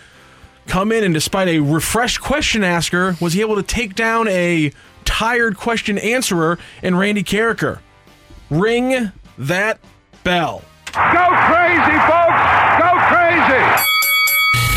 [0.67, 4.71] come in and, despite a refreshed question asker, was he able to take down a
[5.03, 7.79] tired question answerer in Randy Karraker?
[8.49, 9.79] Ring that
[10.23, 10.63] bell.
[10.93, 12.43] Go crazy, folks!
[12.79, 13.63] Go crazy!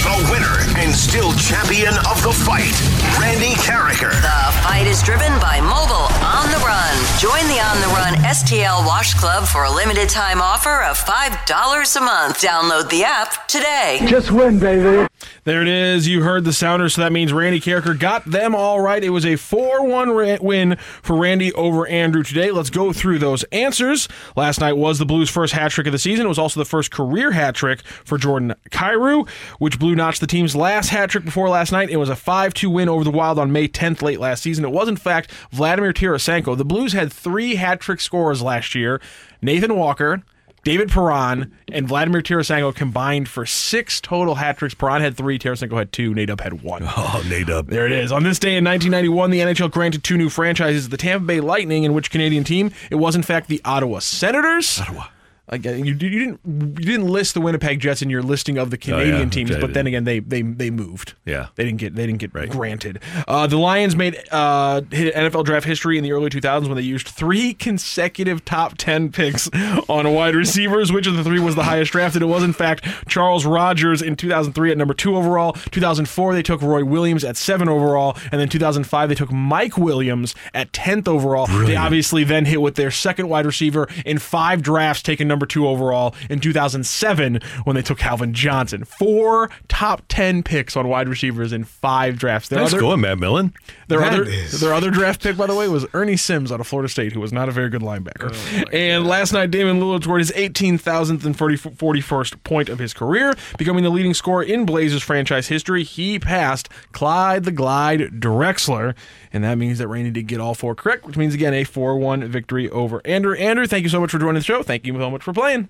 [0.02, 2.72] The winner and still champion of the fight,
[3.20, 4.10] Randy Karraker.
[4.10, 6.96] The fight is driven by Mobile On the Run.
[7.18, 11.96] Join the On the Run STL Wash Club for a limited time offer of $5
[11.96, 12.40] a month.
[12.40, 14.00] Download the app today.
[14.06, 15.06] Just win, baby.
[15.44, 16.08] There it is.
[16.08, 19.02] You heard the sounder, so that means Randy Karraker got them all right.
[19.02, 22.50] It was a 4 1 win for Randy over Andrew today.
[22.50, 24.08] Let's go through those answers.
[24.34, 26.26] Last night was the Blues' first hat trick of the season.
[26.26, 29.28] It was also the first career hat trick for Jordan Kyrou,
[29.58, 31.90] which Blue notched the team's last hat trick before last night.
[31.90, 34.64] It was a 5 2 win over the Wild on May 10th late last season.
[34.64, 36.56] It was, in fact, Vladimir Tarasenko.
[36.56, 39.00] The Blues had three hat trick scorers last year
[39.42, 40.22] Nathan Walker.
[40.66, 44.74] David Perron and Vladimir Tarasenko combined for six total hat tricks.
[44.74, 46.82] Perron had three, Tarasenko had two, Nate Up had one.
[46.98, 48.10] Oh, Nate There it is.
[48.10, 51.84] On this day in 1991, the NHL granted two new franchises the Tampa Bay Lightning,
[51.84, 52.72] in which Canadian team?
[52.90, 54.80] It was, in fact, the Ottawa Senators.
[54.80, 55.04] Ottawa.
[55.48, 58.76] Again, you, you didn't you didn't list the Winnipeg Jets in your listing of the
[58.78, 61.14] Canadian Oh, yeah, teams, okay, but then again they they they moved.
[61.24, 61.48] Yeah.
[61.54, 63.00] They didn't get they didn't get granted.
[63.28, 66.82] Uh, the Lions made uh, hit NFL draft history in the early 2000s when they
[66.82, 69.48] used three consecutive top 10 picks
[69.88, 70.90] on wide receivers.
[70.90, 72.22] Which of the three was the highest drafted?
[72.22, 75.52] It was in fact Charles Rogers in 2003 at number two overall.
[75.70, 80.34] 2004 they took Roy Williams at seven overall, and then 2005 they took Mike Williams
[80.54, 81.46] at 10th overall.
[81.46, 85.46] They obviously then hit with their second wide receiver in five drafts, taking number number
[85.46, 88.84] two overall in 2007 when they took Calvin Johnson.
[88.84, 92.48] Four top 10 picks on wide receivers in five drafts.
[92.48, 93.52] Their Nice other, going, Matt Millen.
[93.88, 96.58] their That other, is- their other draft pick, by the way, was Ernie Sims out
[96.60, 98.32] of Florida State, who was not a very good linebacker.
[98.34, 102.94] Oh, and last night, Damian Lillard scored his 18,000th and 40, 41st point of his
[102.94, 105.84] career, becoming the leading scorer in Blazers franchise history.
[105.84, 108.94] He passed Clyde the Glide Drexler,
[109.32, 111.98] and that means that Randy did get all four correct, which means, again, a 4
[111.98, 113.34] 1 victory over Andrew.
[113.36, 114.62] Andrew, thank you so much for joining the show.
[114.62, 115.68] Thank you so much for playing.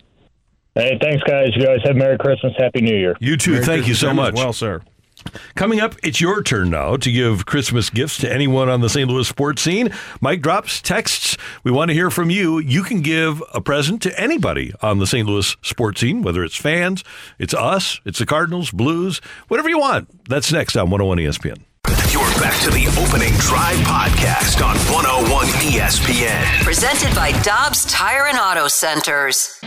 [0.74, 1.48] Hey, thanks, guys.
[1.56, 3.16] You guys have Merry Christmas, Happy New Year.
[3.18, 3.62] You too.
[3.62, 4.34] Thank you so much.
[4.34, 4.82] Well, sir.
[5.54, 9.08] Coming up, it's your turn now to give Christmas gifts to anyone on the St.
[9.08, 9.90] Louis sports scene.
[10.20, 11.38] Mike drops, texts.
[11.64, 12.58] We want to hear from you.
[12.58, 15.26] You can give a present to anybody on the St.
[15.26, 17.02] Louis sports scene, whether it's fans,
[17.38, 20.28] it's us, it's the Cardinals, Blues, whatever you want.
[20.28, 21.64] That's next on 101 ESPN.
[22.12, 26.62] You're back to the opening drive podcast on 101 ESPN.
[26.62, 29.58] Presented by Dobbs Tire and Auto Centers.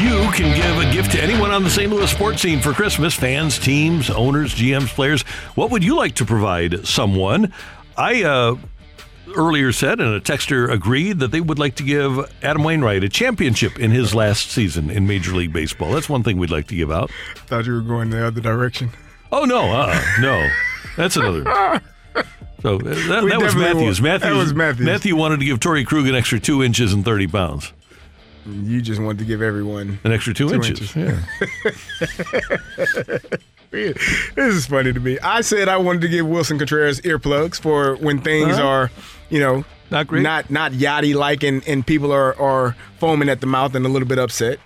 [0.00, 1.90] You can give a gift to anyone on the St.
[1.90, 5.22] Louis sports scene for Christmas fans, teams, owners, GMs, players.
[5.54, 7.52] What would you like to provide someone?
[7.96, 8.56] I uh,
[9.36, 13.08] earlier said, and a texter agreed, that they would like to give Adam Wainwright a
[13.08, 15.92] championship in his last season in Major League Baseball.
[15.92, 17.10] That's one thing we'd like to give out.
[17.46, 18.90] Thought you were going the other direction.
[19.30, 20.48] Oh, no, uh, no.
[20.96, 21.80] That's another.
[22.62, 24.00] So uh, that, that was Matthews.
[24.00, 24.30] wa- Matthews.
[24.30, 24.86] that was Matthews.
[24.86, 27.72] Matthew wanted to give Torey Krug an extra two inches and 30 pounds.
[28.46, 30.94] You just wanted to give everyone An extra two, Two inches.
[30.96, 31.20] inches.
[32.04, 33.18] Yeah.
[33.72, 35.18] this is funny to me.
[35.20, 38.66] I said I wanted to give Willson Contreras earplugs for when things Uh-huh.
[38.66, 38.90] are,
[39.30, 43.40] you know, not great, not not yachty like, and, and people are are foaming at
[43.40, 44.58] the mouth and a little bit upset.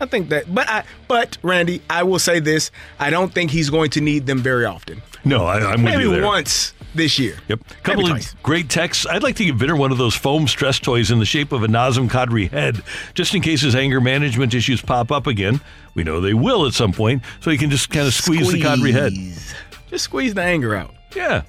[0.00, 3.70] I think that, but I, but Randy, I will say this: I don't think he's
[3.70, 5.00] going to need them very often.
[5.24, 6.24] No, I, I'm with Maybe you there.
[6.26, 7.36] once this year.
[7.48, 7.60] Yep.
[7.60, 8.34] A Couple Maybe of twice.
[8.42, 9.06] great texts.
[9.06, 11.62] I'd like to give Binner one of those foam stress toys in the shape of
[11.62, 12.82] a Nazem Kadri head,
[13.14, 15.60] just in case his anger management issues pop up again.
[15.94, 18.60] We know they will at some point, so he can just kind of squeeze, the
[18.60, 19.12] Kadri head.
[19.88, 20.92] Just squeeze the anger out.
[21.14, 21.42] Yeah.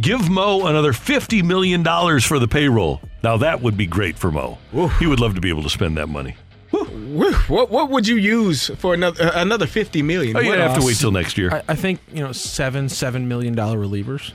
[0.00, 1.84] Give Mo another $50 million
[2.20, 3.00] for the payroll.
[3.22, 4.58] Now, that would be great for Mo.
[4.98, 6.34] He would love to be able to spend that money.
[6.70, 10.34] What what would you use for another uh, another fifty million?
[10.34, 11.52] Oh, you'd What have to wait till next year.
[11.52, 14.32] I, I think, you know, seven, $7 million relievers.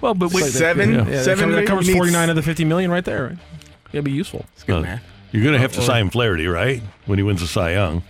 [0.00, 0.94] Well, but wait- Seven?
[0.94, 3.24] Yeah, that Seven covers- that covers 49 of the 50 million right there.
[3.28, 3.38] Right?
[3.92, 4.44] It'd be useful.
[4.54, 5.00] It's good, uh, man.
[5.32, 6.82] You're going to have to sign Flaherty, right?
[7.06, 8.02] When he wins the Cy Young.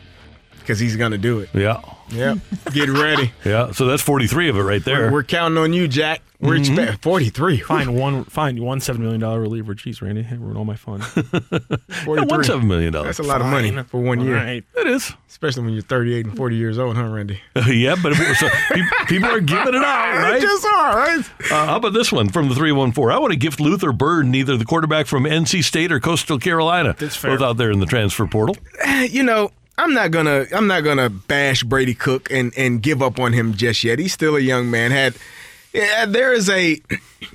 [0.60, 1.48] because he's gonna do it.
[1.54, 1.80] Yeah.
[2.10, 2.36] Yeah,
[2.72, 3.32] get ready.
[3.44, 3.72] Yeah.
[3.72, 5.06] So that's 43 of it right there.
[5.06, 6.22] We're, we're counting on you, Jack.
[6.40, 6.60] We're Mhm.
[6.78, 7.58] expect forty three.
[7.58, 9.74] Find one, Find one seven million dollar reliever.
[9.74, 11.00] Jeez, Randy, hey, ruined all my fun.
[12.06, 12.92] Yeah, one $7 million.
[12.92, 14.36] That's a lot of money for one All year.
[14.36, 14.64] right.
[14.76, 15.12] It is.
[15.28, 17.40] Especially when you're 38 and 40 years old, huh, Randy?
[17.68, 18.48] yeah, but so
[19.06, 20.40] people are giving it out, They right?
[20.40, 21.24] just are, right?
[21.50, 23.10] Uh, how about this one from the 314?
[23.14, 26.94] I want to gift Luther Burden, either the quarterback from NC State or Coastal Carolina.
[26.98, 27.32] That's fair.
[27.36, 28.56] Both out there in the transfer portal.
[29.08, 33.18] You know, I'm not gonna I'm not gonna bash Brady Cook and and give up
[33.18, 33.98] on him just yet.
[33.98, 34.90] He's still a young man.
[34.90, 35.14] Had
[35.72, 36.80] yeah, there is a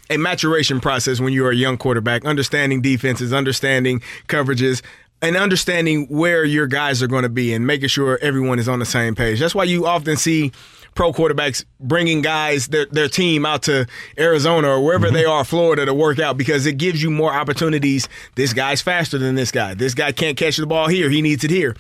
[0.10, 4.82] a maturation process when you are a young quarterback, understanding defenses, understanding coverages,
[5.22, 8.80] and understanding where your guys are going to be, and making sure everyone is on
[8.80, 9.40] the same page.
[9.40, 10.52] That's why you often see
[10.95, 13.88] pro quarterbacks bringing guys their their team out to
[14.18, 18.10] Arizona or wherever they are, Florida, to work out because it gives you more opportunities.
[18.36, 19.76] This guy's faster than this guy.
[19.76, 21.10] This guy can't catch the ball here.
[21.10, 21.76] He needs it here.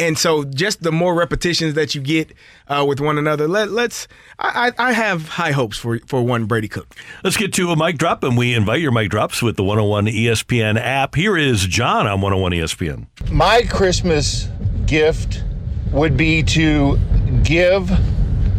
[0.00, 2.32] And so, just the more repetitions that you get
[2.68, 4.08] uh, with one another, let, let's.
[4.38, 6.96] I, I I have high hopes for for one Brady Cook.
[7.22, 10.06] Let's get to a mic drop, and we invite your mic drops with the 101
[10.06, 11.14] ESPN app.
[11.14, 13.08] Here is John on 101 ESPN.
[13.30, 14.48] My Christmas
[14.86, 15.44] gift
[15.92, 16.98] would be to
[17.42, 17.90] give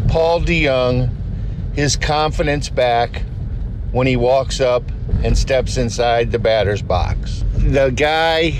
[0.06, 1.10] Paul DeJong
[1.74, 3.22] his confidence back
[3.90, 4.84] when he walks up
[5.24, 7.42] and steps inside the batter's box.
[7.56, 8.50] The guy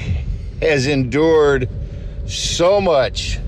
[0.61, 1.69] has endured
[2.33, 3.39] so much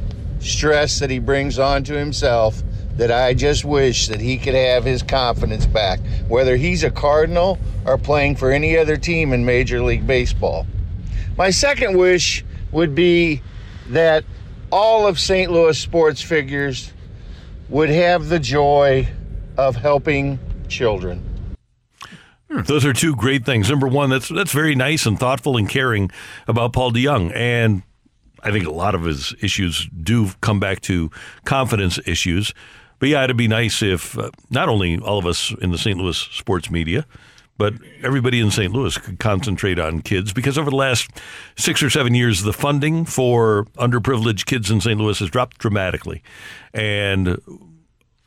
[0.40, 2.62] stress that he brings on to himself
[2.96, 7.58] that I just wish that he could have his confidence back, whether he's a Cardinal
[7.86, 10.66] or playing for any other team in Major League Baseball.
[11.36, 13.42] My second wish would be
[13.88, 14.24] that
[14.70, 15.50] all of St.
[15.50, 16.92] Louis sports figures
[17.68, 19.08] would have the joy
[19.56, 20.38] of helping
[20.68, 21.22] children.
[22.48, 23.68] Those are two great things.
[23.68, 26.12] Number one, that's that's very nice and thoughtful and caring
[26.46, 27.82] about Paul DeJong, and
[28.44, 31.10] I think a lot of his issues do come back to
[31.44, 32.52] confidence issues.
[32.98, 35.98] But yeah, it'd be nice if uh, not only all of us in the St.
[35.98, 37.06] Louis sports media,
[37.56, 38.72] but everybody in St.
[38.72, 41.10] Louis could concentrate on kids because over the last
[41.56, 44.98] six or seven years, the funding for underprivileged kids in St.
[44.98, 46.22] Louis has dropped dramatically.
[46.72, 47.40] And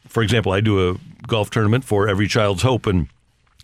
[0.08, 3.08] for example, I do a golf tournament for Every Child's Hope, and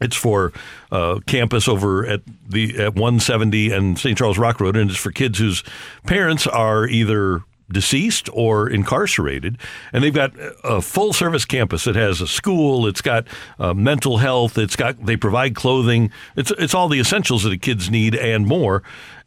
[0.01, 0.51] It's for
[0.91, 4.17] uh, campus over at the at 170 and St.
[4.17, 5.63] Charles Rock Road, and it's for kids whose
[6.05, 7.41] parents are either
[7.71, 9.57] deceased or incarcerated,
[9.93, 10.31] and they've got
[10.63, 11.87] a full service campus.
[11.87, 13.27] It has a school, it's got
[13.59, 16.11] uh, mental health, it's got they provide clothing.
[16.35, 18.83] It's it's all the essentials that the kids need and more,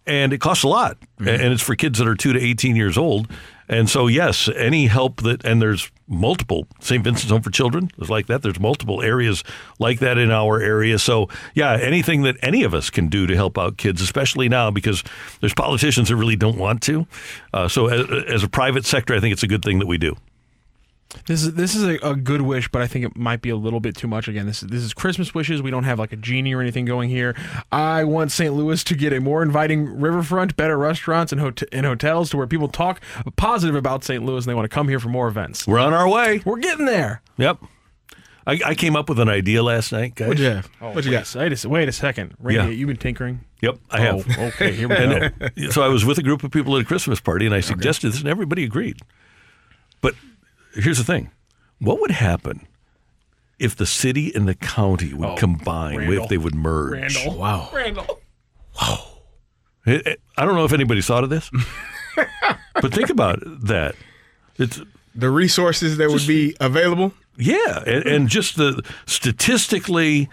[0.07, 1.29] and it costs a lot, Mm-hmm.
[1.29, 3.29] and it's for kids that are two to 18 years old.
[3.69, 7.03] And so, yes, any help that, and there's multiple St.
[7.03, 8.43] Vincent's Home for Children is like that.
[8.43, 9.43] There's multiple areas
[9.79, 10.99] like that in our area.
[10.99, 14.71] So, yeah, anything that any of us can do to help out kids, especially now
[14.71, 15.03] because
[15.41, 17.07] there's politicians that really don't want to.
[17.53, 19.99] Uh, so, as, as a private sector, I think it's a good thing that we
[19.99, 20.17] do.
[21.27, 23.57] This is this is a, a good wish, but I think it might be a
[23.57, 24.29] little bit too much.
[24.29, 25.63] Again, this is this is Christmas wishes.
[25.63, 27.35] We don't have like a genie or anything going here.
[27.73, 28.53] I want St.
[28.53, 32.47] Louis to get a more inviting riverfront, better restaurants and hot- and hotels to where
[32.47, 33.01] people talk
[33.37, 34.25] positive about St.
[34.25, 35.67] Louis and they want to come here for more events.
[35.67, 36.43] We're on our way.
[36.45, 37.23] We're getting there.
[37.39, 37.59] Yep.
[38.49, 40.29] I, I came up with an idea last night, guys.
[40.29, 40.69] What'd you have?
[40.81, 41.35] Oh, What you wait, got?
[41.35, 42.73] Wait a, wait a second, Randy.
[42.73, 42.79] Yeah.
[42.79, 43.41] You've been tinkering.
[43.61, 44.25] Yep, I have.
[44.39, 44.95] Oh, okay, here we
[45.65, 45.71] go.
[45.71, 48.11] so I was with a group of people at a Christmas party, and I suggested
[48.13, 48.99] this, and everybody agreed.
[50.01, 50.15] But
[50.77, 51.31] here's the thing:
[51.79, 52.67] what would happen
[53.59, 55.97] if the city and the county would Oh, combine?
[55.99, 56.23] Randall.
[56.25, 57.17] If they would merge?
[57.17, 57.39] Randall.
[57.39, 57.71] Wow.
[57.73, 58.21] Randall.
[59.87, 61.49] It- it- I don't know if anybody thought of this,
[62.83, 63.95] but think about that.
[64.59, 64.81] It's
[65.15, 67.13] The resources that would be available.
[67.39, 70.29] Yeah, and, and just the statistically.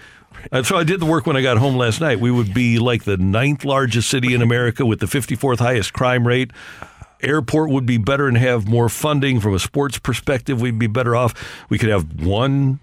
[0.51, 2.19] And so I did the work when I got home last night.
[2.19, 6.27] We would be like the ninth largest city in America with the 54th highest crime
[6.27, 6.51] rate.
[7.23, 10.61] Airport would be better and have more funding from a sports perspective.
[10.61, 11.33] We'd be better off.
[11.69, 12.79] We could have one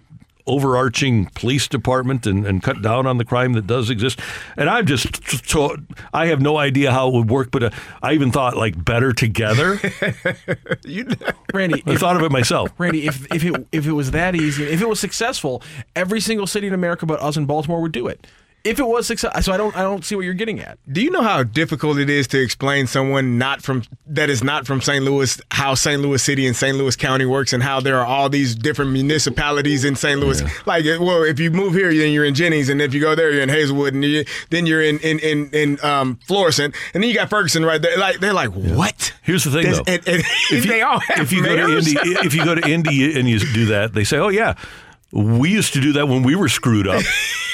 [0.47, 4.19] overarching police department and, and cut down on the crime that does exist.
[4.57, 5.77] And I'm just so
[6.13, 7.69] I have no idea how it would work, but uh,
[8.01, 9.79] I even thought like better together.
[10.83, 11.15] You know.
[11.53, 12.71] Randy, I thought of it myself.
[12.77, 15.61] Randy, if if it if it was that easy, if it was successful,
[15.95, 18.25] every single city in America but us in Baltimore would do it.
[18.63, 20.77] If it was success, so I don't I don't see what you're getting at.
[20.91, 24.67] Do you know how difficult it is to explain someone not from that is not
[24.67, 25.03] from St.
[25.03, 25.99] Louis how St.
[25.99, 26.77] Louis City and St.
[26.77, 30.19] Louis County works and how there are all these different municipalities in St.
[30.19, 30.41] Louis?
[30.67, 33.31] Like, well, if you move here, then you're in Jennings, and if you go there,
[33.31, 37.09] you're in Hazelwood, and you, then you're in in in, in um, Florissant, and then
[37.09, 37.97] you got Ferguson right there.
[37.97, 39.13] Like, they're like, what?
[39.23, 39.91] Here's the thing, There's- though.
[39.91, 40.19] and- and
[40.51, 41.87] if you, they all have if you go to mayors?
[41.87, 44.53] Indy, if you go to Indy and you do that, they say, "Oh yeah,
[45.11, 47.03] we used to do that when we were screwed up."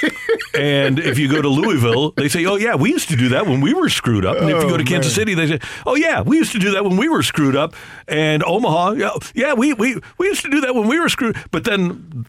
[0.54, 3.48] and if you go to Louisville, they say, "Oh yeah, we used to do that
[3.48, 5.14] when we were screwed up." And if you Oh, go to Kansas.
[5.16, 7.74] City, they say, "Oh yeah, we used to do that when we were screwed up."
[8.08, 11.38] And Omaha, yeah, yeah, we we we used to do that when we were screwed.
[11.52, 12.26] But then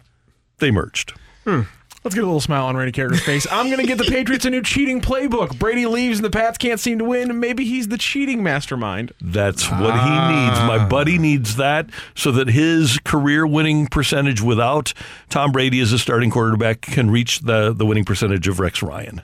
[0.59, 1.13] they merged.
[1.45, 1.63] Hmm.
[2.05, 3.47] Let's get a little smile on Randy Carter's face.
[3.51, 5.59] I'm going to get the Patriots a new cheating playbook.
[5.59, 7.41] Brady leaves and the Pats can't seem to win.
[7.41, 9.13] Maybe he's the cheating mastermind.
[9.21, 10.59] That's what he needs.
[10.61, 14.95] My buddy needs that so that his career winning percentage without
[15.29, 19.23] Tom Brady as a starting quarterback can reach the, the winning percentage of Rex Ryan.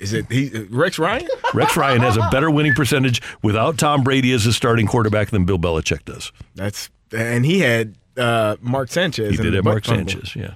[0.00, 1.28] Is it he, Rex Ryan?
[1.54, 5.46] Rex Ryan has a better winning percentage without Tom Brady as a starting quarterback than
[5.46, 6.32] Bill Belichick does.
[6.54, 9.30] That's and he had uh, Mark Sanchez.
[9.32, 10.10] He in did have butt Mark fumble.
[10.10, 10.54] Sanchez, yeah.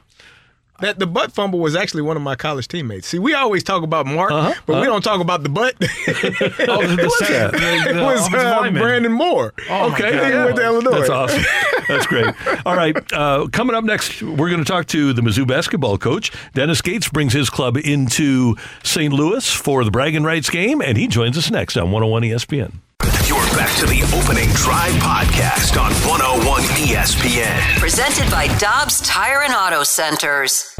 [0.80, 3.06] That the butt fumble was actually one of my college teammates.
[3.08, 4.80] See, we always talk about Mark, Uh-huh, but uh-huh.
[4.80, 5.74] we don't talk about the butt.
[5.80, 7.52] Oh, the, Who was that?
[7.52, 8.70] the- the was uh.
[8.72, 9.52] Brandon Moore.
[9.68, 10.12] Oh, okay.
[10.30, 10.90] He went to Illinois.
[10.92, 11.42] That's awesome.
[11.88, 12.26] That's great.
[12.64, 16.30] All right, uh, coming up next, we're going to talk to the Mizzou basketball coach.
[16.54, 19.12] Dennis Gates brings his club into St.
[19.12, 22.74] Louis for the bragging rights game, and he joins us next on 101 ESPN.
[23.60, 27.60] You're back to the opening drive podcast on 101 ESPN.
[27.78, 30.72] Presented by Dobbs Tire and Auto Centers.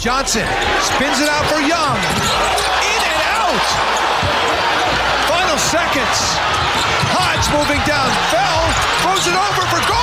[0.00, 0.48] Johnson
[0.80, 2.00] spins it out for Young.
[2.80, 3.66] In and out.
[5.28, 6.16] Final seconds.
[7.12, 8.08] Hodge moving down.
[8.32, 8.64] Fell.
[9.04, 10.01] Throws it over for Gholston.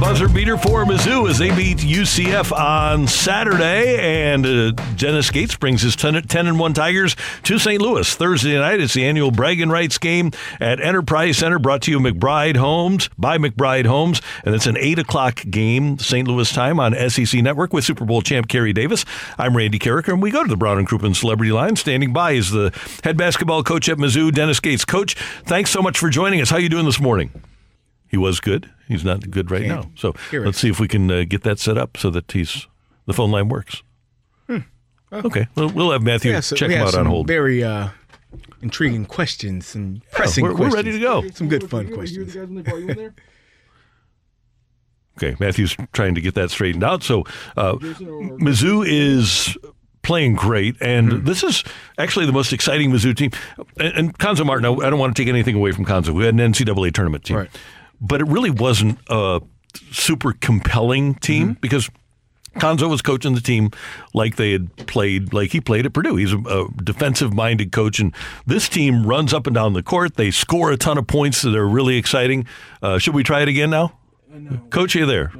[0.00, 3.96] Buzzer beater for Mizzou as they beat UCF on Saturday.
[3.98, 7.80] And uh, Dennis Gates brings his 10, 10 and 1 Tigers to St.
[7.80, 8.80] Louis Thursday night.
[8.80, 13.38] It's the annual bragging rights game at Enterprise Center brought to you McBride Homes by
[13.38, 14.20] McBride Homes.
[14.44, 16.26] And it's an 8 o'clock game, St.
[16.26, 19.04] Louis time on SEC Network with Super Bowl champ Kerry Davis.
[19.38, 21.76] I'm Randy Karraker, and we go to the Brown and Crouppen Celebrity Line.
[21.76, 22.72] Standing by is the
[23.04, 24.84] head basketball coach at Mizzou, Dennis Gates.
[24.84, 25.14] Coach,
[25.44, 26.50] thanks so much for joining us.
[26.50, 27.30] How you doing this morning?
[28.14, 28.70] He was good.
[28.86, 29.90] He's not good right now.
[29.96, 30.14] So
[30.44, 32.68] let's see if we can uh, get that set up so that he's
[33.06, 33.82] the phone line works.
[35.12, 36.34] Okay, well, we'll have Matthew Hmm.
[36.36, 37.26] Yeah, so check him have out on some hold.
[37.26, 37.88] Very uh,
[38.62, 41.28] intriguing questions and pressing we're- we're ready to go.
[41.30, 42.36] Some good fun questions.
[45.16, 47.02] Okay, Matthew's trying to get that straightened out.
[47.04, 47.22] So
[47.56, 49.56] uh, Mizzou is
[50.02, 51.62] playing great, and this is
[51.98, 53.30] actually the most exciting Mizzou team.
[53.78, 56.10] And, and Cuonzo Martin, I I don't want to take anything away from Cuonzo.
[56.10, 57.36] We had an NCAA tournament team,
[58.04, 59.40] but it really wasn't a
[59.90, 61.90] super compelling team because.
[62.56, 63.72] Cuonzo was coaching the team
[64.14, 66.14] like they had played, like he played at Purdue.
[66.14, 68.14] He's a, a defensive minded coach, and
[68.46, 70.14] this team runs up and down the court.
[70.14, 72.46] They score a ton of points that are really exciting.
[72.80, 73.98] Uh, should we try it again now?
[74.70, 75.32] Coach, are you there?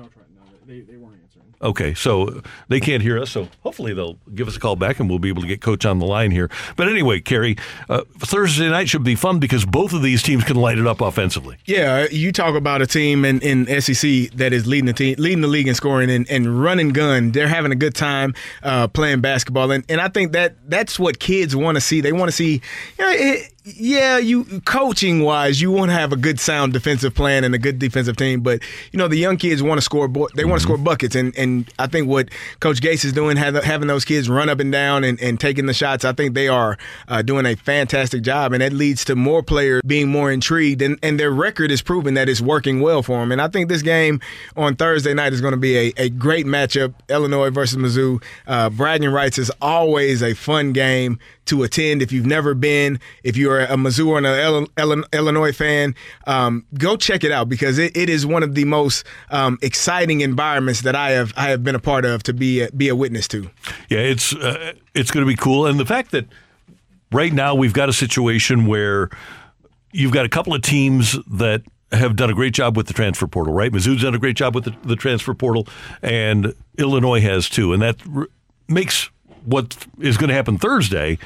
[1.64, 5.08] Okay, so they can't hear us, so hopefully they'll give us a call back and
[5.08, 6.50] we'll be able to get Coach on the line here.
[6.76, 7.56] But anyway, Kerry,
[7.88, 11.00] uh, Thursday night should be fun because both of these teams can light it up
[11.00, 11.56] offensively.
[11.64, 15.40] Yeah, you talk about a team in, in SEC that is leading the team, leading
[15.40, 17.32] the league in scoring and, and running gun.
[17.32, 21.18] They're having a good time uh, playing basketball, and, and I think that that's what
[21.18, 22.02] kids want to see.
[22.02, 22.60] They want to see,
[22.98, 27.14] you know, it, yeah, you coaching wise, you want to have a good sound defensive
[27.14, 28.62] plan and a good defensive team, but
[28.92, 30.06] you know the young kids want to score.
[30.06, 32.28] Bo- they want to score buckets, and and I think what
[32.60, 35.72] Coach Gates is doing, having those kids run up and down and, and taking the
[35.72, 36.76] shots, I think they are
[37.08, 40.98] uh, doing a fantastic job, and that leads to more players being more intrigued, and,
[41.02, 43.32] and their record is proving that it's working well for them.
[43.32, 44.20] And I think this game
[44.58, 48.22] on Thursday night is going to be a, a great matchup, Illinois versus Mizzou.
[48.46, 52.98] Uh, bragging rights is always a fun game to attend if you've never been.
[53.22, 55.94] If you're a Mizzou or an Illinois fan,
[56.26, 60.20] um, go check it out because it, it is one of the most um, exciting
[60.20, 62.96] environments that I have I have been a part of to be a, be a
[62.96, 63.50] witness to.
[63.88, 66.26] Yeah, it's uh, it's going to be cool, and the fact that
[67.12, 69.10] right now we've got a situation where
[69.92, 71.62] you've got a couple of teams that
[71.92, 73.70] have done a great job with the transfer portal, right?
[73.70, 75.66] Mizzou's done a great job with the, the transfer portal,
[76.02, 78.28] and Illinois has too, and that r-
[78.68, 79.10] makes
[79.44, 81.18] what is going to happen Thursday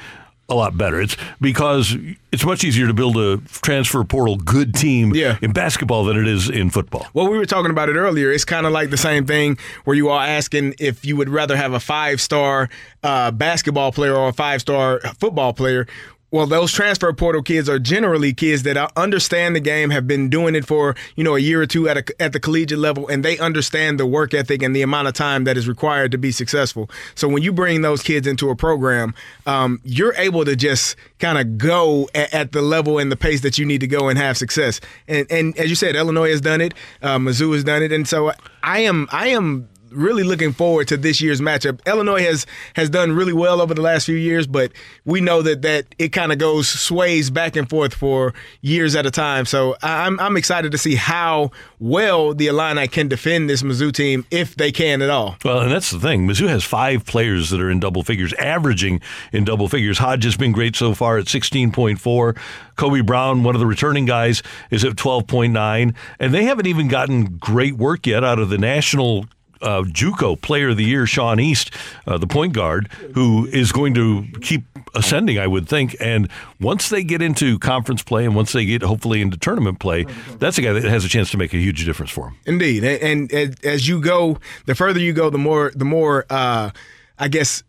[0.48, 1.00] a lot better.
[1.00, 1.94] It's because
[2.32, 5.12] it's much easier to build a transfer portal good team
[5.42, 7.06] in basketball than it is in football.
[7.12, 8.32] Well, we were talking about it earlier.
[8.32, 11.56] It's kind of like the same thing where you are asking if you would rather
[11.56, 12.70] have a five star
[13.02, 15.86] uh, basketball player or a five star football player.
[16.30, 20.54] Well, those transfer portal kids are generally kids that understand the game, have been doing
[20.54, 23.24] it for you know a year or two at a, at the collegiate level, and
[23.24, 26.30] they understand the work ethic and the amount of time that is required to be
[26.30, 26.90] successful.
[27.14, 29.14] So when you bring those kids into a program,
[29.46, 33.40] um, you're able to just kind of go at, at, the level and the pace
[33.40, 34.80] that you need to go and have success.
[35.06, 38.06] And and as you said, Illinois has done it, uh, Mizzou has done it, and
[38.06, 38.32] so
[38.62, 41.84] I am I am really looking forward to this year's matchup.
[41.86, 44.72] Illinois has has done really well over the last few years, but
[45.04, 49.06] we know that that it kind of goes sways back and forth for years at
[49.06, 49.44] a time.
[49.44, 54.26] So I'm I'm excited to see how well the Illini can defend this Mizzou team
[54.30, 55.36] if they can at all.
[55.44, 56.26] Well, and that's the thing.
[56.26, 59.00] Mizzou has five players that are in double figures, averaging
[59.32, 59.98] in double figures.
[59.98, 62.38] Hodge has been great so far at 16.4.
[62.76, 67.36] Kobe Brown, one of the returning guys, is at 12.9, and they haven't even gotten
[67.36, 69.26] great work yet out of the national
[69.62, 71.70] uh, JUCO Player of the Year, Sean East,
[72.06, 74.64] uh, the point guard, who is going to keep
[74.94, 75.96] ascending, I would think.
[76.00, 76.28] And
[76.60, 80.06] once they get into conference play, and once they get hopefully into tournament play,
[80.38, 82.36] that's a guy that has a chance to make a huge difference for him.
[82.46, 86.70] Indeed, and, and as you go, the further you go, the more the more uh,
[87.18, 87.62] I guess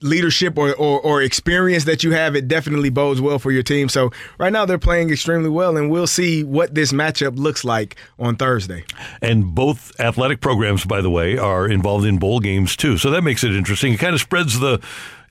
[0.00, 3.88] leadership or, or, or, experience that you have, it definitely bodes well for your team.
[3.88, 7.96] So right now they're playing extremely well, and we'll see what this matchup looks like
[8.18, 8.84] on Thursday.
[9.22, 12.98] And both athletic programs, by the way, are involved in bowl games too.
[12.98, 13.92] So that makes it interesting.
[13.94, 14.80] It kind of spreads the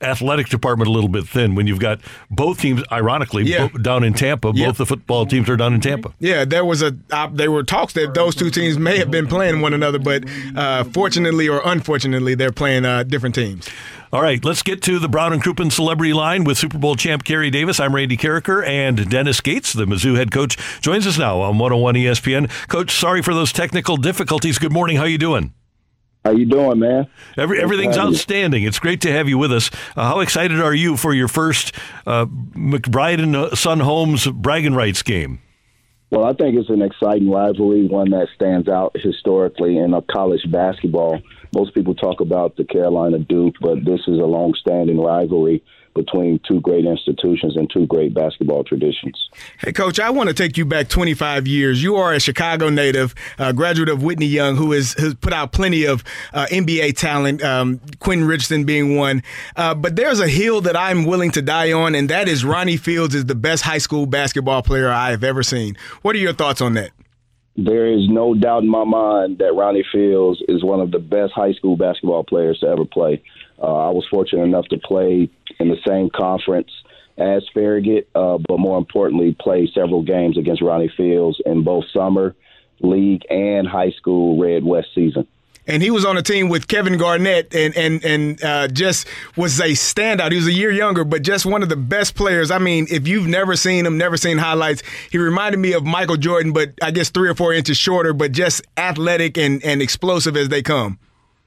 [0.02, 3.68] athletic department a little bit thin when you've got both teams, ironically, Yeah.
[3.68, 4.52] bo- down in Tampa.
[4.54, 4.66] Yeah.
[4.66, 6.12] Both the football teams are down in Tampa.
[6.18, 9.26] Yeah, there was a uh, there were talks that those two teams may have been
[9.26, 10.24] playing one another, but
[10.54, 13.68] uh, fortunately or unfortunately, they're playing uh, different teams.
[14.12, 17.24] All right, let's get to the Brown and Crouppen Celebrity Line with Super Bowl champ
[17.24, 17.80] Kerry Davis.
[17.80, 21.96] I'm Randy Karraker, and Dennis Gates, the Mizzou head coach, joins us now on 101
[21.96, 22.68] ESPN.
[22.68, 24.60] Coach, sorry for those technical difficulties.
[24.60, 24.96] Good morning.
[24.96, 25.52] How you doing?
[26.24, 27.08] How you doing, man?
[27.36, 28.62] Every, everything's outstanding.
[28.62, 29.72] It's great to have you with us.
[29.96, 31.72] Uh, how excited are you for your first
[32.06, 35.40] uh, McBride and uh, Son Homes bragging rights game?
[36.10, 41.18] Well, I think it's an exciting rivalry, one that stands out historically in college basketball.
[41.54, 45.62] Most people talk about the Carolina Duke, but this is a long-standing rivalry
[45.96, 49.30] between two great institutions and two great basketball traditions.
[49.58, 51.82] Hey, Coach, I want to take you back 25 years.
[51.82, 55.52] You are a Chicago native, uh, graduate of Whitney Young, who has, has put out
[55.52, 59.22] plenty of uh, NBA talent, um, Quentin Richardson being one.
[59.56, 62.76] Uh, but there's a hill that I'm willing to die on, and that is Ronnie
[62.76, 65.76] Fields is the best high school basketball player I have ever seen.
[66.02, 66.90] What are your thoughts on that?
[67.56, 71.32] There is no doubt in my mind that Ronnie Fields is one of the best
[71.32, 73.22] high school basketball players to ever play.
[73.58, 76.70] Uh, I was fortunate enough to play in the same conference
[77.16, 82.34] as Farragut, uh, but more importantly, play several games against Ronnie Fields in both summer
[82.80, 85.26] league and high school Red West season.
[85.66, 89.06] And he was on a team with Kevin Garnett, and and and uh, just
[89.36, 90.30] was a standout.
[90.30, 92.50] He was a year younger, but just one of the best players.
[92.50, 96.16] I mean, if you've never seen him, never seen highlights, he reminded me of Michael
[96.16, 100.36] Jordan, but I guess three or four inches shorter, but just athletic and and explosive
[100.36, 100.98] as they come.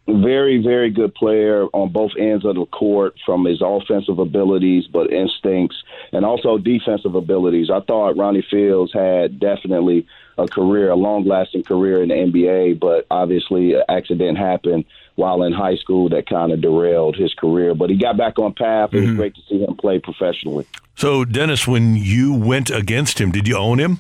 [0.10, 5.14] Very, very good player on both ends of the court from his offensive abilities, but
[5.14, 7.70] instincts, and also defensive abilities.
[7.70, 10.08] I thought Ronnie Fields had definitely
[10.40, 15.44] a career, a long lasting career in the NBA, but obviously an accident happened while
[15.44, 17.76] in high school that kind of derailed his career.
[17.76, 18.94] But he got back on path.
[18.94, 19.18] It was mm-hmm.
[19.18, 20.66] great to see him play professionally.
[20.96, 24.00] So, Dennis, when you went against him, did you own him?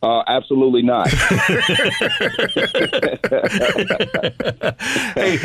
[0.00, 1.08] Uh, absolutely not.
[5.14, 5.38] hey,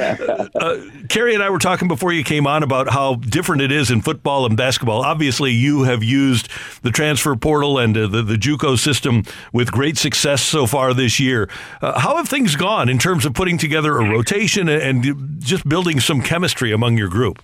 [0.55, 0.77] uh,
[1.09, 4.01] Kerry and I were talking before you came on about how different it is in
[4.01, 5.01] football and basketball.
[5.01, 6.49] Obviously, you have used
[6.83, 11.19] the transfer portal and uh, the, the JUCO system with great success so far this
[11.19, 11.49] year.
[11.81, 15.67] Uh, how have things gone in terms of putting together a rotation and, and just
[15.67, 17.41] building some chemistry among your group?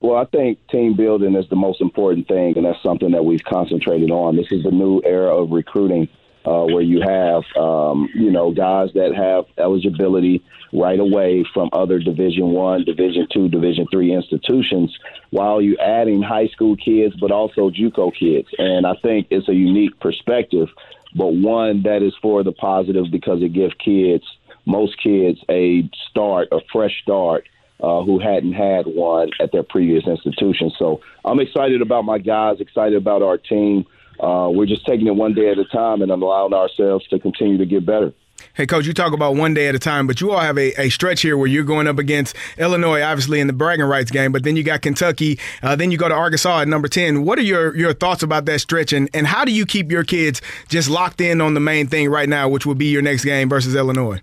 [0.00, 3.42] Well, I think team building is the most important thing, and that's something that we've
[3.44, 4.36] concentrated on.
[4.36, 6.08] This is a new era of recruiting
[6.44, 10.42] uh, where you have, um, you know, guys that have eligibility
[10.72, 14.96] right away from other Division One, Division Two, Division Three institutions,
[15.30, 18.48] while you adding high school kids, but also JUCO kids.
[18.58, 20.68] And I think it's a unique perspective,
[21.16, 24.24] but one that is for the positive because it gives kids,
[24.66, 27.48] most kids, a start, a fresh start
[27.80, 30.70] uh, who hadn't had one at their previous institution.
[30.78, 33.86] So I'm excited about my guys, excited about our team.
[34.18, 37.58] Uh, we're just taking it one day at a time and allowing ourselves to continue
[37.58, 38.12] to get better.
[38.54, 40.72] Hey, coach, you talk about one day at a time, but you all have a,
[40.80, 44.32] a stretch here where you're going up against Illinois, obviously in the bragging rights game,
[44.32, 47.24] but then you got Kentucky, uh, then you go to Arkansas at number 10.
[47.24, 50.04] What are your, your thoughts about that stretch, and, and how do you keep your
[50.04, 53.24] kids just locked in on the main thing right now, which will be your next
[53.24, 54.20] game versus Illinois?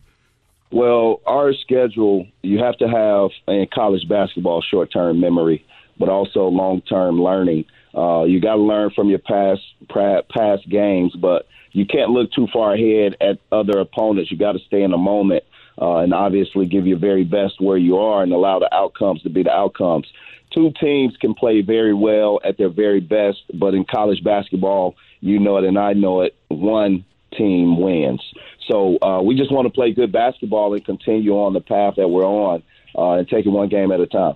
[0.74, 5.64] Well, our schedule, you have to have in college basketball short term memory,
[6.00, 7.66] but also long term learning.
[7.96, 12.48] Uh, you got to learn from your past past games, but you can't look too
[12.52, 14.32] far ahead at other opponents.
[14.32, 15.44] You got to stay in the moment
[15.80, 19.30] uh, and obviously give your very best where you are and allow the outcomes to
[19.30, 20.08] be the outcomes.
[20.56, 25.38] Two teams can play very well at their very best, but in college basketball, you
[25.38, 26.36] know it and I know it.
[26.48, 27.06] One
[27.38, 28.22] team wins.
[28.68, 32.08] So uh, we just want to play good basketball and continue on the path that
[32.08, 32.64] we're on
[32.96, 34.36] uh, and take it one game at a time.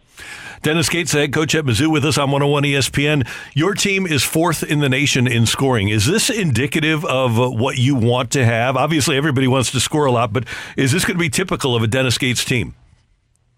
[0.63, 3.27] Dennis Gates, head coach at Mizzou, with us on 101 ESPN.
[3.53, 5.89] Your team is fourth in the nation in scoring.
[5.89, 8.75] Is this indicative of what you want to have?
[8.75, 10.45] Obviously, everybody wants to score a lot, but
[10.75, 12.73] is this going to be typical of a Dennis Gates team?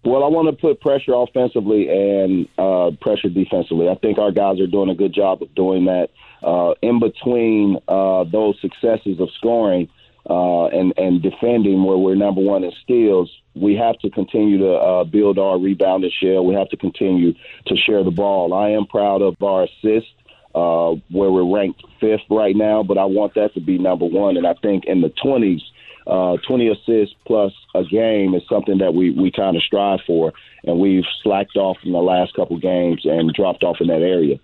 [0.04, 3.88] Well, I want to put pressure offensively and uh, pressure defensively.
[3.88, 6.08] I think our guys are doing a good job of doing that.
[6.42, 9.90] Uh, in between uh, those successes of scoring,
[10.30, 14.72] uh, and and defending where we're number one in steals, we have to continue to
[14.72, 16.40] uh, build our rebounding share.
[16.40, 17.34] We have to continue
[17.66, 18.54] to share the ball.
[18.54, 20.12] I am proud of our assists,
[20.54, 24.36] uh, where we're ranked fifth right now, but I want that to be number one.
[24.36, 25.62] And I think in the twenties,
[26.06, 30.32] uh, 20 assists plus a game is something that we, we kind of strive for,
[30.64, 34.40] and we've slacked off in the last couple games and dropped off in that area.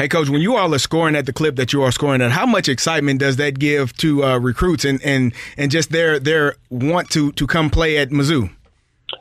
[0.00, 2.30] Hey, coach, when you all are scoring at the clip that you are scoring at,
[2.30, 6.56] how much excitement does that give to uh, recruits and, and, and just their their
[6.70, 8.50] want to to come play at Mizzou?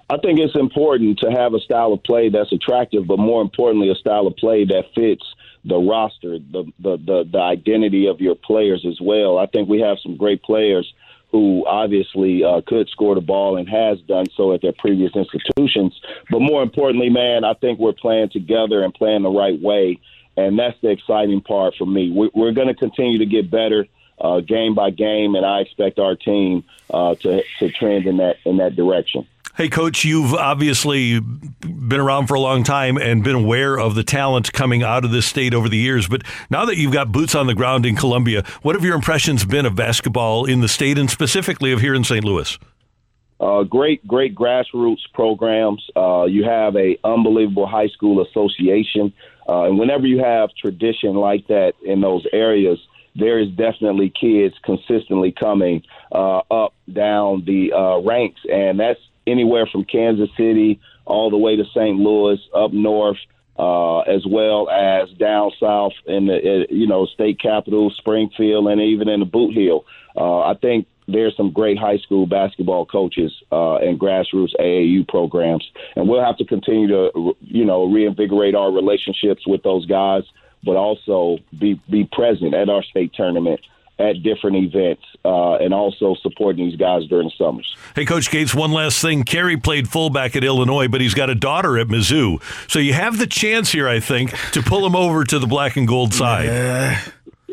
[0.10, 3.90] I think it's important to have a style of play that's attractive, but more importantly,
[3.90, 5.26] a style of play that fits
[5.66, 9.38] the roster, the the the, the identity of your players as well.
[9.38, 10.94] I think we have some great players
[11.30, 16.00] who obviously uh, could score the ball and has done so at their previous institutions.
[16.32, 20.00] But more importantly, man, I think we're playing together and playing the right way
[20.46, 22.12] and that's the exciting part for me.
[22.12, 23.86] We're, we're going to continue to get better
[24.20, 28.38] uh, game by game, and I expect our team uh, to to trend in that
[28.46, 29.28] in that direction.
[29.56, 34.06] Hey, coach, you've obviously been around for a long time and been aware of the
[34.06, 36.08] talent coming out of this state over the years.
[36.08, 39.44] But now that you've got boots on the ground in Columbia, what have your impressions
[39.44, 42.24] been of basketball in the state and specifically of here in St.
[42.24, 42.58] Louis?
[43.42, 45.86] Uh, great, great grassroots programs.
[45.94, 49.14] Uh, you have a unbelievable high school association,
[49.50, 52.78] uh, and whenever you have tradition like that in those areas,
[53.16, 55.82] there is definitely kids consistently coming
[56.12, 61.56] uh, up down the uh, ranks, and that's anywhere from Kansas City all the way
[61.56, 61.98] to St.
[61.98, 63.18] Louis, up north,
[63.58, 69.10] uh, as well as down south in the you know state capital, Springfield, and even
[69.10, 69.84] in the Boot Heel.
[70.16, 76.08] I think there's some great high school basketball coaches uh, and grassroots AAU programs, and
[76.08, 80.24] we'll have to continue to, you know, reinvigorate our relationships with those guys,
[80.64, 83.60] but also be be present at our state tournament
[84.00, 87.76] at different events uh, and also supporting these guys during the summers.
[87.96, 89.24] Hey, Coach Gates, one last thing.
[89.24, 92.42] Kerry played fullback at Illinois, but he's got a daughter at Mizzou.
[92.70, 95.76] So you have the chance here, I think, to pull him over to the black
[95.76, 96.46] and gold side.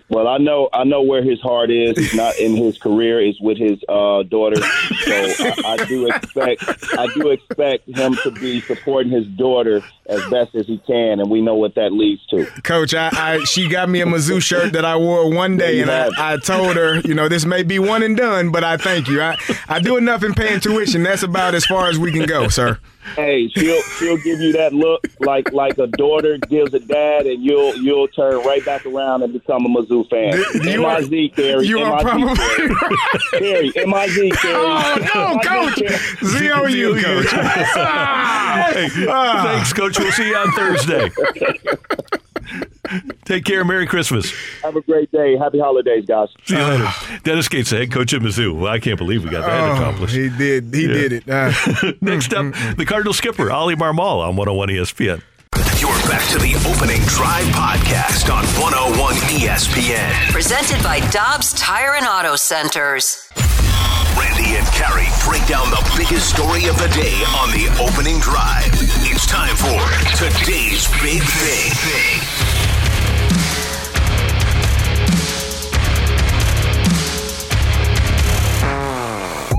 [0.09, 1.99] Well, I know I know where his heart is.
[1.99, 4.57] It's not in his career; it's with his uh, daughter.
[4.57, 6.63] So I, I do expect
[6.97, 11.29] I do expect him to be supporting his daughter as best as he can, and
[11.29, 12.47] we know what that leads to.
[12.63, 15.91] Coach, I, I she got me a Mizzou shirt that I wore one day, and
[15.91, 19.09] I, I told her, you know, this may be one and done, but I thank
[19.09, 19.21] you.
[19.21, 19.37] I,
[19.69, 21.03] I do enough in paying tuition.
[21.03, 22.79] That's about as far as we can go, sir.
[23.15, 27.43] Hey, she'll she'll give you that look like like a daughter gives a dad, and
[27.43, 30.35] you'll you'll turn right back around and become a Mizzou fan.
[30.67, 31.67] You are- M-I-Z, Kerry.
[31.67, 32.75] you are probably Kerry.
[33.33, 34.55] Kerry, M-I-Z, Kerry.
[34.57, 35.83] Oh, no, Coach.
[36.25, 37.31] Z-O-U, Coach.
[37.31, 37.39] Hey,
[37.77, 38.73] ah!
[39.09, 39.43] ah!
[39.45, 39.99] thanks, Coach.
[39.99, 41.11] We'll see you on Thursday.
[43.25, 43.65] Take care.
[43.65, 44.33] Merry Christmas.
[44.63, 45.37] Have a great day.
[45.37, 46.29] Happy holidays, guys.
[46.45, 46.89] See you later.
[47.25, 48.55] Dennis Gates, the head coach at Mizzou.
[48.59, 50.15] Well, I can't believe we got that Oh, accomplished.
[50.15, 50.73] he did.
[50.73, 50.93] He Yeah.
[50.95, 51.29] did it.
[51.29, 51.53] Uh,
[52.01, 55.23] Next up, the Cardinal skipper, Oli Marmol on 101 ESPN.
[55.81, 60.33] You're back to the opening drive podcast on 101 ESPN.
[60.33, 63.29] Presented by Dobbs Tire and Auto Centers.
[64.19, 68.69] Randy and Kerry break down the biggest story of the day on the opening drive.
[69.05, 69.79] It's time for
[70.17, 72.47] today's big thing.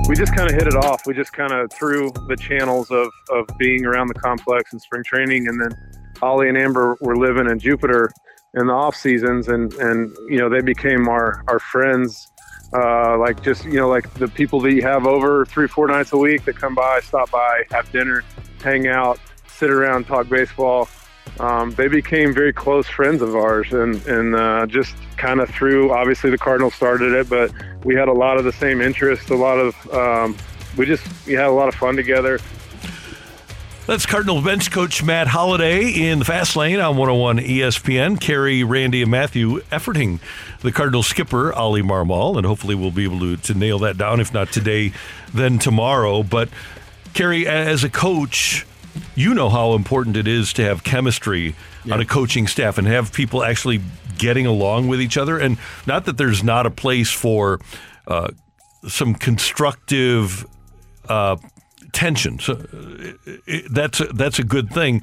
[0.08, 1.06] we just kind of hit it off.
[1.06, 5.04] We just kind of threw the channels of, of being around the complex and spring
[5.04, 5.70] training, and then
[6.22, 8.10] Oli and Amber were living in Jupiter
[8.54, 12.32] in the off seasons, and and you know they became our our friends.
[12.72, 16.12] Uh, like just you know like the people that you have over three four nights
[16.12, 18.22] a week that come by, stop by, have dinner,
[18.62, 20.88] hang out, sit around, talk baseball.
[21.40, 25.92] Um, they became very close friends of ours, and and uh, just kind of through.
[25.92, 27.52] Obviously, the Cardinals started it, but
[27.84, 29.30] we had a lot of the same interests.
[29.30, 30.36] A lot of um,
[30.76, 32.38] we just we had a lot of fun together.
[33.88, 38.20] That's Cardinal bench coach Matt Holliday in the fast lane on 101 ESPN.
[38.20, 40.20] Kerry, Randy, and Matthew efforting
[40.60, 44.20] the Cardinal skipper, Oli Marmol, and hopefully we'll be able to, to nail that down,
[44.20, 44.92] if not today,
[45.32, 46.22] then tomorrow.
[46.22, 46.50] But
[47.14, 48.66] Kerry, as a coach,
[49.14, 51.56] you know how important it is to have chemistry
[51.90, 53.80] on a coaching staff and have people actually
[54.18, 55.38] getting along with each other.
[55.38, 55.56] And
[55.86, 57.58] not that there's not a place for
[58.06, 58.28] uh,
[58.86, 60.46] some constructive
[61.08, 61.36] uh,
[61.92, 62.38] tension.
[62.38, 65.02] So uh, that's a, that's a good thing.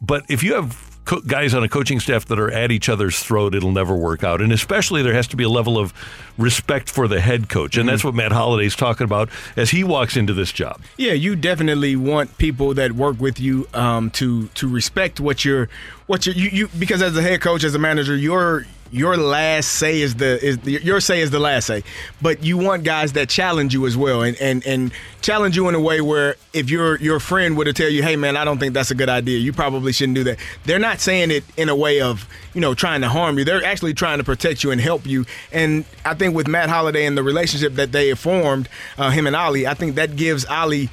[0.00, 3.18] But if you have co- guys on a coaching staff that are at each other's
[3.18, 4.42] throat, it'll never work out.
[4.42, 5.94] And especially there has to be a level of
[6.36, 10.16] respect for the head coach, and that's what Matt Holliday's talking about as he walks
[10.16, 10.82] into this job.
[10.98, 15.70] Yeah, you definitely want people that work with you um, to to respect what you're
[16.06, 19.72] what you're, you you because as a head coach, as a manager, your your last
[19.72, 21.82] say is the is the, your say is the last say.
[22.22, 25.74] But you want guys that challenge you as well, and and and challenge you in
[25.74, 28.58] a way where if your your friend were to tell you, hey man, I don't
[28.58, 30.38] think that's a good idea, you probably shouldn't do that.
[30.64, 33.44] They're not saying it in a way of you know trying to harm you.
[33.44, 35.26] They're actually trying to protect you and help you.
[35.52, 38.68] And I think with Matt Holliday and the relationship that they have formed,
[38.98, 40.90] uh, him and Oli, I think that gives Oli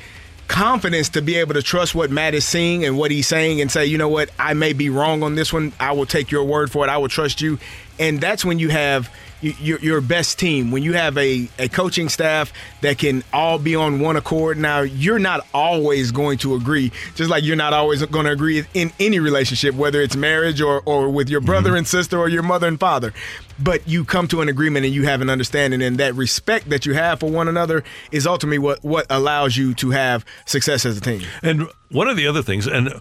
[0.48, 3.72] confidence to be able to trust what Matt is seeing and what he's saying and
[3.72, 5.74] say, you know what, I may be wrong on this one.
[5.80, 6.90] I will take your word for it.
[6.90, 7.60] I will trust you.
[8.00, 9.10] And that's when you have
[9.42, 13.76] your, your best team, when you have a, a coaching staff that can all be
[13.76, 14.58] on one accord.
[14.58, 18.64] Now, you're not always going to agree, just like you're not always going to agree
[18.74, 21.80] in any relationship, whether it's marriage or, or with your brother mm-hmm.
[21.80, 23.14] and sister or your mother and father.
[23.60, 26.86] But you come to an agreement and you have an understanding, and that respect that
[26.86, 30.98] you have for one another is ultimately what, what allows you to have success as
[30.98, 31.22] a team.
[31.42, 32.94] And one of the other things, and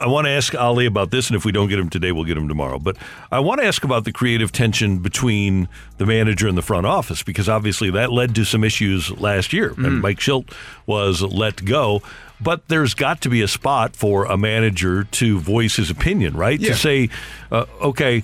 [0.00, 2.24] I want to ask Oli about this, and if we don't get him today, we'll
[2.24, 2.78] get him tomorrow.
[2.78, 2.96] But
[3.32, 7.24] I want to ask about the creative tension between the manager and the front office,
[7.24, 10.00] because obviously that led to some issues last year, and Mm.
[10.00, 10.52] Mike Shildt
[10.86, 12.00] was let go.
[12.40, 16.60] But there's got to be a spot for a manager to voice his opinion, right?
[16.60, 16.68] Yeah.
[16.70, 17.08] To say,
[17.50, 18.22] uh, okay,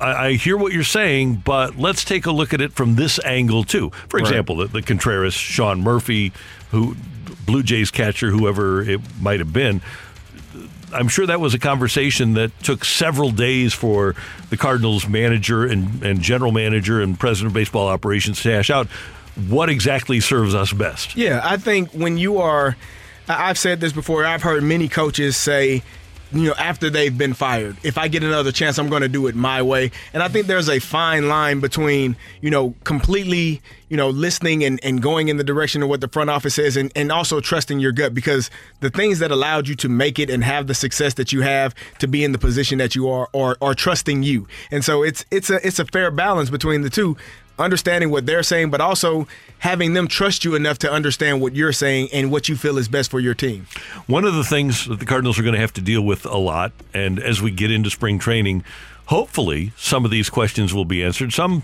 [0.00, 3.18] I, I hear what you're saying, but let's take a look at it from this
[3.24, 3.90] angle too.
[4.08, 4.28] For Right.
[4.28, 6.32] example, the, the Contreras, Sean Murphy,
[6.70, 6.94] who
[7.44, 9.80] Blue Jays catcher, whoever it might have been.
[10.92, 14.14] I'm sure that was a conversation that took several days for
[14.50, 18.88] the Cardinals manager and, and general manager and president of baseball operations to hash out
[19.48, 21.16] what exactly serves us best.
[21.16, 22.76] Yeah, I think when you are,
[23.28, 24.24] I've said this before.
[24.24, 25.82] I've heard many coaches say,
[26.32, 29.26] you know, after they've been fired, if I get another chance, I'm going to do
[29.28, 29.90] it my way.
[30.12, 34.78] And I think there's a fine line between, you know, completely, you know, listening and,
[34.82, 37.80] and going in the direction of what the front office says and, and also trusting
[37.80, 38.50] your gut because
[38.80, 41.74] the things that allowed you to make it and have the success that you have
[41.98, 44.46] to be in the position that you are are, are trusting you.
[44.70, 47.16] And so it's it's a it's a fair balance between the two.
[47.58, 49.26] Understanding what they're saying, but also
[49.58, 52.88] having them trust you enough to understand what you're saying and what you feel is
[52.88, 53.66] best for your team.
[54.06, 56.36] One of the things that the Cardinals are going to have to deal with a
[56.38, 58.64] lot, and as we get into spring training,
[59.06, 61.32] hopefully some of these questions will be answered.
[61.32, 61.62] Some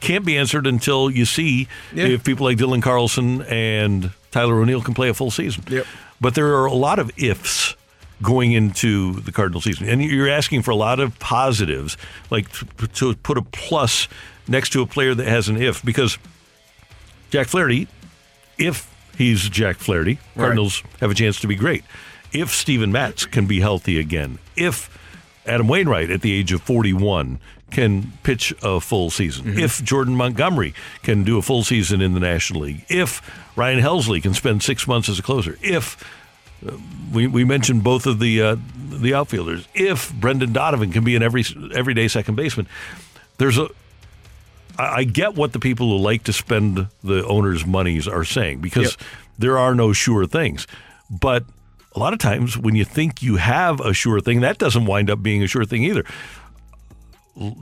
[0.00, 2.06] can't be answered until you see Yeah.
[2.06, 5.64] if people like Dylan Carlson and Tyler O'Neill can play a full season.
[5.68, 5.86] Yep.
[6.20, 7.74] But there are a lot of ifs
[8.22, 11.96] going into the Cardinal season, and you're asking for a lot of positives,
[12.30, 14.08] like to, to put a plus
[14.48, 16.18] next to a player that has an if, because
[17.30, 17.88] Jack Flaherty,
[18.58, 20.44] if he's Jack Flaherty, Right.
[20.44, 21.84] Cardinals have a chance to be great.
[22.32, 24.90] If Steven Matz can be healthy again, if
[25.46, 27.38] Adam Wainwright at the age of 41
[27.70, 29.58] can pitch a full season, Mm-hmm.
[29.60, 33.20] if Jordan Montgomery can do a full season in the National League, if
[33.56, 36.02] Ryan Helsley can spend six months as a closer, if
[36.66, 36.76] uh,
[37.12, 38.56] we, we mentioned both of the uh,
[38.90, 41.44] the outfielders, if Brendan Donovan can be an every
[41.74, 42.66] everyday second baseman,
[43.38, 43.68] there's a
[44.78, 48.60] I I get what the people who like to spend the owners' monies are saying
[48.60, 48.96] because
[49.38, 50.66] there are no sure things.
[51.10, 51.44] But
[51.94, 55.10] a lot of times when you think you have a sure thing, that doesn't wind
[55.10, 56.04] up being a sure thing either.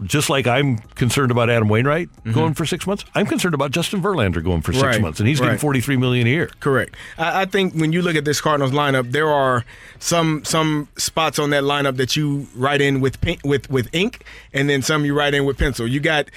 [0.05, 2.33] Just like I'm concerned about Adam Wainwright mm-hmm.
[2.33, 5.27] going for six months, I'm concerned about Justin Verlander going for six Right, months, and
[5.27, 5.61] he's getting right.
[5.61, 6.51] 43 million a year.
[6.61, 6.95] Correct.
[7.17, 9.65] I, I think when you look at this Cardinals lineup, there are
[9.99, 14.69] some some spots on that lineup that you write in with with with ink, and
[14.69, 15.87] then some you write in with pencil.
[15.87, 16.29] You got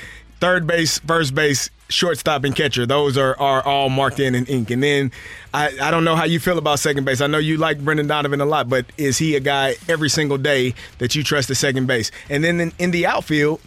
[0.45, 2.85] third base, first base, shortstop, and catcher.
[2.85, 4.69] Those are are all marked in in ink.
[4.69, 5.11] And then
[5.55, 7.19] I, I don't know how you feel about second base.
[7.19, 10.37] I know you like Brendan Donovan a lot, but is he a guy every single
[10.37, 12.11] day that you trust at second base?
[12.29, 13.59] And then in, in the outfield,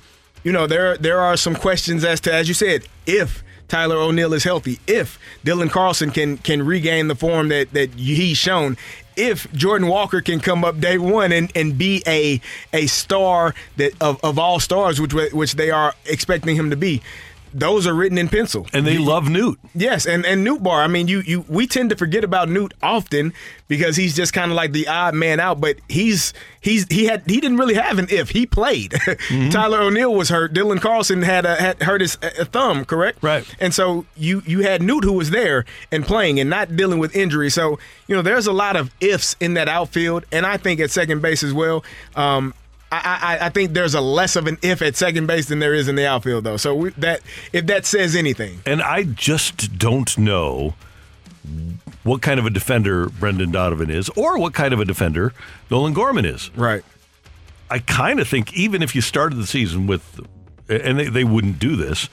[0.45, 4.33] you know there there are some questions as to as you said if Tyler O'Neill
[4.33, 8.77] is healthy, if Dylan Carlson can can regain the form that that he's shown,
[9.17, 12.41] if Jordan Walker can come up day one and, and be a
[12.73, 17.03] a star that of, of all stars, which which they are expecting him to be.
[17.53, 19.59] Those are written in pencil, and they love Newt.
[19.75, 20.85] Yes, and and Nootbaar.
[20.85, 23.33] I mean, you you we tend to forget about Newt often
[23.69, 25.61] because he's just kind of like the odd man out.
[25.61, 28.95] But he's he's he had he didn't really have an if he played.
[29.51, 30.53] Tyler O'Neill was hurt.
[30.53, 33.23] Dylan Carlson had a, had hurt his uh, thumb, correct?
[33.23, 33.45] Right.
[33.61, 37.15] And so you you had Newt who was there and playing and not dealing with
[37.15, 37.51] injury.
[37.51, 40.91] So you know there's a lot of ifs in that outfield, and I think at
[40.91, 41.85] second base as well.
[42.17, 42.55] Um,
[42.91, 45.75] I, I, I think there's a less of an if at second base than there
[45.75, 46.57] is in the outfield, though.
[46.57, 47.21] So we, that
[47.53, 50.75] if that says anything, And I just don't know
[52.03, 55.35] what kind of a defender Brendan Donovan is or what kind of a defender
[55.71, 56.51] Nolan Gorman is.
[56.57, 56.85] Right.
[57.71, 60.21] I kind of think even if you started the season with,
[60.69, 62.09] and they, they wouldn't do this,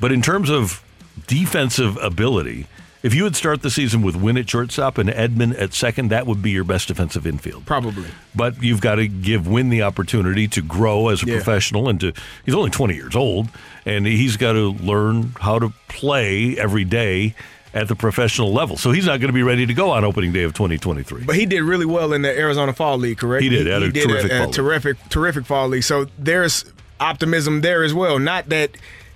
[0.00, 0.82] but in terms of
[1.26, 2.66] defensive ability,
[3.02, 6.26] if you would start the season with Winn at shortstop and Edman at second, that
[6.26, 7.64] would be your best defensive infield.
[7.66, 8.06] probably.
[8.34, 11.34] But you've got to give Winn the opportunity to grow as a Yeah.
[11.36, 12.12] professional and to
[12.44, 13.48] he's only 20 years old
[13.86, 17.34] and he's got to learn how to play every day
[17.74, 18.76] at the professional level.
[18.76, 21.24] So he's not going to be ready to go on opening day of 2023.
[21.24, 23.42] But he did really well in the Arizona Fall League, correct?
[23.42, 24.54] He did, had a terrific a, fall league.
[24.54, 25.84] terrific, terrific fall league.
[25.84, 26.64] So there's
[26.98, 28.18] optimism there as well.
[28.18, 28.70] Not that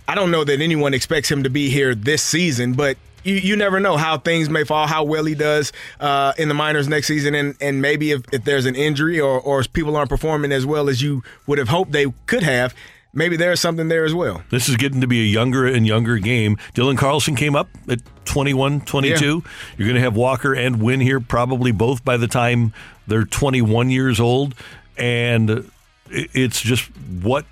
[0.06, 3.57] I don't know that anyone expects him to be here this season, but you, you
[3.57, 7.07] never know how things may fall, how well he does uh, in the minors next
[7.07, 10.53] season, and, and maybe if, if there's an injury or, or if people aren't performing
[10.53, 12.74] as well as you would have hoped they could have,
[13.12, 14.43] maybe there's something there as well.
[14.51, 16.57] This is getting to be a younger and younger game.
[16.74, 19.43] Dylan Carlson came up at 21, 22.
[19.77, 22.73] You're going to have Walker and Winn here probably both by the time
[23.07, 24.55] they're 21 years old.
[24.97, 25.70] And
[26.11, 26.85] it's just
[27.23, 27.47] what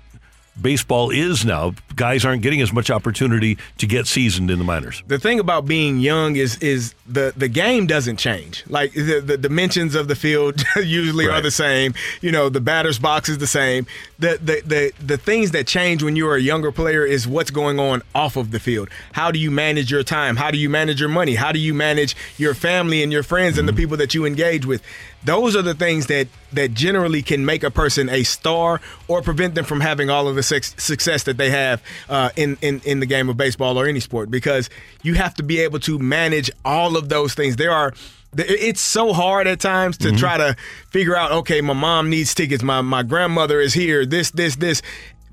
[0.59, 1.73] baseball is now.
[1.95, 5.03] Guys aren't getting as much opportunity to get seasoned in the minors.
[5.07, 8.63] the thing about being young is is the the game doesn't change.
[8.67, 11.93] Like the, the dimensions of the field usually are the same.
[12.21, 13.85] You know, the batter's box is the same.
[14.19, 17.79] The, the the the things that change when you're a younger player is what's going
[17.79, 18.89] on off of the field.
[19.13, 20.37] How do you manage your time?
[20.37, 21.35] How do you manage your money?
[21.35, 23.79] How do you manage your family and your friends and the mm-hmm.
[23.79, 24.81] people that you engage with?
[25.23, 29.55] Those are the things that that generally can make a person a star or prevent
[29.55, 33.05] them from having all of the success that they have uh, in, in in the
[33.05, 34.69] game of baseball or any sport because
[35.03, 37.55] you have to be able to manage all of those things.
[37.55, 37.93] There are
[38.37, 40.55] it's so hard at times to try to
[40.89, 42.63] figure out okay my mom needs tickets.
[42.63, 44.05] My my grandmother is here.
[44.05, 44.81] This this this.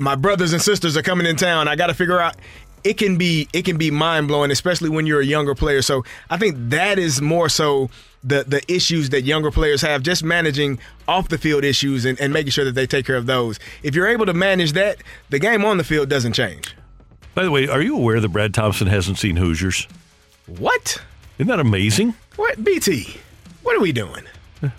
[0.01, 1.67] My brothers and sisters are coming in town.
[1.67, 2.37] I got to figure out
[2.85, 5.83] it can be it can be mind blowing especially when you're a younger player.
[5.83, 7.91] So i think that is more so
[8.25, 12.33] the the issues that younger players have just managing off the field issues and, and
[12.33, 13.59] making sure that they take care of those.
[13.83, 14.99] If you're able to manage that
[15.31, 16.75] the game on the field doesn't change.
[17.35, 19.87] By the way, are you aware that Brad Thompson hasn't seen Hoosiers?
[20.47, 21.01] what?
[21.39, 22.15] Isn't that amazing?
[22.37, 22.63] what?
[22.65, 23.21] Bt
[23.63, 24.25] what are we doing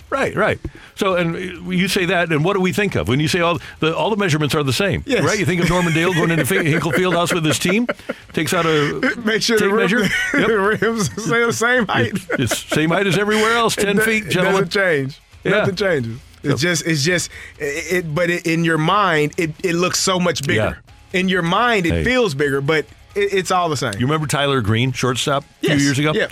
[0.10, 0.60] Right, right.
[0.96, 3.40] So, and uh, you say that, and what do we think of when you say
[3.40, 5.04] all the all the measurements are the same?
[5.06, 5.24] Yes.
[5.24, 5.40] Right.
[5.40, 7.88] You think of Norman Dale going into Hinkle Fieldhouse with his team,
[8.34, 10.00] takes out a Make sure tape the, rim, measure.
[10.34, 12.12] the rims stay the same height.
[12.32, 14.64] It's same height as everywhere else, ten do- feet, It gentlemen.
[14.66, 15.22] doesn't change.
[15.44, 15.52] Yeah.
[15.52, 16.20] Nothing changes.
[16.44, 20.20] It's just, it's just, it, it but it, in your mind, it, it looks so
[20.20, 20.80] much bigger.
[21.14, 22.04] In your mind, it Hey.
[22.04, 22.86] feels bigger, but
[23.16, 23.94] it, it's all the same.
[23.94, 26.14] You remember Tyler Greene, shortstop, a few years ago?
[26.14, 26.28] Yeah.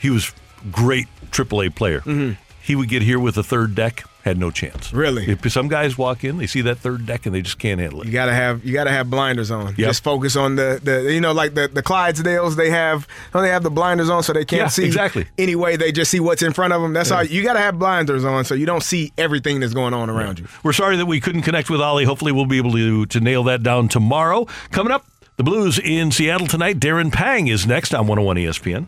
[0.00, 0.32] He was
[0.70, 2.00] great AAA player.
[2.00, 2.40] Mm-hmm.
[2.64, 4.90] He would get here with a third deck, had no chance.
[4.90, 5.26] Really?
[5.30, 8.00] If some guys walk in, they see that third deck and they just can't handle
[8.00, 8.06] it.
[8.06, 9.66] You gotta have you gotta have blinders on.
[9.66, 9.76] Yep.
[9.76, 13.62] Just focus on the, the you know like the the Clydesdales they have they have
[13.62, 15.26] the blinders on so they can't Yeah, see exactly.
[15.36, 16.94] anyway they just see what's in front of them.
[16.94, 20.08] That's all you gotta have blinders on so you don't see everything that's going on
[20.08, 20.48] around you.
[20.62, 22.04] We're sorry that we couldn't connect with Oli.
[22.04, 24.46] Hopefully, we'll be able to, to nail that down tomorrow.
[24.70, 25.04] Coming up,
[25.36, 26.80] the Blues in Seattle tonight.
[26.80, 28.86] Darren Pang is next on 101 ESPN.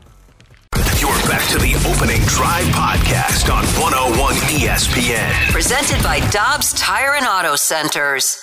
[1.36, 5.52] Back to the opening drive podcast on 101 ESPN.
[5.52, 8.40] Presented by Dobbs Tire and Auto Centers.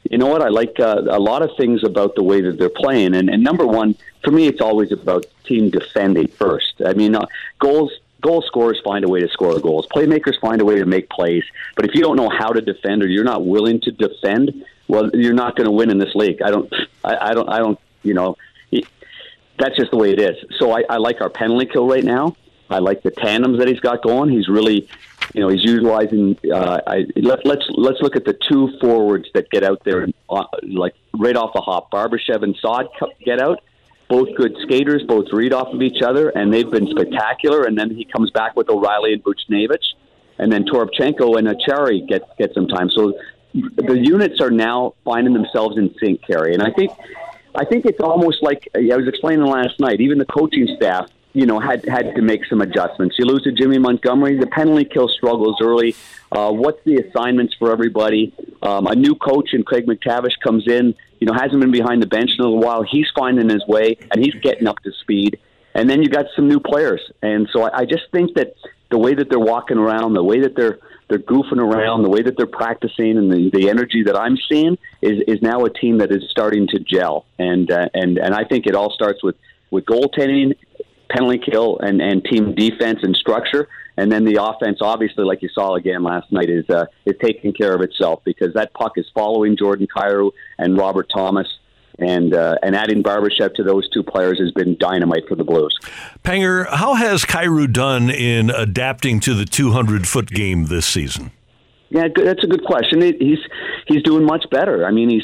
[0.09, 0.41] You know what?
[0.43, 3.43] I like uh, a lot of things about the way that they're playing, and, and
[3.43, 3.95] number one
[4.25, 6.81] for me, it's always about team defending first.
[6.85, 7.25] I mean, uh,
[7.59, 7.91] goals
[8.25, 9.87] goal scorers find a way to score goals.
[9.87, 11.43] Playmakers find a way to make plays.
[11.75, 15.09] But if you don't know how to defend or you're not willing to defend, well,
[15.13, 16.41] you're not going to win in this league.
[16.41, 16.73] I don't.
[17.03, 17.49] I, I don't.
[17.49, 17.79] I don't.
[18.03, 18.37] You know,
[19.59, 20.35] that's just the way it is.
[20.59, 22.35] So I, I like our penalty kill right now.
[22.69, 24.29] I like the tandems that he's got going.
[24.29, 24.87] He's really,
[25.33, 26.37] you know, he's utilizing.
[26.51, 30.45] Uh, I, let, let's let's look at the two forwards that get out there, uh,
[30.63, 31.91] like right off the hop.
[31.91, 32.87] Barbashev and Saad
[33.23, 33.61] get out.
[34.07, 37.63] Both good skaters, both read off of each other, and they've been spectacular.
[37.63, 39.83] And then he comes back with O'Reilly and Buchnevich,
[40.37, 42.89] and then Toropchenko and Acciari get get some time.
[42.89, 43.13] So
[43.53, 46.53] the units are now finding themselves in sync, Kerry.
[46.53, 46.91] And I think
[47.55, 50.01] I think it's almost like I was explaining last night.
[50.01, 53.17] Even the coaching staff, you know, had had to make some adjustments.
[53.19, 55.93] You lose to Jimmy Montgomery, the penalty kill struggles early.
[56.31, 58.33] Uh, what's the assignments for everybody?
[58.61, 60.95] Um, a new coach and Craig MacTavish comes in.
[61.19, 62.83] You know, hasn't been behind the bench in a little while.
[62.83, 65.37] He's finding his way and he's getting up to speed.
[65.73, 68.55] And then you got some new players, and so I, I just think that
[68.89, 70.79] the way that they're walking around, the way that they're
[71.09, 74.77] they're goofing around, the way that they're practicing, and the, the energy that I'm seeing
[75.01, 77.25] is is now a team that is starting to gel.
[77.37, 79.35] And uh, and and I think it all starts with
[79.69, 80.55] with goaltending,
[81.15, 83.67] penalty kill, and and team defense and structure.
[83.97, 87.53] And then the offense, obviously, like you saw again last night, is uh, is taking
[87.53, 91.47] care of itself because that puck is following Jordan Kyrou and Robert Thomas,
[91.99, 95.77] and uh, and adding Barbashev to those two players has been dynamite for the Blues.
[96.23, 101.31] Panger, how has Kyrou done in adapting to the 200 foot game this season?
[101.89, 103.01] Yeah, that's a good question.
[103.01, 103.39] He's
[103.87, 104.85] he's doing much better.
[104.85, 105.23] I mean, he's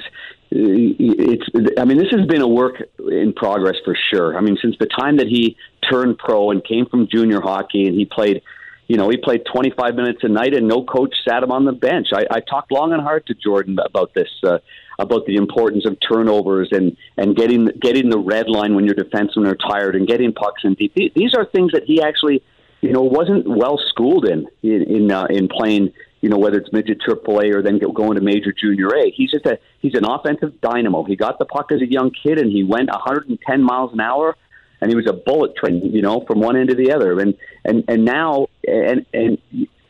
[0.51, 1.45] it's.
[1.77, 4.37] I mean, this has been a work in progress for sure.
[4.37, 5.55] I mean, since the time that he
[5.89, 8.41] turned pro and came from junior hockey, and he played,
[8.87, 11.71] you know, he played 25 minutes a night, and no coach sat him on the
[11.71, 12.09] bench.
[12.13, 14.57] I, I talked long and hard to Jordan about this, uh,
[14.99, 19.47] about the importance of turnovers and and getting getting the red line when your defensemen
[19.47, 20.93] are tired, and getting pucks in deep.
[20.95, 22.43] These are things that he actually,
[22.81, 26.71] you know, wasn't well schooled in in in, uh, in playing you know, whether it's
[26.71, 29.11] midget Triple A or then going to major junior A.
[29.11, 31.03] He's just a he's an offensive dynamo.
[31.03, 34.37] He got the puck as a young kid, and he went 110 miles an hour,
[34.79, 37.19] and he was a bullet train, you know, from one end to the other.
[37.19, 37.35] And
[37.65, 39.39] and and now, and and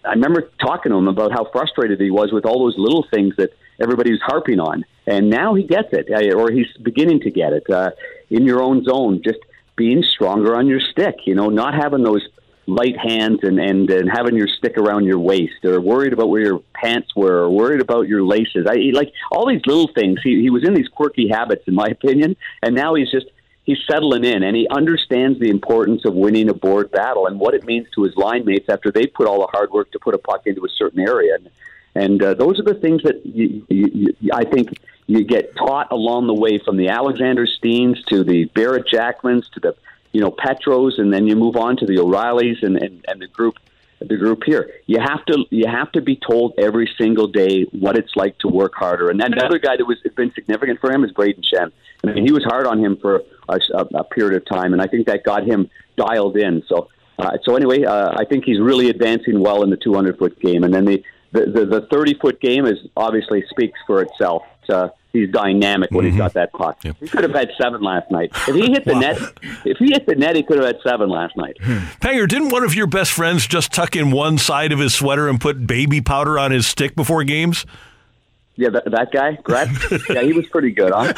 [0.05, 3.35] I remember talking to him about how frustrated he was with all those little things
[3.37, 3.51] that
[3.81, 7.53] everybody was harping on, and now he gets it, uh, or he's beginning to get
[7.53, 7.69] it.
[7.69, 7.91] Uh,
[8.29, 9.39] in your own zone, just
[9.75, 12.25] being stronger on your stick, you know, not having those
[12.71, 16.41] light hands and, and, and having your stick around your waist or worried about where
[16.41, 18.65] your pants were or worried about your laces.
[18.67, 20.19] I like all these little things.
[20.23, 23.27] He, he was in these quirky habits, in my opinion, and now he's just
[23.63, 27.53] he's settling in and he understands the importance of winning a board battle and what
[27.53, 30.15] it means to his line mates after they put all the hard work to put
[30.15, 31.35] a puck into a certain area.
[31.35, 31.49] And,
[31.93, 34.69] and uh, those are the things that you, you, you, I think
[35.05, 39.59] you get taught along the way from the Alexander Steens to the Barrett Jackmans to
[39.59, 39.75] the
[40.11, 43.27] you know Petros, and then you move on to the O'Reillys and, and, and the
[43.27, 43.55] group
[43.99, 44.71] the group here.
[44.87, 48.47] You have to you have to be told every single day what it's like to
[48.47, 49.09] work harder.
[49.09, 51.71] And then another guy that was has been significant for him is Brayden Schenn.
[52.03, 53.59] I mean, he was hard on him for a,
[53.93, 56.63] a, period of time, and I think that got him dialed in.
[56.67, 56.89] So.
[57.19, 60.63] Uh, so anyway, uh, I think he's really advancing well in the 200 foot game,
[60.63, 64.43] and then the the, the, the 30 foot game is obviously speaks for itself.
[64.67, 66.81] Uh, he's dynamic when he's got that puck.
[66.81, 68.31] He could have had seven last night.
[68.47, 69.17] If he hit the net,
[69.65, 71.57] if he hit the net, he could have had seven last night.
[71.59, 75.27] Panger, didn't one of your best friends just tuck in one side of his sweater
[75.27, 77.65] and put baby powder on his stick before games?
[78.55, 79.69] Yeah, that, that guy, Brett.
[80.09, 81.13] yeah, he was pretty good, huh?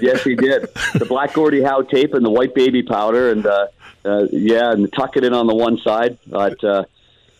[0.00, 0.62] yes, he did.
[0.94, 3.66] The black Gordie Howe tape and the white baby powder, and uh,
[4.04, 6.18] uh, yeah, and tuck it in on the one side.
[6.26, 6.84] But uh,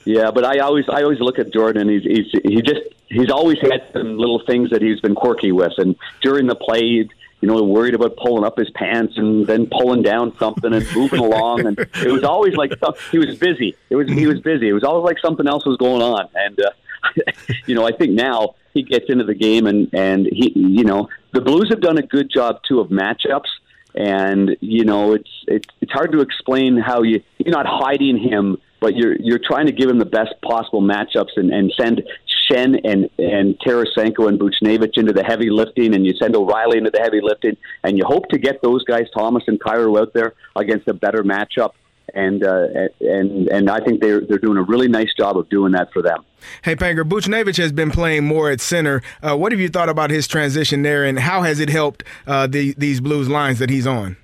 [0.05, 3.59] yeah, but I always I always look at Jordan, he's he's he just he's always
[3.61, 7.09] had some little things that he's been quirky with, and during the play.
[7.41, 11.21] You know, worried about pulling up his pants and then pulling down something and moving
[11.21, 12.73] along, and it was always like
[13.13, 13.77] he was busy.
[13.91, 14.69] It was he was busy.
[14.69, 16.71] It was always like something else was going on, and uh,
[17.67, 21.09] you know, I think now he gets into the game and and he, you know,
[21.33, 23.49] the Blues have done a good job too of matchups,
[23.95, 28.59] and you know, it's it's it's hard to explain how you you're not hiding him,
[28.81, 32.03] but you're you're trying to give him the best possible matchups and and send
[32.51, 36.91] Schenn and and Tarasenko and Buchnevich into the heavy lifting, and you send O'Reilly into
[36.91, 40.35] the heavy lifting, and you hope to get those guys, Thomas and Kyrou, out there
[40.57, 41.73] against a better matchup.
[42.15, 42.69] And uh,
[43.01, 46.01] and and I think they're they're doing a really nice job of doing that for
[46.01, 46.25] them.
[46.63, 49.03] Hey, Panger, Buchnevich has been playing more at center.
[49.23, 52.47] Uh, what have you thought about his transition there, and how has it helped uh,
[52.47, 54.17] the, these Blues lines that he's on?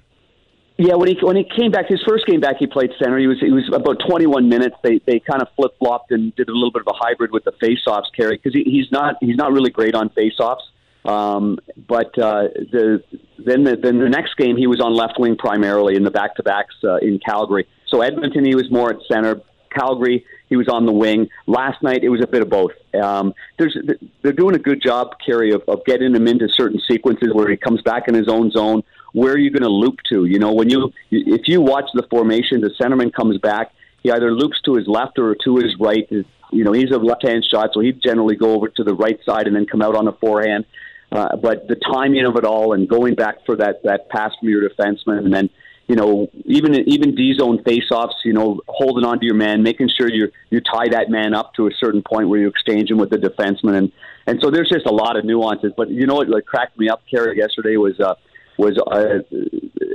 [0.76, 3.16] Yeah, when he when he came back, his first game back, he played center.
[3.18, 4.74] He was he was about 21 minutes.
[4.82, 7.44] They they kind of flip flopped and did a little bit of a hybrid with
[7.44, 10.62] the faceoffs Kerry because he, he's not he's not really great on faceoffs.
[11.05, 13.05] Um, but uh, the
[13.38, 16.34] then the then the next game he was on left wing primarily in the back
[16.36, 17.68] to backs uh, in Calgary.
[17.86, 19.42] So Edmonton he was more at center.
[19.70, 21.28] Calgary he was on the wing.
[21.46, 22.72] Last night it was a bit of both.
[23.01, 23.76] Um, there's
[24.22, 27.56] they're doing a good job, Kerry, of, of getting him into certain sequences where he
[27.56, 28.82] comes back in his own zone
[29.14, 30.26] where are you going to loop to?
[30.26, 33.72] You know, when you if you watch the formation, the centerman comes back.
[34.02, 36.06] He either loops to his left or to his right.
[36.10, 39.46] You know, he's a left-hand shot, so he'd generally go over to the right side
[39.46, 40.66] and then come out on the forehand.
[41.10, 44.48] Uh, but the timing of it all and going back for that that pass from
[44.48, 45.48] your defenseman, and then
[45.86, 49.90] you know even even D zone faceoffs, you know holding on to your man, making
[49.96, 52.98] sure you you tie that man up to a certain point where you exchange him
[52.98, 53.92] with the defenseman, and
[54.26, 55.72] and so there's just a lot of nuances.
[55.76, 58.00] But you know what like cracked me up, Kerry, yesterday was.
[58.00, 58.16] Uh,
[58.59, 59.20] was uh,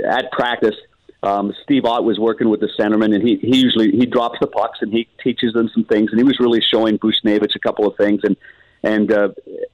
[0.08, 0.76] at practice.
[1.22, 4.48] Um, Steve Ott was working with the centerman, and he, he usually he drops the
[4.48, 6.12] pucks and he teaches them some things.
[6.12, 8.22] And he was really showing Buchnevich a couple of things.
[8.24, 8.38] And
[8.84, 9.30] and uh,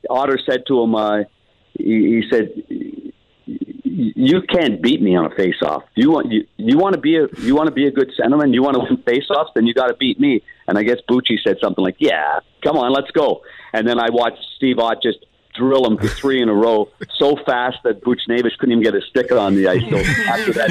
[0.10, 1.20] Otter said to him, uh,
[1.74, 2.52] he, he said,
[3.46, 5.84] "You can't beat me on a face-off.
[5.96, 8.54] You want you, you want to be a you want to be a good centerman.
[8.54, 11.38] You want to win face-offs, then you got to beat me." And I guess Bucci
[11.46, 13.42] said something like, "Yeah, come on, let's go."
[13.72, 15.20] And then I watched Steve Ott just
[15.58, 19.02] drill him for three in a row so fast that Buchnevich couldn't even get a
[19.02, 19.82] sticker on the ice.
[19.90, 19.98] So
[20.32, 20.70] after that,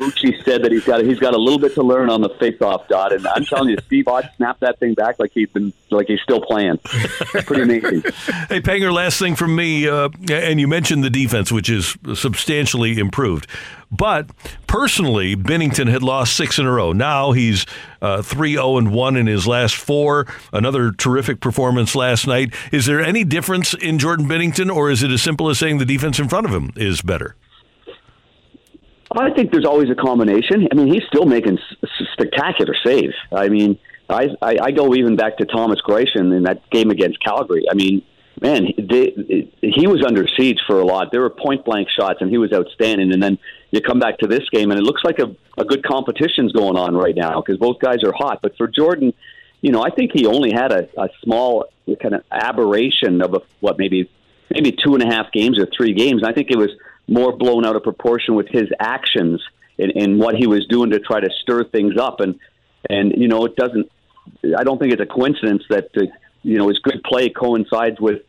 [0.00, 2.88] Bucci said that he's got he's got a little bit to learn on the face-off
[2.88, 6.06] dot, and I'm telling you, Steve Ott snapped that thing back like he's been like
[6.06, 6.78] he's still playing.
[6.78, 8.02] Pretty amazing.
[8.48, 12.98] Hey, Panger, last thing from me, uh, and you mentioned the defense, which is substantially
[12.98, 13.46] improved.
[13.90, 14.30] But
[14.66, 16.92] personally, Binnington had lost six in a row.
[16.92, 17.66] Now he's
[18.02, 20.26] uh, 3 0 and 1 in his last four.
[20.52, 22.54] Another terrific performance last night.
[22.72, 25.84] Is there any difference in Jordan Binnington, or is it as simple as saying the
[25.84, 27.36] defense in front of him is better?
[29.16, 30.66] I think there's always a combination.
[30.72, 33.14] I mean, he's still making s- spectacular saves.
[33.32, 33.78] I mean,
[34.08, 37.64] I, I, I go even back to Thomas Greiss in that game against Calgary.
[37.70, 38.02] I mean,
[38.40, 41.12] man, they, he was under siege for a lot.
[41.12, 43.12] There were point blank shots, and he was outstanding.
[43.12, 43.38] And then
[43.74, 46.76] you come back to this game, and it looks like a, a good competition's going
[46.76, 48.40] on right now because both guys are hot.
[48.42, 49.12] But for Jordan,
[49.60, 51.66] you know, I think he only had a, a small
[52.00, 54.10] kind of aberration of a, what maybe
[54.50, 56.22] maybe two and a half games or three games.
[56.22, 56.70] And I think it was
[57.08, 59.42] more blown out of proportion with his actions
[59.78, 62.20] and, and what he was doing to try to stir things up.
[62.20, 62.38] And
[62.88, 63.90] and you know, it doesn't.
[64.56, 66.02] I don't think it's a coincidence that uh,
[66.42, 68.22] you know his good play coincides with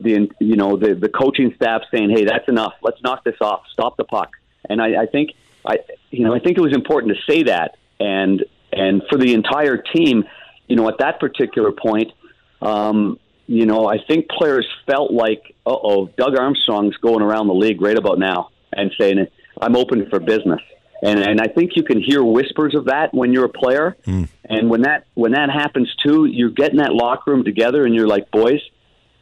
[0.00, 2.74] the you know the the coaching staff saying, "Hey, that's enough.
[2.80, 3.62] Let's knock this off.
[3.72, 4.30] Stop the puck."
[4.68, 5.30] And I, I think
[5.64, 5.78] I
[6.10, 9.78] you know I think it was important to say that and and for the entire
[9.78, 10.24] team,
[10.68, 12.12] you know, at that particular point,
[12.60, 17.54] um, you know, I think players felt like, uh oh, Doug Armstrong's going around the
[17.54, 19.26] league right about now and saying,
[19.60, 20.60] I'm open for business.
[21.02, 23.96] And and I think you can hear whispers of that when you're a player.
[24.44, 28.08] And when that when that happens too, you're getting that locker room together and you're
[28.08, 28.60] like, boys,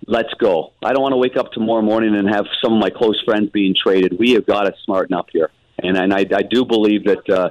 [0.07, 0.73] let's go.
[0.83, 3.51] I don't want to wake up tomorrow morning and have some of my close friends
[3.51, 4.19] being traded.
[4.19, 5.51] We have got to smarten up here.
[5.83, 7.51] And and I, I do believe that uh,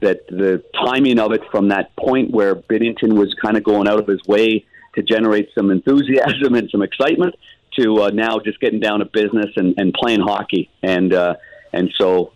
[0.00, 3.98] that the timing of it from that point where Binnington was kind of going out
[3.98, 7.34] of his way to generate some enthusiasm and some excitement
[7.78, 10.70] to uh, now just getting down to business and, and playing hockey.
[10.82, 11.36] And uh,
[11.72, 12.32] and so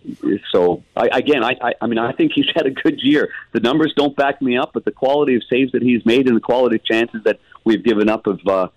[0.51, 3.29] so I, again, I, I I mean I think he's had a good year.
[3.53, 6.35] The numbers don't back me up, but the quality of saves that he's made and
[6.35, 8.67] the quality of chances that we've given up have uh,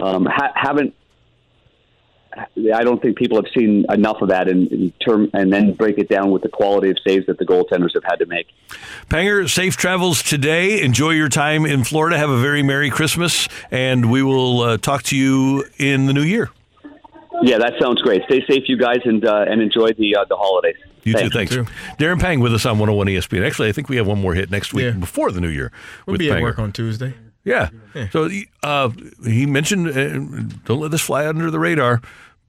[0.00, 0.94] um, ha- haven't.
[2.72, 5.98] I don't think people have seen enough of that in, in term, and then break
[5.98, 8.46] it down with the quality of saves that the goaltenders have had to make.
[9.08, 10.80] Panger, safe travels today.
[10.82, 12.16] Enjoy your time in Florida.
[12.16, 16.22] Have a very Merry Christmas, and we will uh, talk to you in the new
[16.22, 16.50] year.
[17.42, 18.22] Yeah, that sounds great.
[18.24, 20.76] Stay safe, you guys, and uh, and enjoy the uh, the holidays.
[21.04, 21.30] You Thanks.
[21.32, 21.64] too.
[21.64, 21.70] Thanks.
[21.98, 23.46] Darren Pang with us on 101 ESPN.
[23.46, 25.72] Actually, I think we have one more hit next week before the new year.
[26.06, 27.14] We'll with be at work on Tuesday.
[27.48, 28.08] Yeah.
[28.10, 28.28] So
[28.62, 28.90] uh,
[29.24, 32.00] he mentioned, uh, don't let this fly under the radar.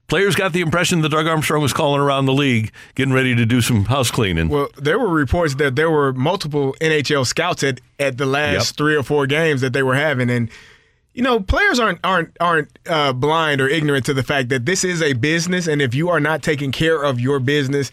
[0.08, 3.46] Players got the impression that Doug Armstrong was calling around the league, getting ready to
[3.46, 4.50] do some house cleaning.
[4.50, 8.78] Well, there were reports that there were multiple NHL scouts at, at the last Yep.
[8.78, 10.50] three or four games that they were having, and
[11.14, 14.84] you know, players aren't aren't aren't uh, blind or ignorant to the fact that this
[14.84, 17.92] is a business, and if you are not taking care of your business.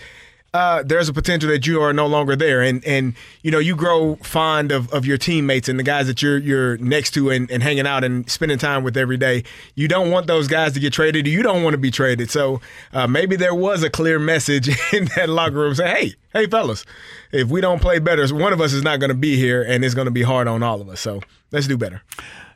[0.56, 3.76] Uh, there's a potential that you are no longer there, and and you know you
[3.76, 7.50] grow fond of, of your teammates and the guys that you're you're next to and,
[7.50, 9.44] and hanging out and spending time with every day.
[9.74, 11.26] You don't want those guys to get traded.
[11.26, 12.30] You don't want to be traded.
[12.30, 12.62] So
[12.94, 16.86] uh, maybe there was a clear message in that locker room saying, "Hey, hey, fellas,
[17.32, 19.84] if we don't play better, one of us is not going to be here, and
[19.84, 21.00] it's going to be hard on all of us.
[21.00, 21.20] So
[21.52, 22.00] let's do better."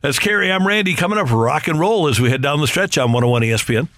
[0.01, 0.51] That's Kerry.
[0.51, 0.95] I'm Randy.
[0.95, 3.89] Coming up, rock and roll as we head down the stretch on 101 ESPN.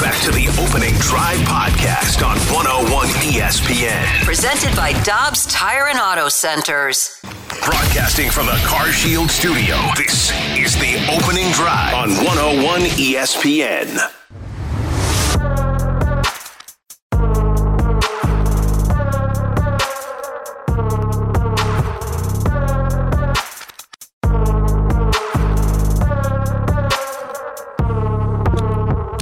[0.00, 4.24] Back to the opening drive podcast on 101 ESPN.
[4.24, 7.20] Presented by Dobbs Tire and Auto Centers.
[7.64, 14.17] Broadcasting from the Car Shield studio, this is the opening drive on 101 ESPN.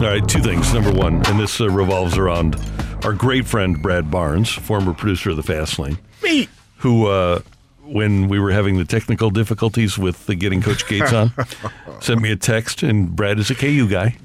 [0.07, 0.73] All right, two things.
[0.73, 2.55] Number one, and this uh, revolves around
[3.03, 6.47] our great friend Brad Barnes, former producer of the Fast Lane, Me.
[6.77, 7.41] who, uh,
[7.83, 11.33] when we were having the technical difficulties with the getting Coach Gates on,
[12.01, 12.85] sent me a text.
[12.85, 14.17] And Brad is a KU guy,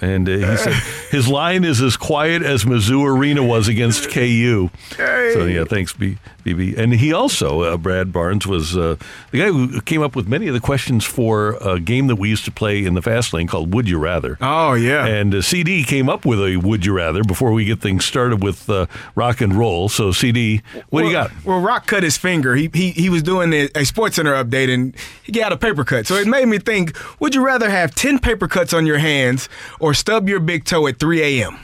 [0.00, 0.72] and uh, he said
[1.10, 4.70] his line is as quiet as Mizzou Arena was against KU.
[4.96, 6.76] So yeah, thanks, B- BB.
[6.78, 8.96] And he also, uh, Brad Barnes, was uh,
[9.30, 12.28] the guy who came up with many of the questions for a game that we
[12.28, 14.38] used to play in the Fast Lane called Would You Rather.
[14.40, 15.06] Oh yeah.
[15.06, 18.42] And uh, CD came up with a Would You Rather before we get things started
[18.42, 19.88] with uh, rock and roll.
[19.88, 21.30] So CD, what do you got?
[21.44, 22.56] Well, Rock cut his finger.
[22.56, 25.84] He he, he was doing a, a Sports Center update and he got a paper
[25.84, 26.06] cut.
[26.06, 29.48] So it made me think: Would you rather have ten paper cuts on your hands
[29.78, 31.58] or stub your big toe at 3 a.m.?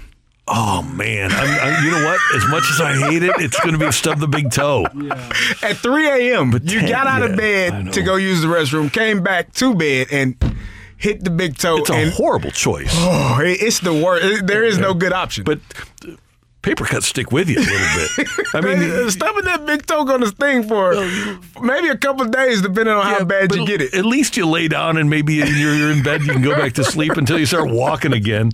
[0.48, 2.20] Oh man, I'm, I'm, you know what?
[2.36, 4.84] As much as I hate it, it's going to be stub the big toe.
[5.60, 9.24] At 3 a.m., you got out yeah, of bed to go use the restroom, came
[9.24, 10.36] back to bed, and
[10.96, 11.78] hit the big toe.
[11.78, 12.92] It's a and, horrible choice.
[12.92, 14.46] Oh, it- it's the worst.
[14.46, 15.42] There is no good option.
[15.42, 15.58] But
[16.66, 18.28] paper cuts stick with you a little bit.
[18.54, 20.94] I mean, stubbing that big toe on this thing for
[21.62, 23.94] maybe a couple of days, depending on how bad you get it.
[23.94, 26.22] At least you lay down and maybe you're, you're in bed.
[26.22, 28.50] You can go back to sleep until you start walking again.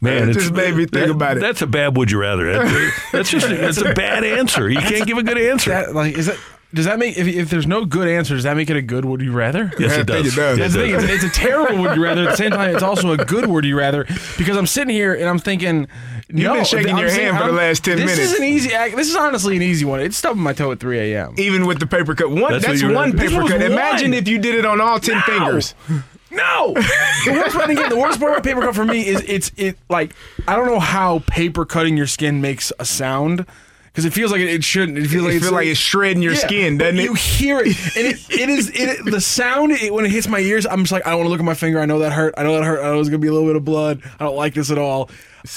[0.00, 1.40] Man, It it's- just made me think that- about it.
[1.40, 1.96] That's a bad.
[1.96, 2.52] Would you rather?
[2.52, 4.68] That- That's just that's a bad answer.
[4.68, 5.70] You can't give a good answer.
[5.70, 6.38] That, like, is that
[6.74, 9.06] does that make if, if there's no good answer, does that make it a good
[9.06, 9.72] would you rather?
[9.78, 10.26] Yes, it does.
[10.26, 10.58] it does.
[10.58, 10.92] That's the It thing.
[11.00, 11.04] does.
[11.04, 12.24] It's, it's a terrible would you rather.
[12.24, 14.04] At the same time, it's also a good would you rather
[14.36, 15.88] because I'm sitting here and I'm thinking.
[16.28, 18.18] You've no, been shaking I'm your saying- hand for the I'm- last 10 this minutes.
[18.20, 18.74] This is an easy.
[18.74, 20.00] act- This is honestly an easy one.
[20.00, 21.34] It's stubbing my toe at 3 a.m.
[21.38, 23.62] Even with the paper cut, one That's that's, one rather- This paper was cut.
[23.62, 25.22] Imagine if you did it on all ten No.
[25.22, 25.74] fingers.
[26.30, 27.88] No, the worst part again.
[27.88, 30.12] The worst part about paper cut for me is it's it like
[30.46, 33.46] I don't know how paper cutting your skin makes a sound.
[33.86, 34.98] because it feels like it, it shouldn't.
[34.98, 37.04] It feels It like it's, feel like it's shredding your skin, doesn't it?
[37.04, 40.38] You hear it, and it, it is it, the sound it, when it hits my
[40.38, 40.66] ears.
[40.66, 41.80] I'm just like, I don't want to look at my finger.
[41.80, 42.34] I know that hurt.
[42.36, 42.80] I know that hurt.
[42.80, 44.02] I know there's gonna be a little bit of blood.
[44.20, 45.08] I don't like this at all.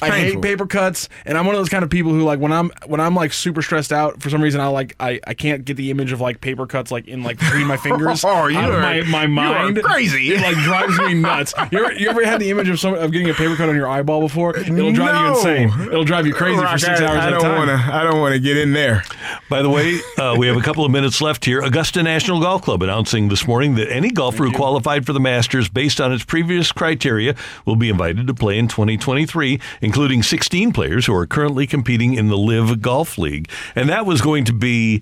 [0.01, 2.51] I hate paper cuts, and I'm one of those kind of people who like when
[2.51, 5.65] I'm when I'm like super stressed out for some reason I like I, I can't
[5.65, 8.23] get the image of like paper cuts like in like between my fingers.
[8.23, 10.33] Oh, you out are, my, my you are crazy.
[10.33, 11.53] It like drives me nuts.
[11.71, 13.75] You ever, you ever had the image of some of getting a paper cut on
[13.75, 14.55] your eyeball before?
[14.57, 15.87] It'll drive you insane.
[15.87, 17.57] It'll drive you crazy Rock, for six I- hours I at a don't time.
[17.57, 19.03] wanna- I don't want to get in there.
[19.49, 21.61] By the way, uh, we have a couple of minutes left here.
[21.61, 25.67] Augusta National Golf Club announcing this morning that any golfer who qualified for the Masters
[25.69, 27.35] based on its previous criteria
[27.65, 32.27] will be invited to play in 2023, including 16 players who are currently competing in
[32.27, 33.49] the LIV Golf League.
[33.75, 35.01] And that was going to be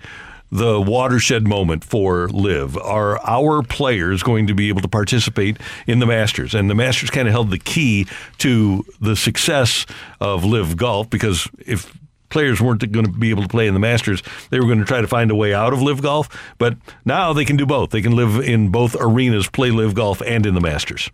[0.51, 2.77] the watershed moment for LIV.
[2.77, 6.55] Are our players going to be able to participate in the Masters?
[6.55, 8.07] And the Masters kind of held the key
[8.39, 9.85] to the success
[10.19, 11.93] of LIV Golf because if
[12.29, 14.21] players weren't going to be able to play in the Masters.
[14.49, 17.33] They were going to try to find a way out of LIV Golf, but now
[17.33, 17.89] they can do both.
[17.89, 21.09] They can live in both arenas, play LIV Golf, and in the Masters.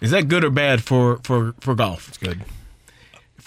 [0.00, 2.08] Is that good or bad for for for golf?
[2.08, 2.40] It's good.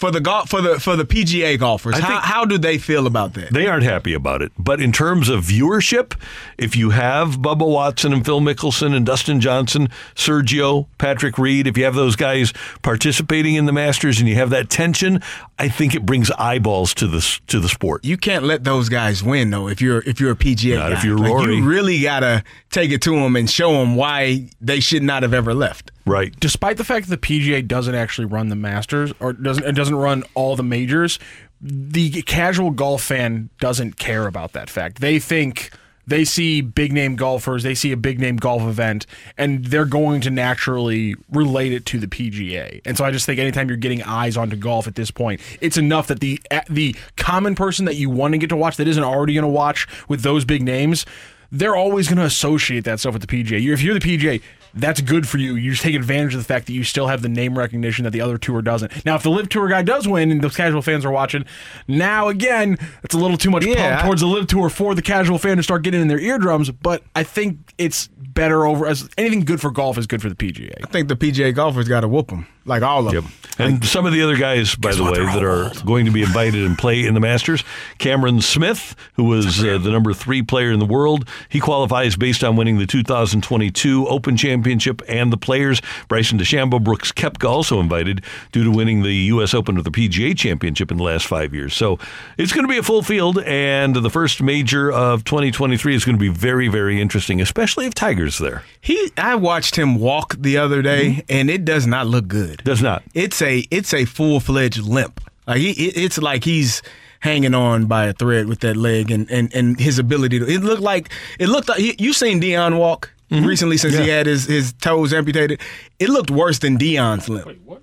[0.04, 3.32] For the golf for the for the PGA golfers, how, how do they feel about
[3.34, 3.54] that?
[3.54, 4.52] They aren't happy about it.
[4.58, 6.12] But in terms of viewership,
[6.58, 11.78] if you have Bubba Watson and Phil Mickelson and Dustin Johnson, Sergio, Patrick Reed, if
[11.78, 12.52] you have those guys
[12.82, 15.22] participating in the Masters and you have that tension,
[15.58, 18.04] I think it brings eyeballs to the to the sport.
[18.04, 19.68] You can't let those guys win though.
[19.68, 20.98] If you're if you're a PGA, Not guy.
[20.98, 21.56] if you're Like, Rory.
[21.56, 25.32] you really gotta take it to them and show them why they should not have
[25.32, 25.92] ever left.
[26.06, 26.38] Right.
[26.38, 29.94] Despite the fact that the PGA doesn't actually run the Masters or doesn't it doesn't
[29.94, 31.18] run all the majors,
[31.60, 35.00] the casual golf fan doesn't care about that fact.
[35.00, 35.70] They think
[36.06, 39.06] they see big name golfers, they see a big name golf event,
[39.38, 42.82] and they're going to naturally relate it to the PGA.
[42.84, 45.78] And so I just think anytime you're getting eyes onto golf at this point, it's
[45.78, 49.02] enough that the the common person that you want to get to watch that isn't
[49.02, 51.06] already going to watch with those big names,
[51.50, 53.72] they're always going to associate that stuff with the PGA.
[53.72, 54.42] If you're the PGA,
[54.76, 55.54] that's good for you.
[55.54, 58.10] You just take advantage of the fact that you still have the name recognition that
[58.10, 59.04] the other tour doesn't.
[59.04, 61.44] Now, if the LIV Tour guy does win and those casual fans are watching,
[61.88, 63.96] now again, it's a little too much Yeah.
[63.96, 66.70] pump towards the LIV Tour for the casual fan to start getting in their eardrums.
[66.70, 70.34] But I think it's better over as anything good for golf is good for the
[70.34, 70.72] PGA.
[70.82, 73.28] I think the PGA golfers got to whoop them, like all of them.
[73.56, 76.64] And some of the other guys, by the way, that are going to be invited
[76.64, 77.62] and play in the Masters,
[77.98, 82.42] Cameron Smith, who was uh, the number three player in the world, he qualifies based
[82.42, 85.80] on winning the 2022 Open Championship and the Players.
[86.08, 89.54] Bryson DeChambeau, Brooks Koepka also invited due to winning the U.S.
[89.54, 91.74] Open or the PGA Championship in the last five years.
[91.74, 91.98] So
[92.36, 96.16] it's going to be a full field, and the first major of 2023 is going
[96.16, 98.64] to be very, very interesting, especially if Tiger's there.
[98.80, 102.53] He, I watched him walk the other day, and it does not look good.
[102.62, 103.02] Does not.
[103.14, 105.20] It's a it's a full fledged limp.
[105.46, 106.82] Like he, it's like he's
[107.20, 110.46] hanging on by a thread with that leg, and and and his ability to.
[110.46, 114.44] It looked like it looked like you seen Deion walk recently since he had his
[114.46, 115.60] his toes amputated.
[115.98, 117.46] It looked worse than Deion's limp.
[117.46, 117.82] Wait, what?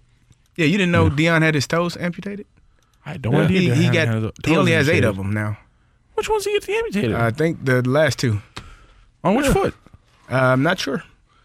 [0.56, 2.46] Yeah, you didn't know Deion had his toes amputated.
[3.06, 3.42] I don't Yeah.
[3.46, 5.58] idea He, he got had he only toes has eight of them now.
[6.14, 7.16] Which ones did he get amputated?
[7.16, 8.42] I think the last two.
[9.24, 9.74] On which foot?
[10.32, 11.04] Uh, I'm not sure.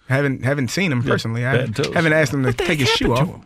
[0.09, 1.45] Haven't haven't seen him personally.
[1.45, 1.93] I bad toes.
[1.95, 3.19] haven't asked him to take his shoe off.
[3.20, 3.43] to him?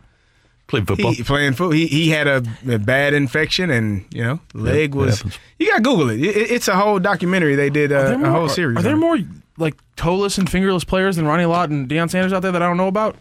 [0.67, 1.11] Played football.
[1.13, 1.75] He playing foot.
[1.75, 5.23] He he had a, a bad infection, and you know, leg that was.
[5.59, 6.21] You got to Google it.
[6.21, 7.55] It- It's a whole documentary.
[7.55, 8.77] They did Are uh, there a whole series.
[8.77, 9.17] Are there on more
[9.57, 12.67] like toeless and fingerless players than Ronnie Lott and Deion Sanders out there that I
[12.67, 13.17] don't know about?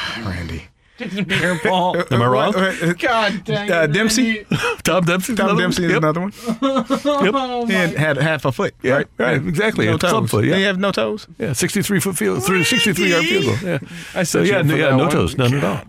[1.00, 1.60] Ra- Randy.
[1.64, 1.98] Paul.
[2.12, 2.52] Am I wrong?
[3.00, 4.46] God dang Uh, Dempsey.
[4.84, 5.36] Tom Dempsey.
[5.36, 6.34] Tom Dempsey is another one.
[6.62, 8.74] Oh He had, had half a foot.
[8.82, 9.08] Yeah, right.
[9.18, 9.86] right, exactly.
[9.86, 10.32] No It's club toes.
[10.32, 10.56] foot, yeah.
[10.56, 11.28] They have no toes.
[11.38, 13.56] Yeah, 63 foot field, through 63 yard field goal.
[13.70, 13.80] Yeah.
[14.16, 15.82] I So said yeah, no, yeah, no toes, none at all.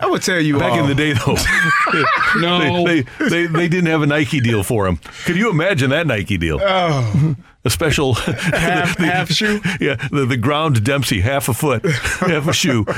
[0.00, 1.36] I would tell you Back all, in the day, though,
[2.40, 2.84] No.
[2.84, 4.96] they, they, they they didn't have a Nike deal for him.
[5.24, 6.58] Could you imagine that Nike deal?
[6.60, 9.60] Oh, A special half, half shoe.
[9.80, 12.84] yeah, the, the ground Dempsey, half a foot, half a shoe.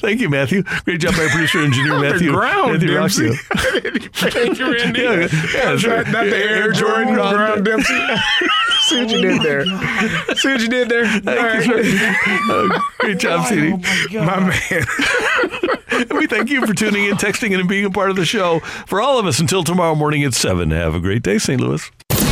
[0.00, 0.62] Thank you, Matthew.
[0.84, 2.30] Great job by producer engineer Matthew.
[2.32, 3.30] the ground, Matthew Dempsey.
[4.30, 5.00] Thank you, Randy.
[5.00, 8.06] Yeah, yeah, that's not, not the Air Jordan ground Dempsey.
[8.90, 9.64] See what you did there.
[10.34, 11.04] See what you did there.
[11.04, 11.68] All right.
[12.50, 13.70] Uh, great job, CD.
[14.18, 14.84] My man.
[15.92, 18.58] And we thank you for tuning in, texting and being a part of the show.
[18.88, 20.72] For all of us, until tomorrow morning at 7.
[20.72, 21.60] Have a great day, St.
[21.60, 21.88] Louis.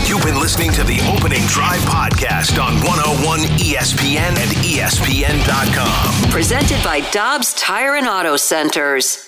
[0.08, 6.30] You've been listening to the Opening Drive podcast on 101 ESPN and ESPN.com.
[6.32, 9.27] Presented by Dobbs Tire and Auto Centers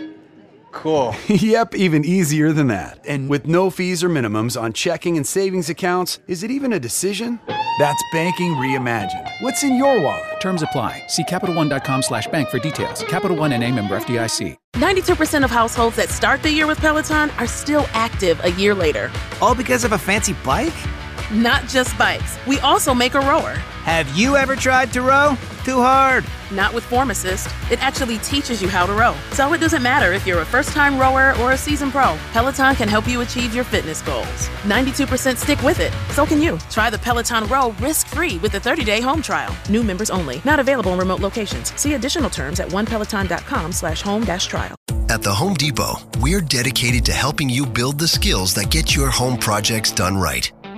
[0.71, 1.15] Cool.
[1.27, 2.99] yep, even easier than that.
[3.07, 6.79] And with no fees or minimums on checking and savings accounts, is it even a
[6.79, 7.39] decision?
[7.79, 9.29] That's banking reimagined.
[9.41, 10.39] What's in your wallet?
[10.41, 11.03] Terms apply.
[11.07, 13.03] See CapitalOne.com slash bank for details.
[13.03, 14.55] Capital One and a member FDIC.
[14.73, 19.11] 92% of households that start the year with Peloton are still active a year later.
[19.41, 20.73] All because of a fancy bike?
[21.31, 22.37] Not just bikes.
[22.45, 23.53] We also make a rower.
[23.85, 25.37] Have you ever tried to row?
[25.63, 26.25] Too hard.
[26.51, 27.47] Not with Form Assist.
[27.71, 29.15] It actually teaches you how to row.
[29.31, 32.17] So it doesn't matter if you're a first time rower or a seasoned pro.
[32.33, 34.27] Peloton can help you achieve your fitness goals.
[34.63, 35.93] 92% stick with it.
[36.11, 36.57] So can you.
[36.69, 39.55] Try the Peloton Row risk free with a 30 day home trial.
[39.69, 40.41] New members only.
[40.43, 41.73] Not available in remote locations.
[41.79, 44.75] See additional terms at onepeloton.com slash home dash trial.
[45.07, 49.09] At the Home Depot, we're dedicated to helping you build the skills that get your
[49.09, 50.51] home projects done right.